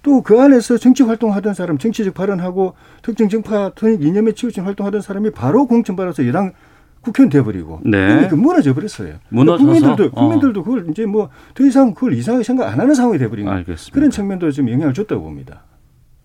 또 0.02 0.22
그 0.22 0.40
안에서 0.40 0.78
정치 0.78 1.04
활동하던 1.04 1.54
사람, 1.54 1.78
정치적 1.78 2.14
발언하고 2.14 2.74
특정 3.02 3.28
정파 3.28 3.74
이념에 3.84 4.32
치우친 4.32 4.64
활동하던 4.64 5.02
사람이 5.02 5.32
바로 5.32 5.68
공천받아서 5.68 6.26
여당 6.26 6.54
국회의원 7.02 7.30
돼버리고 7.30 7.80
네. 7.86 8.28
그 8.28 8.36
무너져 8.36 8.74
버렸어요. 8.74 9.16
무너져서 9.30 9.64
국민들도 9.66 10.04
어. 10.06 10.10
국민들도 10.12 10.64
그걸 10.64 10.90
이제 10.90 11.06
뭐 11.06 11.30
더 11.54 11.66
이상 11.66 11.94
그걸 11.94 12.14
이상하게 12.14 12.44
생각 12.44 12.72
안 12.72 12.80
하는 12.80 12.94
상황이 12.94 13.18
돼버린 13.18 13.46
거예요. 13.46 13.60
알겠습니다. 13.60 13.94
그런 13.94 14.10
측면도 14.10 14.52
좀 14.52 14.70
영향을 14.70 14.94
줬다고 14.94 15.22
봅니다. 15.24 15.62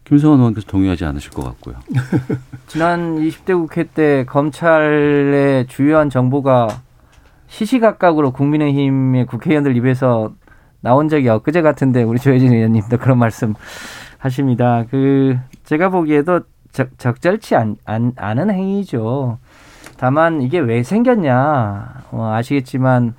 김성환 0.04 0.38
의원께서 0.38 0.66
동의하지 0.66 1.04
않으실 1.06 1.30
것 1.30 1.42
같고요. 1.44 1.76
지난 2.66 3.16
20대 3.16 3.54
국회 3.54 3.84
때 3.84 4.24
검찰의 4.28 5.66
주요한 5.68 6.10
정보가 6.10 6.68
시시각각으로 7.48 8.32
국민의힘의 8.32 9.26
국회의원들 9.26 9.76
입에서 9.76 10.34
나온 10.80 11.08
적이 11.08 11.28
엊그제 11.30 11.62
같은데 11.62 12.02
우리 12.02 12.18
조혜진 12.18 12.52
의원님도 12.52 12.98
그런 12.98 13.18
말씀 13.18 13.54
하십니다. 14.18 14.84
그 14.90 15.36
제가 15.64 15.88
보기에도 15.88 16.40
적, 16.72 16.98
적절치 16.98 17.54
않, 17.54 17.76
않, 17.86 18.12
않은 18.16 18.50
행위죠. 18.50 19.38
다만 19.96 20.42
이게 20.42 20.58
왜 20.58 20.82
생겼냐? 20.82 22.02
어, 22.10 22.32
아시겠지만 22.34 23.14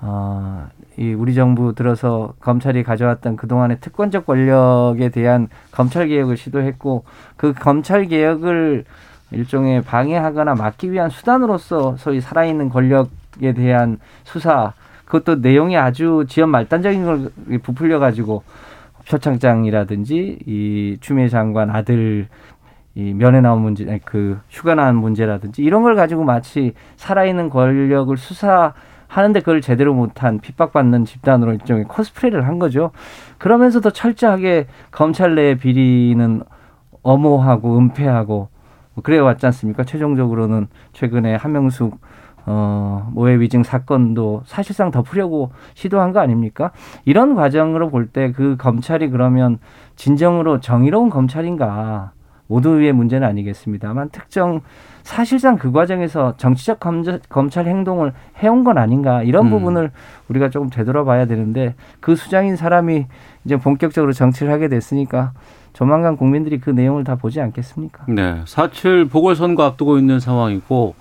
어, 0.00 0.68
이 0.96 1.12
우리 1.12 1.34
정부 1.34 1.74
들어서 1.74 2.34
검찰이 2.40 2.82
가져왔던 2.82 3.36
그동안의 3.36 3.78
특권적 3.80 4.26
권력에 4.26 5.10
대한 5.10 5.48
검찰 5.70 6.08
개혁을 6.08 6.36
시도했고 6.36 7.04
그 7.36 7.52
검찰 7.52 8.06
개혁을 8.06 8.84
일종의 9.30 9.82
방해하거나 9.82 10.54
막기 10.54 10.90
위한 10.90 11.10
수단으로서 11.10 11.96
소위 11.98 12.20
살아있는 12.20 12.68
권력에 12.68 13.52
대한 13.54 13.98
수사 14.24 14.72
그것도 15.04 15.36
내용이 15.36 15.76
아주 15.76 16.26
지연 16.28 16.50
말단적인 16.50 17.04
걸 17.04 17.30
부풀려 17.62 17.98
가지고 17.98 18.42
표창장이라든지 19.08 20.38
이 20.46 20.98
추미애 21.00 21.28
장관 21.28 21.70
아들 21.70 22.28
이 22.98 23.14
면회 23.14 23.40
나온 23.40 23.62
문제, 23.62 23.84
아니, 23.88 24.00
그 24.04 24.40
휴가 24.50 24.74
나온 24.74 24.96
문제라든지 24.96 25.62
이런 25.62 25.84
걸 25.84 25.94
가지고 25.94 26.24
마치 26.24 26.74
살아있는 26.96 27.48
권력을 27.48 28.16
수사 28.16 28.74
하는데 29.06 29.38
그걸 29.38 29.60
제대로 29.60 29.94
못한 29.94 30.40
핍박받는 30.40 31.04
집단으로 31.04 31.52
일종의 31.52 31.84
코스프레를 31.84 32.48
한 32.48 32.58
거죠. 32.58 32.90
그러면서도 33.38 33.90
철저하게 33.90 34.66
검찰 34.90 35.36
내 35.36 35.54
비리는 35.54 36.42
엄호하고 37.04 37.78
은폐하고 37.78 38.48
뭐 38.94 39.02
그래 39.04 39.18
왔지 39.18 39.46
않습니까? 39.46 39.84
최종적으로는 39.84 40.66
최근에 40.92 41.36
한명숙 41.36 42.00
어, 42.46 43.08
모해 43.12 43.38
위증 43.38 43.62
사건도 43.62 44.42
사실상 44.44 44.90
덮으려고 44.90 45.52
시도한 45.74 46.12
거 46.12 46.18
아닙니까? 46.20 46.72
이런 47.04 47.36
과정으로 47.36 47.90
볼 47.90 48.08
때 48.12 48.32
그 48.32 48.56
검찰이 48.58 49.10
그러면 49.10 49.58
진정으로 49.94 50.58
정의로운 50.60 51.10
검찰인가? 51.10 52.10
모두의 52.48 52.92
문제는 52.92 53.26
아니겠습니다만 53.26 54.10
특정 54.10 54.62
사실상 55.02 55.56
그 55.56 55.72
과정에서 55.72 56.36
정치적 56.36 56.80
검찰, 56.80 57.20
검찰 57.28 57.66
행동을 57.66 58.12
해온 58.42 58.64
건 58.64 58.76
아닌가 58.76 59.22
이런 59.22 59.46
음. 59.46 59.50
부분을 59.50 59.90
우리가 60.28 60.50
조금 60.50 60.68
되돌아봐야 60.68 61.26
되는데 61.26 61.74
그 62.00 62.16
수장인 62.16 62.56
사람이 62.56 63.06
이제 63.44 63.56
본격적으로 63.56 64.12
정치를 64.12 64.52
하게 64.52 64.68
됐으니까 64.68 65.32
조만간 65.72 66.16
국민들이 66.16 66.58
그 66.58 66.70
내용을 66.70 67.04
다 67.04 67.14
보지 67.14 67.40
않겠습니까? 67.40 68.06
네. 68.08 68.42
4.7 68.44 69.10
보궐선거 69.10 69.62
앞두고 69.62 69.98
있는 69.98 70.18
상황이고 70.18 70.94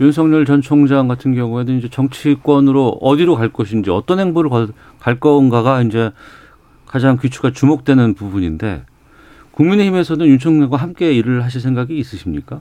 윤석열 0.00 0.44
전 0.44 0.60
총장 0.60 1.08
같은 1.08 1.34
경우에는 1.34 1.78
이제 1.78 1.88
정치권으로 1.88 2.98
어디로 3.00 3.36
갈 3.36 3.50
것인지 3.50 3.90
어떤 3.90 4.18
행보를 4.18 4.50
갈 4.98 5.20
건가가 5.20 5.82
이제 5.82 6.10
가장 6.86 7.16
귀추가 7.20 7.50
주목되는 7.50 8.14
부분인데 8.14 8.84
국민의힘에서는 9.54 10.26
윤 10.26 10.38
총장과 10.38 10.76
함께 10.76 11.12
일을 11.12 11.44
하실 11.44 11.60
생각이 11.60 11.96
있으십니까? 11.98 12.60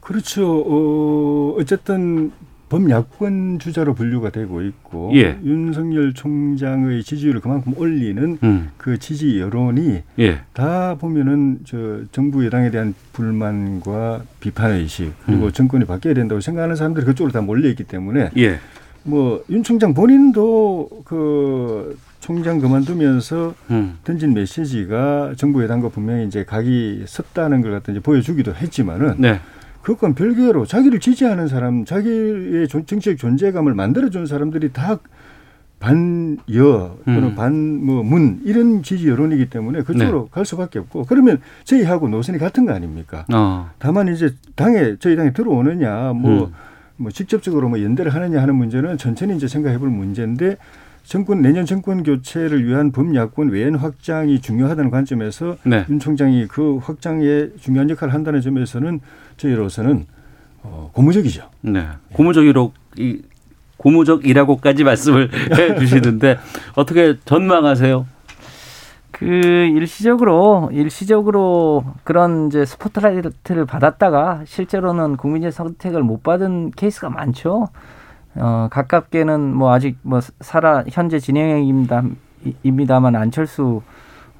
그렇죠. 0.00 0.62
어, 0.66 1.56
어쨌든 1.58 2.32
범야권 2.68 3.58
주자로 3.60 3.94
분류가 3.94 4.30
되고 4.30 4.62
있고 4.62 5.10
예. 5.14 5.38
윤석열 5.42 6.12
총장의 6.12 7.02
지지율을 7.02 7.40
그만큼 7.40 7.72
올리는 7.76 8.38
음. 8.42 8.70
그 8.76 8.98
지지 8.98 9.40
여론이 9.40 10.02
예. 10.18 10.40
다 10.52 10.96
보면은 10.96 11.60
저 11.64 12.00
정부 12.12 12.44
여당에 12.44 12.70
대한 12.70 12.94
불만과 13.12 14.22
비판 14.40 14.72
의식 14.72 15.12
그리고 15.24 15.46
음. 15.46 15.52
정권이 15.52 15.86
바뀌어야 15.86 16.14
된다고 16.14 16.40
생각하는 16.40 16.76
사람들이 16.76 17.06
그쪽으로 17.06 17.32
다 17.32 17.40
몰려 17.40 17.68
있기 17.70 17.84
때문에 17.84 18.30
예. 18.36 18.58
뭐 19.04 19.42
윤 19.48 19.62
총장 19.62 19.94
본인도 19.94 21.02
그 21.04 21.96
총장 22.20 22.58
그만두면서 22.58 23.54
음. 23.70 23.96
던진 24.04 24.34
메시지가 24.34 25.34
정부 25.36 25.62
여당과 25.62 25.88
분명히 25.90 26.26
이제 26.26 26.44
각이 26.44 27.04
섰다는 27.06 27.62
걸 27.62 27.70
갖다 27.72 27.92
이제 27.92 28.00
보여주기도 28.00 28.54
했지만은 28.54 29.14
네. 29.18 29.40
그것과 29.82 30.14
별개로 30.14 30.66
자기를 30.66 31.00
지지하는 31.00 31.48
사람, 31.48 31.84
자기의 31.86 32.68
조- 32.68 32.84
정치적 32.84 33.16
존재감을 33.16 33.72
만들어준 33.74 34.26
사람들이 34.26 34.72
다 34.72 34.98
반여 35.80 36.98
또는 37.04 37.22
음. 37.22 37.34
반뭐 37.36 38.02
문 38.02 38.40
이런 38.44 38.82
지지 38.82 39.08
여론이기 39.08 39.48
때문에 39.48 39.82
그쪽으로 39.82 40.22
네. 40.24 40.28
갈 40.32 40.44
수밖에 40.44 40.80
없고 40.80 41.04
그러면 41.04 41.40
저희하고 41.64 42.08
노선이 42.08 42.38
같은 42.38 42.66
거 42.66 42.72
아닙니까? 42.72 43.24
어. 43.32 43.70
다만 43.78 44.08
이제 44.12 44.34
당에 44.56 44.96
저희 44.98 45.14
당에 45.16 45.32
들어오느냐 45.32 46.12
뭐, 46.14 46.46
음. 46.46 46.52
뭐 46.98 47.10
직접적으로 47.10 47.68
뭐 47.68 47.82
연대를 47.82 48.12
하느냐 48.12 48.42
하는 48.42 48.54
문제는 48.56 48.98
천천히 48.98 49.36
이제 49.36 49.48
생각해 49.48 49.78
볼 49.78 49.88
문제인데 49.88 50.56
정권 51.04 51.40
내년 51.40 51.64
정권 51.64 52.02
교체를 52.02 52.66
위한 52.66 52.92
범야권 52.92 53.48
외연 53.48 53.76
확장이 53.76 54.40
중요하다는 54.40 54.90
관점에서 54.90 55.56
네. 55.62 55.86
윤 55.88 55.98
총장이 55.98 56.46
그 56.48 56.76
확장에 56.82 57.48
중요한 57.60 57.88
역할을 57.88 58.12
한다는 58.12 58.42
점에서는 58.42 59.00
저희로서는 59.38 60.06
어, 60.64 60.90
고무적이죠. 60.92 61.48
네. 61.62 61.86
고무적이로 62.12 62.72
이 62.98 63.22
고무적이라고까지 63.78 64.84
말씀을 64.84 65.30
해 65.56 65.78
주시는데 65.78 66.38
어떻게 66.74 67.16
전망하세요? 67.24 68.06
그 69.18 69.24
일시적으로 69.26 70.68
일시적으로 70.72 71.84
그런 72.04 72.46
이제 72.48 72.64
스포트라이트를 72.64 73.66
받았다가 73.66 74.42
실제로는 74.44 75.16
국민의 75.16 75.50
선택을 75.50 76.02
못 76.02 76.22
받은 76.22 76.72
케이스가 76.72 77.10
많죠. 77.10 77.68
어, 78.36 78.68
가깝게는 78.70 79.54
뭐 79.54 79.72
아직 79.72 79.98
뭐 80.02 80.20
살아 80.40 80.84
현재 80.88 81.18
진행형입니다. 81.18 82.04
입니다만 82.62 83.16
안철수 83.16 83.82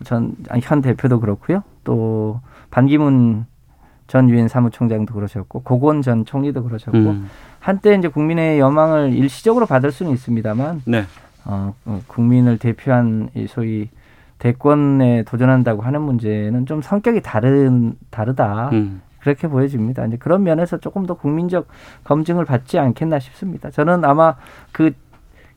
전 0.05 0.37
현 0.62 0.81
대표도 0.81 1.18
그렇고요. 1.20 1.64
또 1.83 2.41
반기문 2.70 3.47
전 4.07 4.31
유엔 4.31 4.47
사무총장도 4.49 5.12
그러셨고 5.12 5.62
고건 5.62 6.03
전 6.03 6.24
총리도 6.24 6.62
그러셨고 6.62 6.97
음. 6.97 7.29
한때 7.59 7.95
이제 7.95 8.07
국민의 8.09 8.61
여망을 8.61 9.12
일시적으로 9.12 9.66
받을 9.66 9.91
수는 9.91 10.12
있습니다만 10.12 10.83
네. 10.87 11.05
어, 11.45 11.74
어, 11.85 12.01
국민을 12.07 12.59
대표한 12.59 13.31
이 13.35 13.47
소위 13.49 13.89
대권에 14.39 15.24
도전한다고 15.24 15.82
하는 15.82 16.03
문제는 16.03 16.66
좀 16.66 16.82
성격이 16.82 17.22
다른 17.22 17.95
다르다. 18.11 18.70
음. 18.72 19.03
그렇게 19.20 19.49
보여집니다. 19.49 20.07
이제 20.07 20.16
그런 20.16 20.45
면에서 20.45 20.78
조금 20.78 21.05
더 21.05 21.14
국민적 21.14 21.66
검증을 22.05 22.45
받지 22.45 22.78
않겠나 22.78 23.18
싶습니다. 23.18 23.70
저는 23.70 24.05
아마 24.05 24.36
그 24.72 24.93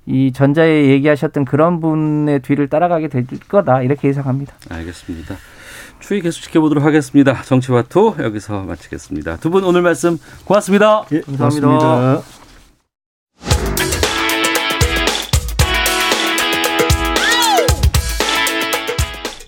이 0.07 0.31
전자에 0.33 0.87
얘기하셨던 0.87 1.45
그런 1.45 1.79
분의 1.79 2.41
뒤를 2.41 2.67
따라가게 2.67 3.07
될 3.07 3.25
거다 3.47 3.83
이렇게 3.83 4.07
예상합니다. 4.07 4.53
알겠습니다. 4.69 5.35
추이 5.99 6.21
계속 6.21 6.41
지켜보도록 6.41 6.83
하겠습니다. 6.83 7.39
정치와투 7.43 8.15
여기서 8.19 8.63
마치겠습니다. 8.63 9.37
두 9.37 9.51
분 9.51 9.63
오늘 9.63 9.83
말씀 9.83 10.17
고맙습니다. 10.45 11.05
예, 11.11 11.21
감사합니다. 11.21 11.67
고맙습니다. 11.67 12.40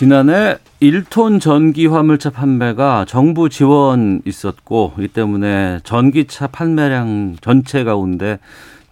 지난해 0.00 0.56
1톤 0.80 1.42
전기 1.42 1.86
화물차 1.86 2.30
판매가 2.30 3.04
정부 3.06 3.50
지원 3.50 4.22
있었고 4.24 4.94
이 4.98 5.08
때문에 5.08 5.80
전기차 5.84 6.46
판매량 6.46 7.36
전체 7.42 7.84
가운데 7.84 8.38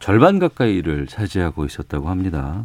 절반 0.01 0.39
가까이를 0.39 1.07
차지하고 1.07 1.65
있었다고 1.65 2.11
합니다. 2.11 2.63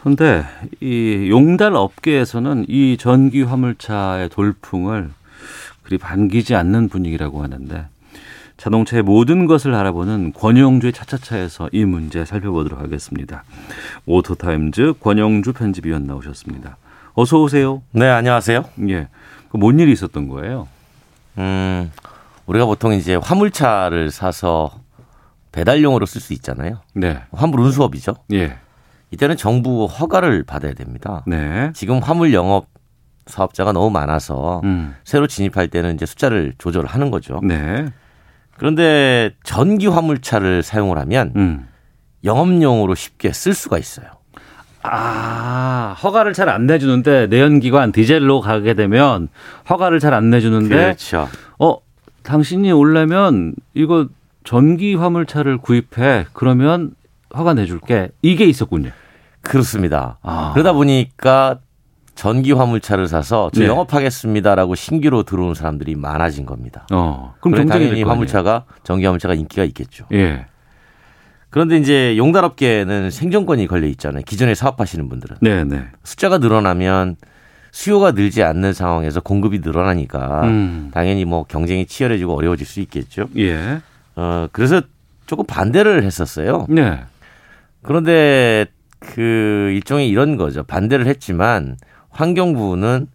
그런데 0.00 0.44
이 0.82 1.28
용달 1.30 1.76
업계에서는 1.76 2.66
이 2.68 2.98
전기 3.00 3.40
화물차의 3.40 4.28
돌풍을 4.28 5.08
그리 5.82 5.96
반기지 5.96 6.54
않는 6.54 6.90
분위기라고 6.90 7.42
하는데 7.42 7.86
자동차의 8.58 9.02
모든 9.02 9.46
것을 9.46 9.74
알아보는 9.74 10.34
권용주의 10.34 10.92
차차차에서 10.92 11.70
이 11.72 11.86
문제 11.86 12.26
살펴보도록 12.26 12.80
하겠습니다. 12.80 13.44
오토타임즈 14.04 14.96
권용주 15.00 15.54
편집위원 15.54 16.04
나오셨습니다. 16.04 16.76
어서 17.20 17.38
오세요. 17.38 17.82
네, 17.92 18.08
안녕하세요. 18.08 18.64
예. 18.88 19.08
그뭔 19.50 19.78
일이 19.78 19.92
있었던 19.92 20.26
거예요? 20.28 20.68
음, 21.36 21.92
우리가 22.46 22.64
보통 22.64 22.94
이제 22.94 23.14
화물차를 23.14 24.10
사서 24.10 24.70
배달용으로 25.52 26.06
쓸 26.06 26.22
수 26.22 26.32
있잖아요. 26.32 26.80
네. 26.94 27.20
화물 27.30 27.60
운수업이죠. 27.60 28.14
예. 28.32 28.56
이때는 29.10 29.36
정부 29.36 29.84
허가를 29.84 30.44
받아야 30.44 30.72
됩니다. 30.72 31.22
네. 31.26 31.70
지금 31.74 31.98
화물 31.98 32.32
영업 32.32 32.68
사업자가 33.26 33.72
너무 33.72 33.90
많아서 33.90 34.62
음. 34.64 34.94
새로 35.04 35.26
진입할 35.26 35.68
때는 35.68 35.96
이제 35.96 36.06
숫자를 36.06 36.54
조절하는 36.56 37.10
거죠. 37.10 37.38
네. 37.42 37.84
그런데 38.56 39.32
전기 39.44 39.88
화물차를 39.88 40.62
사용을 40.62 40.96
하면 40.96 41.34
음. 41.36 41.68
영업용으로 42.24 42.94
쉽게 42.94 43.34
쓸 43.34 43.52
수가 43.52 43.76
있어요. 43.76 44.06
아, 44.82 45.94
허가를 46.02 46.32
잘 46.32 46.48
안 46.48 46.66
내주는데 46.66 47.26
내연기관 47.28 47.92
디젤로 47.92 48.40
가게 48.40 48.74
되면 48.74 49.28
허가를 49.68 50.00
잘 50.00 50.14
안 50.14 50.30
내주는데 50.30 50.68
그렇죠. 50.74 51.28
어, 51.58 51.76
당신이 52.22 52.72
올려면 52.72 53.54
이거 53.74 54.08
전기 54.44 54.94
화물차를 54.94 55.58
구입해. 55.58 56.26
그러면 56.32 56.92
허가 57.36 57.54
내줄게. 57.54 58.08
이게 58.22 58.44
있었군요. 58.46 58.90
그렇습니다. 59.42 60.18
아. 60.22 60.50
그러다 60.54 60.72
보니까 60.72 61.58
전기 62.14 62.52
화물차를 62.52 63.06
사서 63.06 63.50
저 63.54 63.60
네. 63.60 63.66
영업하겠습니다라고 63.66 64.74
신규로 64.74 65.22
들어오는 65.22 65.54
사람들이 65.54 65.94
많아진 65.94 66.44
겁니다. 66.44 66.86
어, 66.92 67.34
그럼 67.40 67.66
당연히. 67.66 68.02
화물차가 68.02 68.64
전기 68.82 69.04
화물차가 69.06 69.34
인기가 69.34 69.64
있겠죠. 69.64 70.06
예. 70.12 70.46
그런데 71.50 71.76
이제 71.76 72.16
용달업계는 72.16 73.10
생존권이 73.10 73.66
걸려 73.66 73.86
있잖아요. 73.88 74.22
기존에 74.24 74.54
사업하시는 74.54 75.08
분들은 75.08 75.38
네, 75.40 75.64
네. 75.64 75.84
숫자가 76.04 76.38
늘어나면 76.38 77.16
수요가 77.72 78.12
늘지 78.12 78.42
않는 78.42 78.72
상황에서 78.72 79.20
공급이 79.20 79.60
늘어나니까 79.60 80.42
음. 80.44 80.90
당연히 80.92 81.24
뭐 81.24 81.44
경쟁이 81.44 81.86
치열해지고 81.86 82.34
어려워질 82.34 82.66
수 82.66 82.80
있겠죠. 82.80 83.28
예. 83.36 83.80
어 84.16 84.48
그래서 84.52 84.82
조금 85.26 85.44
반대를 85.46 86.02
했었어요. 86.04 86.66
네. 86.68 87.00
그런데 87.82 88.66
그 88.98 89.70
일종의 89.74 90.08
이런 90.08 90.36
거죠. 90.36 90.62
반대를 90.62 91.06
했지만 91.06 91.76
환경부는 92.10 93.06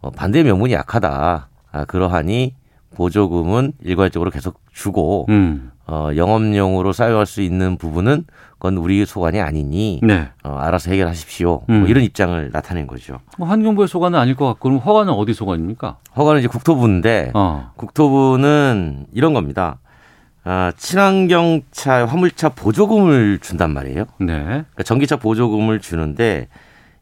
어, 0.00 0.10
반대 0.10 0.42
명분이 0.42 0.72
약하다. 0.72 1.48
아, 1.72 1.84
그러하니 1.86 2.54
보조금은 2.94 3.72
일괄적으로 3.82 4.30
계속 4.30 4.60
주고 4.72 5.26
음. 5.28 5.70
어, 5.86 6.10
영업용으로 6.16 6.92
사용할 6.92 7.26
수 7.26 7.42
있는 7.42 7.76
부분은 7.76 8.24
그건 8.52 8.78
우리 8.78 9.04
소관이 9.04 9.40
아니니 9.40 10.00
네. 10.02 10.28
어, 10.42 10.56
알아서 10.58 10.90
해결하십시오. 10.90 11.62
음. 11.68 11.80
뭐 11.80 11.88
이런 11.88 12.02
입장을 12.02 12.50
나타낸 12.52 12.86
거죠. 12.86 13.20
뭐 13.36 13.46
환경부의 13.48 13.88
소관은 13.88 14.18
아닐 14.18 14.34
것 14.34 14.46
같고 14.46 14.70
그럼 14.70 14.78
허가는 14.78 15.12
어디 15.12 15.34
소관입니까? 15.34 15.98
허가는 16.16 16.38
이제 16.38 16.48
국토부인데 16.48 17.32
어. 17.34 17.72
국토부는 17.76 19.06
이런 19.12 19.34
겁니다. 19.34 19.78
아, 20.44 20.72
친환경차 20.76 22.06
화물차 22.06 22.50
보조금을 22.50 23.38
준단 23.40 23.72
말이에요. 23.72 24.04
네. 24.20 24.42
그러니까 24.42 24.82
전기차 24.84 25.16
보조금을 25.16 25.80
주는데 25.80 26.48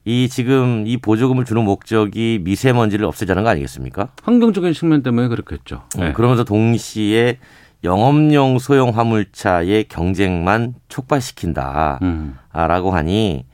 이 0.05 0.29
지금 0.29 0.85
이 0.87 0.97
보조금을 0.97 1.45
주는 1.45 1.63
목적이 1.65 2.41
미세먼지를 2.43 3.05
없애자는 3.05 3.45
거 3.45 3.51
아니겠습니까? 3.51 4.09
환경적인 4.23 4.73
측면 4.73 5.03
때문에 5.03 5.29
그렇겠죠. 5.29 5.83
네. 5.97 6.09
음, 6.09 6.13
그러면서 6.13 6.43
동시에 6.43 7.39
영업용 7.85 8.59
소형 8.59 8.91
화물차의 8.91 9.85
경쟁만 9.85 10.75
촉발시킨다. 10.89 11.99
음. 12.03 12.37
라고 12.53 12.91
하니 12.93 13.45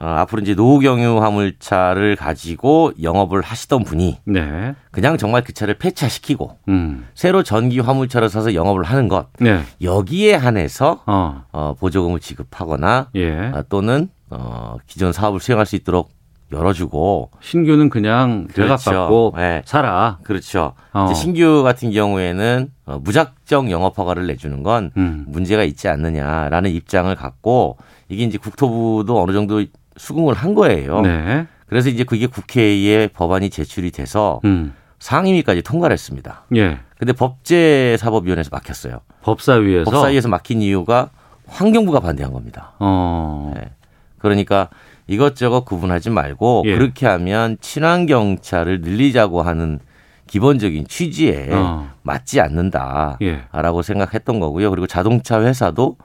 어, 0.00 0.06
앞으로 0.06 0.42
이제 0.42 0.54
노경유 0.54 1.22
화물차를 1.22 2.16
가지고 2.16 2.92
영업을 3.00 3.40
하시던 3.42 3.84
분이 3.84 4.18
네. 4.24 4.74
그냥 4.90 5.16
정말 5.16 5.44
그 5.44 5.52
차를 5.52 5.74
폐차시키고 5.74 6.58
음. 6.68 7.06
새로 7.14 7.42
전기 7.42 7.78
화물차를 7.78 8.28
사서 8.28 8.54
영업을 8.54 8.82
하는 8.82 9.08
것 9.08 9.28
네. 9.38 9.62
여기에 9.80 10.34
한해서 10.34 11.02
어. 11.06 11.44
어, 11.52 11.74
보조금을 11.78 12.20
지급하거나 12.20 13.10
예. 13.14 13.52
아, 13.54 13.62
또는 13.68 14.08
어, 14.30 14.76
기존 14.86 15.12
사업을 15.12 15.38
수행할 15.40 15.64
수 15.64 15.76
있도록 15.76 16.10
열어주고 16.52 17.30
신규는 17.40 17.88
그냥 17.88 18.46
대각 18.54 18.76
그렇죠. 18.84 19.32
네. 19.36 19.62
살아. 19.64 20.18
그렇죠. 20.22 20.74
어. 20.92 21.12
신규 21.14 21.62
같은 21.62 21.90
경우에는 21.90 22.70
어, 22.86 22.98
무작정 23.02 23.70
영업 23.70 23.98
허가를 23.98 24.26
내주는 24.26 24.62
건 24.62 24.90
음. 24.96 25.24
문제가 25.26 25.64
있지 25.64 25.88
않느냐라는 25.88 26.70
입장을 26.70 27.12
갖고 27.14 27.78
이게 28.08 28.24
이제 28.24 28.38
국토부도 28.38 29.20
어느 29.20 29.32
정도 29.32 29.64
수긍을 29.96 30.34
한 30.34 30.54
거예요. 30.54 31.00
네. 31.00 31.46
그래서 31.66 31.88
이제 31.88 32.04
그게 32.04 32.26
국회에 32.26 33.08
법안이 33.08 33.50
제출이 33.50 33.90
돼서 33.90 34.40
음. 34.44 34.74
상임위까지 34.98 35.62
통과를 35.62 35.92
했습니다. 35.92 36.44
예. 36.56 36.78
근데 36.98 37.12
법제사법위원회에서 37.12 38.50
막혔어요. 38.52 39.00
법사위에서 39.22 39.90
법사위에서 39.90 40.28
막힌 40.28 40.62
이유가 40.62 41.10
환경부가 41.46 42.00
반대한 42.00 42.32
겁니다. 42.32 42.72
어. 42.78 43.52
네. 43.54 43.70
그러니까 44.18 44.68
이것저것 45.06 45.64
구분하지 45.64 46.10
말고 46.10 46.62
예. 46.66 46.74
그렇게 46.76 47.06
하면 47.06 47.56
친환 47.60 48.06
경차를 48.06 48.80
늘리자고 48.80 49.42
하는 49.42 49.78
기본적인 50.26 50.86
취지에 50.88 51.50
어. 51.52 51.90
맞지 52.02 52.40
않는다라고 52.40 53.18
예. 53.22 53.82
생각했던 53.82 54.40
거고요. 54.40 54.70
그리고 54.70 54.86
자동차 54.86 55.42
회사도 55.42 55.96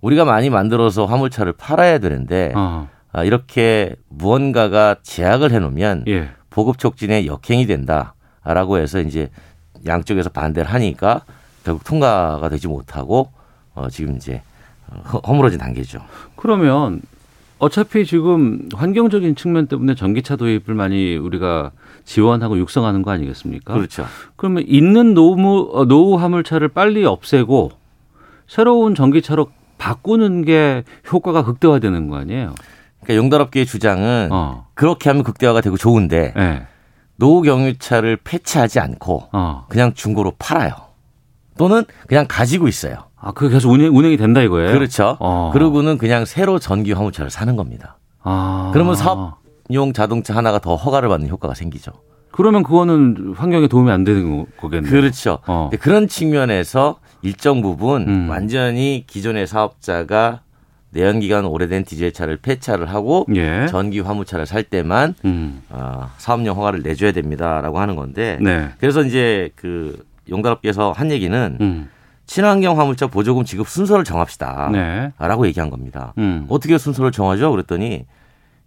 우리가 0.00 0.24
많이 0.24 0.50
만들어서 0.50 1.06
화물차를 1.06 1.52
팔아야 1.52 1.98
되는데 1.98 2.52
어. 2.56 2.88
아, 3.12 3.22
이렇게 3.24 3.94
무언가가 4.08 4.96
제약을 5.02 5.52
해놓으면 5.52 6.04
예. 6.08 6.30
보급 6.50 6.78
촉진에 6.78 7.26
역행이 7.26 7.66
된다라고 7.66 8.78
해서 8.78 9.00
이제 9.00 9.30
양쪽에서 9.86 10.30
반대를 10.30 10.70
하니까 10.72 11.22
결국 11.64 11.84
통과가 11.84 12.48
되지 12.48 12.66
못하고 12.66 13.30
어, 13.74 13.88
지금 13.88 14.16
이제 14.16 14.42
허- 15.12 15.20
허물어진 15.20 15.58
단계죠. 15.58 16.00
그러면 16.36 17.00
어차피 17.62 18.04
지금 18.04 18.68
환경적인 18.74 19.36
측면 19.36 19.68
때문에 19.68 19.94
전기차 19.94 20.34
도입을 20.34 20.74
많이 20.74 21.16
우리가 21.16 21.70
지원하고 22.04 22.58
육성하는 22.58 23.02
거 23.02 23.12
아니겠습니까? 23.12 23.74
그렇죠. 23.74 24.04
그러면 24.34 24.64
있는 24.66 25.14
노무 25.14 25.70
어, 25.72 25.84
노후 25.84 26.20
화물차를 26.20 26.66
빨리 26.66 27.04
없애고 27.04 27.70
새로운 28.48 28.96
전기차로 28.96 29.46
바꾸는 29.78 30.44
게 30.44 30.82
효과가 31.12 31.44
극대화되는 31.44 32.08
거 32.08 32.16
아니에요? 32.16 32.52
그러니까 33.00 33.22
용달업계의 33.22 33.64
주장은 33.64 34.30
어. 34.32 34.66
그렇게 34.74 35.08
하면 35.10 35.22
극대화가 35.22 35.60
되고 35.60 35.76
좋은데 35.76 36.32
네. 36.34 36.66
노후 37.14 37.42
경유차를 37.42 38.16
폐차하지 38.24 38.80
않고 38.80 39.28
어. 39.30 39.66
그냥 39.68 39.94
중고로 39.94 40.32
팔아요. 40.36 40.72
또는 41.56 41.84
그냥 42.08 42.26
가지고 42.28 42.66
있어요. 42.66 43.04
아, 43.24 43.30
그게 43.32 43.54
계속 43.54 43.70
운행, 43.70 43.96
운행이 43.96 44.16
된다 44.16 44.42
이거예요? 44.42 44.72
그렇죠. 44.72 45.16
어. 45.20 45.50
그러고는 45.52 45.96
그냥 45.96 46.24
새로 46.24 46.58
전기 46.58 46.90
화물차를 46.92 47.30
사는 47.30 47.54
겁니다. 47.54 47.96
아. 48.22 48.70
그러면 48.74 48.96
사업용 48.96 49.92
자동차 49.94 50.34
하나가 50.34 50.58
더 50.58 50.74
허가를 50.74 51.08
받는 51.08 51.28
효과가 51.28 51.54
생기죠. 51.54 51.92
그러면 52.32 52.64
그거는 52.64 53.34
환경에 53.36 53.68
도움이 53.68 53.90
안 53.92 54.02
되는 54.04 54.38
거- 54.38 54.46
거겠네요. 54.60 54.90
그렇죠. 54.90 55.38
어. 55.46 55.70
그런 55.80 56.08
측면에서 56.08 56.96
일정 57.22 57.62
부분 57.62 58.08
음. 58.08 58.28
완전히 58.28 59.04
기존의 59.06 59.46
사업자가 59.46 60.40
내연기관 60.90 61.44
오래된 61.46 61.84
디젤차를 61.84 62.38
폐차를 62.38 62.86
하고 62.86 63.24
예. 63.36 63.66
전기 63.68 64.00
화물차를 64.00 64.46
살 64.46 64.62
때만 64.64 65.14
음. 65.24 65.62
어, 65.70 66.10
사업용 66.18 66.56
허가를 66.56 66.82
내줘야 66.82 67.12
됩니다라고 67.12 67.78
하는 67.78 67.94
건데 67.96 68.38
네. 68.42 68.70
그래서 68.78 69.02
이제 69.02 69.50
그 69.54 70.04
용달업계에서 70.28 70.92
한 70.92 71.10
얘기는 71.12 71.56
음. 71.60 71.88
친환경 72.32 72.80
화물차 72.80 73.08
보조금 73.08 73.44
지급 73.44 73.68
순서를 73.68 74.04
정합시다. 74.04 74.70
네. 74.72 75.12
라고 75.18 75.46
얘기한 75.46 75.68
겁니다. 75.68 76.14
음. 76.16 76.46
어떻게 76.48 76.78
순서를 76.78 77.12
정하죠? 77.12 77.50
그랬더니 77.50 78.06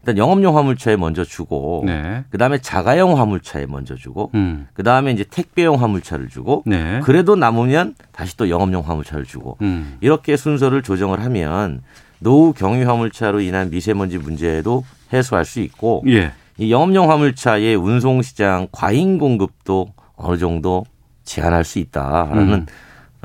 일단 0.01 0.19
영업용 0.19 0.55
화물차에 0.55 0.97
먼저 0.97 1.23
주고 1.23 1.81
네. 1.83 2.23
그다음에 2.29 2.59
자가용 2.59 3.17
화물차에 3.17 3.65
먼저 3.65 3.95
주고 3.95 4.29
음. 4.35 4.67
그다음에 4.73 5.11
이제 5.13 5.25
택배용 5.27 5.81
화물차를 5.81 6.29
주고 6.29 6.61
네. 6.67 6.99
그래도 7.03 7.35
남으면 7.35 7.95
다시 8.11 8.37
또 8.37 8.51
영업용 8.51 8.87
화물차를 8.87 9.25
주고 9.25 9.57
음. 9.63 9.97
이렇게 9.99 10.37
순서를 10.37 10.83
조정을 10.83 11.23
하면 11.23 11.81
노후 12.19 12.53
경유 12.53 12.87
화물차로 12.87 13.41
인한 13.41 13.71
미세먼지 13.71 14.19
문제도 14.19 14.83
해소할 15.11 15.43
수 15.43 15.59
있고 15.61 16.03
예. 16.07 16.33
이 16.59 16.71
영업용 16.71 17.09
화물차의 17.09 17.73
운송 17.73 18.21
시장 18.21 18.67
과잉 18.71 19.17
공급도 19.17 19.87
어느 20.17 20.37
정도 20.37 20.85
제한할 21.23 21.63
수 21.63 21.79
있다라는 21.79 22.53
음. 22.53 22.65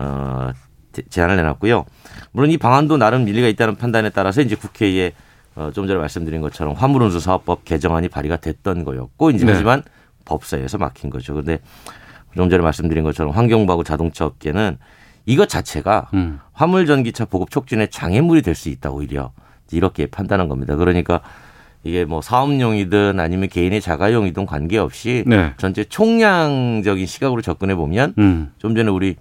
어, 0.00 0.52
제- 0.92 1.02
제안을 1.08 1.36
내놨고요. 1.36 1.84
물론 2.32 2.50
이 2.50 2.56
방안도 2.56 2.96
나름 2.96 3.28
일리가 3.28 3.46
있다는 3.48 3.76
판단에 3.76 4.10
따라서 4.10 4.40
이제 4.40 4.56
국회에 4.56 5.12
어, 5.56 5.70
좀 5.74 5.86
전에 5.86 5.98
말씀드린 5.98 6.40
것처럼 6.40 6.74
화물운수 6.74 7.20
사업법 7.20 7.64
개정안이 7.64 8.08
발의가 8.08 8.36
됐던 8.36 8.84
거였고 8.84 9.30
이제 9.30 9.44
네. 9.44 9.52
하지만 9.52 9.82
법사위에서 10.24 10.78
막힌 10.78 11.10
거죠. 11.10 11.34
근데 11.34 11.58
좀 12.34 12.48
전에 12.48 12.62
말씀드린 12.62 13.04
것처럼 13.04 13.32
환경부하고 13.32 13.84
자동차 13.84 14.24
업계는 14.24 14.78
이것 15.26 15.48
자체가 15.48 16.08
음. 16.14 16.40
화물 16.52 16.86
전기차 16.86 17.26
보급 17.26 17.50
촉진에 17.50 17.88
장애물이 17.88 18.42
될 18.42 18.54
수 18.54 18.68
있다 18.68 18.90
오히려 18.90 19.32
이렇게 19.70 20.06
판단한 20.06 20.48
겁니다. 20.48 20.76
그러니까 20.76 21.20
이게 21.82 22.04
뭐 22.04 22.20
사업용이든 22.22 23.18
아니면 23.20 23.48
개인의 23.48 23.80
자가용이든 23.80 24.46
관계없이 24.46 25.24
네. 25.26 25.52
전체 25.56 25.84
총량적인 25.84 27.06
시각으로 27.06 27.42
접근해 27.42 27.74
보면 27.74 28.14
음. 28.18 28.52
좀 28.58 28.74
전에 28.74 28.88
우리 28.90 29.16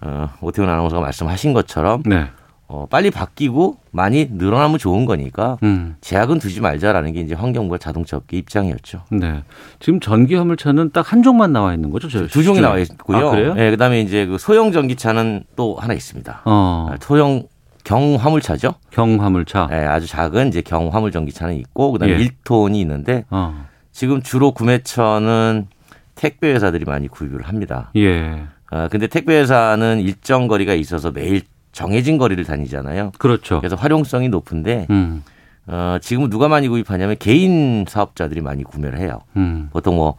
어, 0.00 0.28
오태훈 0.40 0.68
아나운서가 0.68 1.00
말씀하신 1.02 1.52
것처럼 1.52 2.02
네. 2.04 2.26
어, 2.68 2.84
빨리 2.90 3.10
바뀌고 3.12 3.76
많이 3.92 4.26
늘어나면 4.30 4.78
좋은 4.78 5.04
거니까 5.06 5.56
음. 5.62 5.94
제약은 6.00 6.40
두지 6.40 6.60
말자라는 6.60 7.12
게 7.12 7.20
이제 7.20 7.32
환경부와 7.34 7.78
자동차 7.78 8.16
업계 8.16 8.36
입장이었죠. 8.38 9.02
네. 9.12 9.44
지금 9.78 10.00
전기 10.00 10.34
화물차는 10.34 10.90
딱 10.90 11.12
한 11.12 11.22
종만 11.22 11.52
나와 11.52 11.72
있는 11.74 11.90
거죠? 11.90 12.08
두 12.08 12.42
종이 12.42 12.60
나와 12.60 12.78
있고요. 12.78 13.28
아, 13.28 13.30
그래요? 13.30 13.54
네, 13.54 13.70
그다음에 13.70 14.00
이제 14.00 14.26
그 14.26 14.38
소형 14.38 14.72
전기차는 14.72 15.44
또 15.54 15.76
하나 15.76 15.94
있습니다. 15.94 16.42
어. 16.44 16.88
아, 16.90 16.96
소형 17.00 17.44
경 17.84 18.16
화물차죠. 18.16 18.74
경 18.90 19.22
화물차. 19.22 19.68
네, 19.70 19.76
아주 19.86 20.08
작은 20.08 20.48
이제 20.48 20.60
경 20.60 20.88
화물 20.92 21.12
전기차는 21.12 21.54
있고 21.58 21.92
그다음에 21.92 22.14
예. 22.14 22.18
1톤이 22.18 22.74
있는데 22.80 23.24
어. 23.30 23.64
지금 23.92 24.20
주로 24.22 24.50
구매처는 24.50 25.68
택배 26.16 26.52
회사들이 26.52 26.84
많이 26.84 27.06
구입을 27.06 27.42
합니다. 27.42 27.90
예. 27.94 28.46
아, 28.76 28.88
근데 28.88 29.06
택배 29.06 29.38
회사는 29.38 30.00
일정 30.00 30.48
거리가 30.48 30.74
있어서 30.74 31.10
매일 31.10 31.42
정해진 31.72 32.18
거리를 32.18 32.44
다니잖아요. 32.44 33.12
그렇죠. 33.18 33.58
그래서 33.60 33.76
활용성이 33.76 34.28
높은데 34.28 34.86
음. 34.90 35.22
어, 35.66 35.98
지금 36.00 36.28
누가 36.30 36.48
많이 36.48 36.68
구입하냐면 36.68 37.16
개인 37.18 37.84
사업자들이 37.88 38.40
많이 38.40 38.62
구매를 38.62 38.98
해요. 38.98 39.20
음. 39.36 39.68
보통 39.72 39.96
뭐 39.96 40.16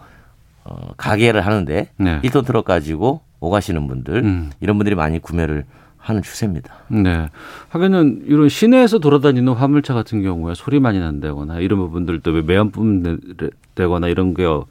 어, 0.64 0.92
가게를 0.98 1.46
하는데 1.46 1.90
네. 1.98 2.22
1톤 2.22 2.46
트럭 2.46 2.66
가지고 2.66 3.22
오가시는 3.40 3.88
분들 3.88 4.24
음. 4.24 4.52
이런 4.60 4.78
분들이 4.78 4.96
많이 4.96 5.20
구매를 5.20 5.66
하는 6.08 6.22
추세입니다. 6.22 6.74
네. 6.88 7.30
하기는 7.70 8.24
이런 8.26 8.48
시내에서 8.48 9.00
돌아다니는 9.00 9.54
화물차 9.54 9.94
같은 9.94 10.24
경우에 10.24 10.54
소리 10.56 10.80
많이 10.80 11.00
난다거나 11.00 11.60
이런 11.60 11.80
부분들도 11.80 12.32
매연 12.44 12.72
뿜되거나 12.72 14.08
이런 14.08 14.34
게 14.34 14.46
어, 14.46 14.66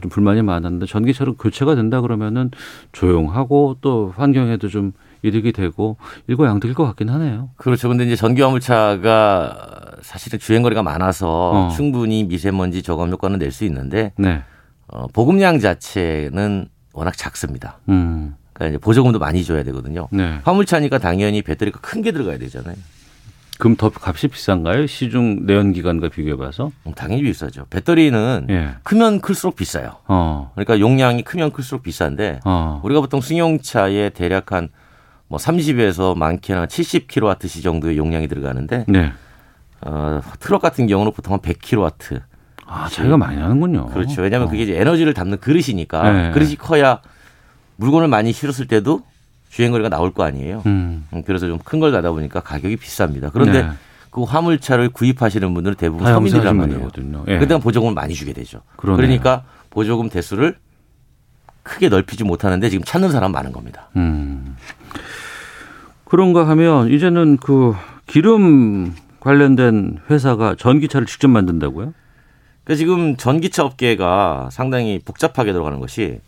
좀 0.00 0.08
불만이 0.08 0.40
많았는데 0.42 0.86
전기차로 0.86 1.34
교체가 1.36 1.74
된다 1.74 2.00
그러면은 2.00 2.50
조용하고 2.92 3.76
또 3.82 4.14
환경에도 4.16 4.68
좀 4.68 4.92
이득이 5.22 5.52
되고 5.52 5.98
일거양득일 6.28 6.74
것 6.74 6.84
같긴 6.86 7.10
하네요. 7.10 7.50
그렇죠. 7.56 7.88
근데 7.88 8.04
이제 8.06 8.16
전기 8.16 8.40
화물차가 8.40 9.96
사실은 10.00 10.38
주행거리가 10.38 10.82
많아서 10.82 11.50
어. 11.50 11.68
충분히 11.76 12.24
미세먼지 12.24 12.82
저감 12.82 13.10
효과는 13.10 13.38
낼 13.38 13.52
수 13.52 13.64
있는데 13.66 14.12
네. 14.16 14.42
어, 14.88 15.06
보급량 15.08 15.58
자체는 15.58 16.68
워낙 16.94 17.16
작습니다. 17.16 17.78
음. 17.90 18.34
이제 18.68 18.78
보조금도 18.78 19.18
많이 19.18 19.44
줘야 19.44 19.62
되거든요. 19.64 20.08
네. 20.10 20.40
화물차니까 20.44 20.98
당연히 20.98 21.42
배터리가 21.42 21.80
큰 21.80 22.02
게 22.02 22.12
들어가야 22.12 22.38
되잖아요. 22.38 22.76
그럼 23.58 23.76
더 23.76 23.90
값이 23.94 24.28
비싼가요? 24.28 24.86
시중 24.86 25.44
내연 25.44 25.72
기관과 25.74 26.08
비교해봐서? 26.08 26.72
음, 26.86 26.92
당연히 26.94 27.22
비싸죠. 27.24 27.66
배터리는 27.68 28.46
예. 28.48 28.70
크면 28.84 29.20
클수록 29.20 29.56
비싸요. 29.56 29.96
어. 30.08 30.50
그러니까 30.54 30.80
용량이 30.80 31.22
크면 31.24 31.52
클수록 31.52 31.82
비싼데 31.82 32.40
어. 32.46 32.80
우리가 32.84 33.00
보통 33.02 33.20
승용차에 33.20 34.10
대략 34.10 34.52
한 34.52 34.68
뭐 35.28 35.38
30에서 35.38 36.16
많게는 36.18 36.66
70kWh 36.66 37.62
정도의 37.62 37.96
용량이 37.96 38.26
들어가는데 38.26 38.84
네. 38.88 39.12
어, 39.82 40.20
트럭 40.40 40.60
같은 40.60 40.88
경우는 40.88 41.12
보통 41.12 41.34
한 41.34 41.38
100kW. 41.40 42.20
아, 42.66 42.88
차이가 42.88 43.16
많이 43.16 43.36
나는군요. 43.38 43.86
그렇죠. 43.86 44.22
왜냐하면 44.22 44.48
어. 44.48 44.50
그게 44.50 44.64
이제 44.64 44.76
에너지를 44.80 45.14
담는 45.14 45.38
그릇이니까 45.38 46.10
네. 46.10 46.30
그릇이 46.32 46.56
커야 46.56 47.00
물건을 47.80 48.08
많이 48.08 48.32
실었을 48.32 48.66
때도 48.66 49.02
주행거리가 49.48 49.88
나올 49.88 50.12
거 50.12 50.22
아니에요. 50.24 50.62
음. 50.66 51.06
음 51.12 51.22
그래서 51.24 51.46
좀 51.46 51.58
큰 51.64 51.80
걸 51.80 51.90
가다 51.90 52.12
보니까 52.12 52.40
가격이 52.40 52.76
비쌉니다. 52.76 53.32
그런데 53.32 53.62
네. 53.62 53.70
그 54.10 54.22
화물차를 54.22 54.90
구입하시는 54.90 55.52
분들은 55.54 55.76
대부분 55.76 56.06
서민들이란 56.14 56.56
말이에요. 56.56 56.90
예. 57.28 57.38
그때 57.38 57.58
보조금을 57.58 57.94
많이 57.94 58.14
주게 58.14 58.32
되죠. 58.32 58.60
그러네요. 58.76 58.96
그러니까 58.96 59.44
보조금 59.70 60.08
대수를 60.10 60.56
크게 61.62 61.88
넓히지 61.88 62.24
못하는데 62.24 62.68
지금 62.68 62.84
찾는 62.84 63.10
사람 63.10 63.32
많은 63.32 63.52
겁니다. 63.52 63.88
음. 63.96 64.56
그런가 66.04 66.46
하면 66.48 66.90
이제는 66.90 67.36
그 67.38 67.74
기름 68.06 68.94
관련된 69.20 69.98
회사가 70.10 70.54
전기차를 70.58 71.06
직접 71.06 71.28
만든다고요? 71.28 71.92
그러니까 72.64 72.78
지금 72.78 73.16
전기차 73.16 73.64
업계가 73.64 74.48
상당히 74.50 74.98
복잡하게 75.04 75.52
들어가는 75.52 75.78
것이 75.80 76.20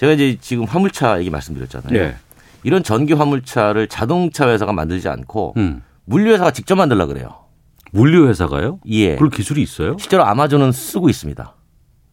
제가 0.00 0.14
이제 0.14 0.38
지금 0.40 0.64
화물차 0.64 1.20
얘기 1.20 1.28
말씀드렸잖아요. 1.28 1.92
네. 1.92 2.16
이런 2.62 2.82
전기 2.82 3.12
화물차를 3.12 3.86
자동차 3.88 4.48
회사가 4.48 4.72
만들지 4.72 5.10
않고 5.10 5.52
음. 5.58 5.82
물류 6.06 6.32
회사가 6.32 6.52
직접 6.52 6.76
만들라 6.76 7.04
그래요. 7.04 7.34
물류 7.92 8.26
회사가요? 8.28 8.80
예. 8.86 9.16
그럴 9.16 9.28
기술이 9.28 9.60
있어요? 9.60 9.98
실제로 10.00 10.24
아마존은 10.24 10.72
쓰고 10.72 11.10
있습니다. 11.10 11.54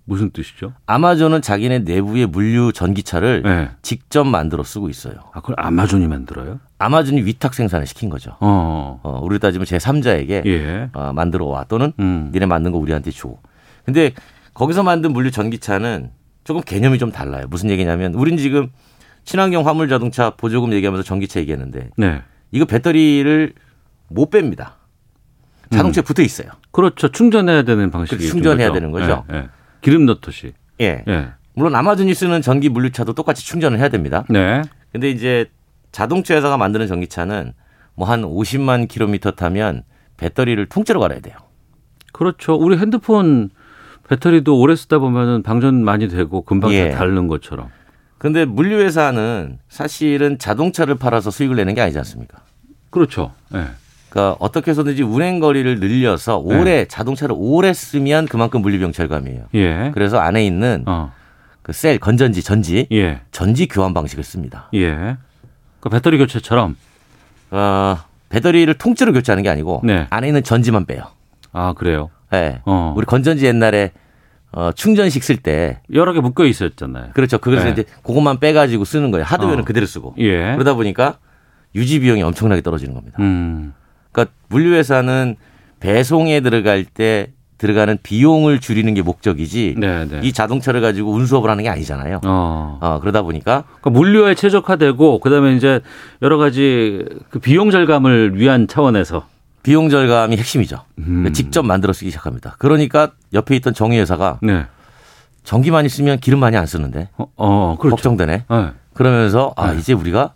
무슨 0.03 0.31
뜻이죠? 0.31 0.73
아마존은 0.85 1.41
자기네 1.41 1.79
내부의 1.79 2.25
물류 2.25 2.73
전기차를 2.73 3.43
네. 3.43 3.69
직접 3.81 4.25
만들어 4.25 4.63
쓰고 4.63 4.89
있어요. 4.89 5.15
아, 5.31 5.39
그걸 5.39 5.55
아마존이 5.57 6.07
만들어요? 6.07 6.59
아마존이 6.79 7.21
위탁 7.21 7.53
생산을 7.53 7.87
시킨 7.87 8.09
거죠. 8.09 8.35
어. 8.41 8.99
어 9.01 9.21
우리 9.23 9.39
따지면 9.39 9.65
제3자에게 9.65 10.45
예. 10.45 10.89
어, 10.91 11.13
만들어 11.13 11.45
와 11.45 11.63
또는 11.63 11.93
음. 11.99 12.31
니네 12.33 12.47
만든 12.47 12.73
거 12.73 12.79
우리한테 12.79 13.11
줘. 13.11 13.37
근데 13.85 14.11
거기서 14.53 14.83
만든 14.83 15.13
물류 15.13 15.31
전기차는 15.31 16.16
조금 16.47 16.61
개념이 16.61 16.97
좀 16.97 17.11
달라요. 17.11 17.45
무슨 17.49 17.69
얘기냐면 17.69 18.13
우린 18.13 18.37
지금 18.37 18.69
친환경 19.25 19.67
화물 19.67 19.89
자동차 19.89 20.29
보조금 20.29 20.71
얘기하면서 20.71 21.03
전기차 21.03 21.41
얘기했는데 21.41 21.89
네. 21.97 22.21
이거 22.51 22.63
배터리를 22.63 23.51
못 24.07 24.29
뺍니다. 24.31 24.75
자동차에 25.71 26.03
음. 26.03 26.05
붙어 26.05 26.23
있어요. 26.23 26.47
그렇죠. 26.71 27.09
충전해야 27.09 27.63
되는 27.63 27.91
방식이 27.91 28.25
충전해야 28.25 28.71
되는 28.71 28.91
거죠. 28.91 29.25
네, 29.27 29.41
네. 29.41 29.47
기름 29.81 30.05
넣듯이. 30.05 30.53
예. 30.79 31.03
예. 31.05 31.27
물론 31.53 31.75
아마존이 31.75 32.13
쓰는 32.13 32.41
전기 32.41 32.69
물류차도 32.69 33.11
똑같이 33.11 33.45
충전을 33.45 33.77
해야 33.79 33.89
됩니다. 33.89 34.23
네. 34.29 34.61
근데 34.93 35.09
이제 35.09 35.47
자동차 35.91 36.33
회사가 36.33 36.55
만드는 36.55 36.87
전기차는 36.87 37.51
뭐 37.95 38.07
한 38.07 38.21
50만 38.21 38.87
킬로미터 38.87 39.31
타면 39.31 39.83
배터리를 40.15 40.65
통째로 40.67 41.01
갈아야 41.01 41.19
돼요. 41.19 41.35
그렇죠. 42.13 42.53
우리 42.55 42.77
핸드폰 42.77 43.49
배터리도 44.09 44.57
오래 44.59 44.75
쓰다 44.75 44.99
보면은 44.99 45.43
방전 45.43 45.83
많이 45.83 46.07
되고 46.07 46.41
금방 46.41 46.71
예. 46.73 46.91
닳는 46.91 47.27
것처럼. 47.27 47.69
근데 48.17 48.45
물류회사는 48.45 49.59
사실은 49.69 50.39
자동차를 50.39 50.95
팔아서 50.95 51.29
수익을 51.29 51.55
내는 51.55 51.75
게 51.75 51.81
아니지 51.81 51.97
않습니까? 51.99 52.39
그렇죠. 52.89 53.31
예. 53.53 53.57
네. 53.57 53.65
그러니까 54.09 54.37
어떻게 54.39 54.71
해서든지 54.71 55.03
운행 55.03 55.39
거리를 55.39 55.79
늘려서 55.79 56.37
오래 56.37 56.63
네. 56.63 56.85
자동차를 56.85 57.35
오래 57.37 57.73
쓰면 57.73 58.27
그만큼 58.27 58.61
물류비용 58.61 58.93
절감이에요. 58.93 59.45
예. 59.55 59.91
그래서 59.93 60.17
안에 60.17 60.45
있는 60.45 60.83
어. 60.87 61.11
그셀 61.61 61.99
건전지 61.99 62.41
전지 62.41 62.87
예. 62.93 63.21
전지 63.31 63.67
교환 63.67 63.93
방식을 63.93 64.23
씁니다. 64.23 64.69
예. 64.73 65.17
그 65.81 65.89
배터리 65.89 66.17
교체처럼 66.17 66.77
어, 67.51 67.97
배터리를 68.29 68.73
통째로 68.75 69.11
교체하는 69.13 69.43
게 69.43 69.49
아니고 69.49 69.81
네. 69.83 70.07
안에 70.09 70.27
있는 70.27 70.41
전지만 70.43 70.85
빼요. 70.85 71.03
아 71.51 71.73
그래요? 71.73 72.09
네. 72.31 72.61
어. 72.65 72.93
우리 72.95 73.05
건전지 73.05 73.45
옛날에 73.45 73.91
어, 74.51 74.71
충전식 74.71 75.23
쓸 75.23 75.37
때 75.37 75.81
여러 75.93 76.13
개 76.13 76.19
묶여 76.19 76.45
있었잖아요. 76.45 77.11
그렇죠. 77.13 77.37
그래서 77.37 77.65
네. 77.65 77.71
이제 77.71 77.83
그것만 78.03 78.39
빼가지고 78.39 78.85
쓰는 78.85 79.11
거예요. 79.11 79.25
하드웨어는 79.25 79.61
어. 79.61 79.65
그대로 79.65 79.85
쓰고. 79.85 80.15
예. 80.19 80.53
그러다 80.53 80.73
보니까 80.73 81.17
유지 81.75 81.99
비용이 81.99 82.23
엄청나게 82.23 82.61
떨어지는 82.61 82.93
겁니다. 82.93 83.17
음. 83.19 83.73
그러니까 84.11 84.33
물류회사는 84.47 85.35
배송에 85.79 86.39
들어갈 86.39 86.85
때 86.85 87.33
들어가는 87.57 87.97
비용을 88.03 88.59
줄이는 88.59 88.93
게 88.93 89.01
목적이지 89.01 89.75
네네. 89.77 90.05
네. 90.05 90.19
이 90.23 90.31
자동차를 90.31 90.79
가지고 90.81 91.11
운수업을 91.11 91.49
하는 91.49 91.63
게 91.63 91.69
아니잖아요. 91.69 92.21
어. 92.25 92.77
어 92.81 92.99
그러다 92.99 93.23
보니까 93.23 93.63
그러니까 93.81 93.89
물류에 93.89 94.35
최적화되고 94.35 95.19
그다음에 95.19 95.55
이제 95.55 95.81
여러 96.21 96.37
가지 96.37 97.03
그 97.29 97.39
비용 97.39 97.71
절감을 97.71 98.39
위한 98.39 98.67
차원에서 98.67 99.25
비용 99.67 99.89
절감이 99.89 100.37
핵심이죠. 100.37 100.79
음. 100.99 101.29
직접 101.33 101.65
만들어 101.65 101.91
쓰기 101.91 102.09
시작합니다. 102.09 102.55
그러니까 102.57 103.11
옆에 103.33 103.53
있던 103.57 103.73
정유 103.73 103.99
회사가 103.99 104.39
네. 104.41 104.65
전기 105.43 105.71
많이 105.71 105.89
쓰면 105.89 106.19
기름 106.19 106.39
많이 106.39 106.55
안 106.55 106.65
쓰는데 106.65 107.09
어, 107.17 107.25
어 107.35 107.75
그렇죠. 107.77 107.97
걱정되네. 107.97 108.45
네. 108.49 108.69
그러면서 108.93 109.53
아 109.57 109.73
네. 109.73 109.79
이제 109.79 109.91
우리가 109.91 110.31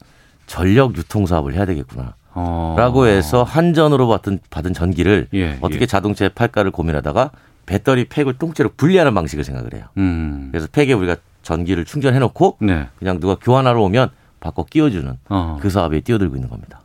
전력 0.47 0.97
유통 0.97 1.25
사업을 1.27 1.53
해야 1.53 1.65
되겠구나. 1.65 2.15
어. 2.33 2.75
라고 2.77 3.07
해서 3.07 3.43
한전으로 3.43 4.09
받은 4.09 4.39
받은 4.49 4.73
전기를 4.73 5.29
예, 5.33 5.57
어떻게 5.61 5.83
예. 5.83 5.85
자동차에 5.85 6.27
팔까를 6.27 6.71
고민하다가 6.71 7.31
배터리 7.65 8.09
팩을 8.09 8.33
통째로 8.33 8.71
분리하는 8.75 9.13
방식을 9.13 9.45
생각을 9.45 9.75
해요. 9.75 9.85
음. 9.95 10.49
그래서 10.51 10.67
팩에 10.69 10.91
우리가 10.91 11.15
전기를 11.41 11.85
충전해 11.85 12.19
놓고 12.19 12.57
네. 12.59 12.89
그냥 12.99 13.21
누가 13.21 13.35
교환하러 13.35 13.81
오면 13.81 14.09
바꿔 14.41 14.65
끼워주는 14.65 15.19
어. 15.29 15.57
그 15.61 15.69
사업에 15.69 16.01
뛰어들고 16.01 16.35
있는 16.35 16.49
겁니다. 16.49 16.80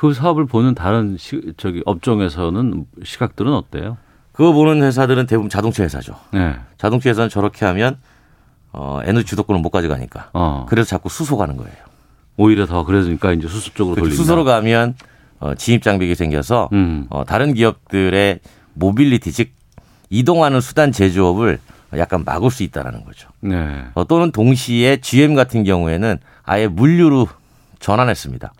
그 0.00 0.14
사업을 0.14 0.46
보는 0.46 0.74
다른 0.74 1.18
시, 1.18 1.52
저기 1.58 1.82
업종에서는 1.84 2.86
시각들은 3.04 3.52
어때요? 3.52 3.98
그거 4.32 4.54
보는 4.54 4.82
회사들은 4.82 5.26
대부분 5.26 5.50
자동차 5.50 5.82
회사죠. 5.82 6.14
네. 6.32 6.56
자동차 6.78 7.10
회사는 7.10 7.28
저렇게 7.28 7.66
하면 7.66 7.98
어, 8.72 9.00
에너지 9.04 9.26
주도권을 9.26 9.60
못 9.60 9.68
가져가니까. 9.68 10.30
어. 10.32 10.64
그래서 10.70 10.88
자꾸 10.88 11.10
수소 11.10 11.36
가는 11.36 11.54
거예요. 11.54 11.74
오히려 12.38 12.64
더 12.64 12.86
그러니까 12.86 13.32
이제 13.32 13.46
수소 13.46 13.74
쪽으로 13.74 13.96
그렇죠. 13.96 14.06
돌린다. 14.06 14.22
수소로 14.22 14.44
가면 14.44 14.94
어, 15.38 15.54
진입 15.54 15.82
장벽이 15.82 16.14
생겨서 16.14 16.70
음. 16.72 17.06
어, 17.10 17.26
다른 17.26 17.52
기업들의 17.52 18.40
모빌리티 18.72 19.32
즉 19.32 19.50
이동하는 20.08 20.62
수단 20.62 20.92
제조업을 20.92 21.58
약간 21.98 22.24
막을 22.24 22.50
수 22.50 22.62
있다라는 22.62 23.04
거죠. 23.04 23.28
네. 23.40 23.84
어, 23.92 24.04
또는 24.04 24.32
동시에 24.32 25.02
GM 25.02 25.34
같은 25.34 25.62
경우에는 25.62 26.16
아예 26.44 26.68
물류로 26.68 27.28
전환했습니다. 27.80 28.54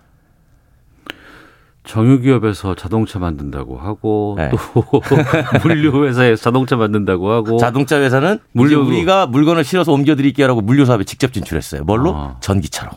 정유기업에서 1.91 2.77
자동차 2.77 3.19
만든다고 3.19 3.77
하고 3.77 4.35
네. 4.39 4.51
또 4.51 4.85
물류 5.67 6.07
회사에서 6.07 6.41
자동차 6.41 6.77
만든다고 6.77 7.31
하고 7.33 7.57
자동차 7.59 8.01
회사는 8.01 8.39
물류 8.53 8.79
우리가 8.87 9.27
물건을 9.27 9.65
실어서 9.65 9.93
옮겨드릴게요라고 9.93 10.61
물류 10.61 10.85
사업에 10.85 11.03
직접 11.03 11.33
진출했어요. 11.33 11.83
뭘로? 11.83 12.15
아. 12.15 12.37
전기차로. 12.41 12.93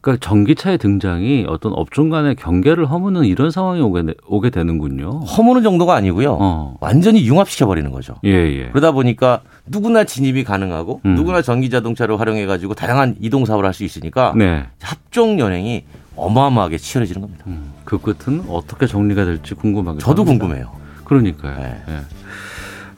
그러니까 0.00 0.24
전기차의 0.26 0.78
등장이 0.78 1.44
어떤 1.48 1.72
업종 1.74 2.08
간의 2.08 2.36
경계를 2.36 2.88
허무는 2.88 3.24
이런 3.24 3.50
상황이 3.50 3.82
오게, 3.82 4.14
오게 4.26 4.50
되는군요. 4.50 5.20
허무는 5.24 5.62
정도가 5.62 5.94
아니고요. 5.94 6.38
어. 6.40 6.76
완전히 6.80 7.26
융합시켜 7.26 7.66
버리는 7.66 7.90
거죠. 7.90 8.14
예, 8.24 8.30
예. 8.30 8.68
그러다 8.70 8.92
보니까 8.92 9.40
누구나 9.66 10.04
진입이 10.04 10.44
가능하고 10.44 11.00
음. 11.04 11.16
누구나 11.16 11.42
전기 11.42 11.68
자동차를 11.68 12.18
활용해 12.18 12.46
가지고 12.46 12.74
다양한 12.74 13.16
이동 13.20 13.44
사업을 13.44 13.66
할 13.66 13.74
수 13.74 13.84
있으니까 13.84 14.32
네. 14.36 14.64
합종 14.80 15.38
연행이 15.38 15.84
어마어마하게 16.16 16.78
치열해지는 16.78 17.20
겁니다. 17.20 17.44
그 17.90 17.98
끝은 17.98 18.44
어떻게 18.48 18.86
정리가 18.86 19.24
될지 19.24 19.54
궁금하게. 19.54 19.98
저도 19.98 20.24
궁금해요. 20.24 20.70
그러니까요. 21.04 21.56
네. 21.58 21.82
예. 21.88 22.00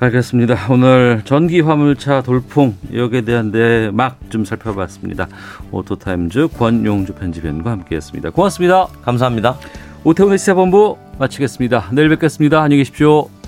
알겠습니다. 0.01 0.67
오늘 0.69 1.23
전기 1.25 1.61
화물차 1.61 2.23
돌풍 2.23 2.75
여기에 2.93 3.23
대한 3.23 3.51
내막 3.51 4.19
좀 4.29 4.45
살펴봤습니다. 4.45 5.29
오토타임즈 5.71 6.49
권용주 6.59 7.15
편집위원과 7.15 7.71
함께했습니다. 7.71 8.31
고맙습니다. 8.31 8.89
감사합니다. 9.03 9.57
오태훈의 10.05 10.39
시사본부 10.39 10.99
마치겠습니다. 11.19 11.91
내일 11.93 12.11
뵙겠습니다. 12.11 12.61
안녕히 12.61 12.83
계십시오. 12.83 13.42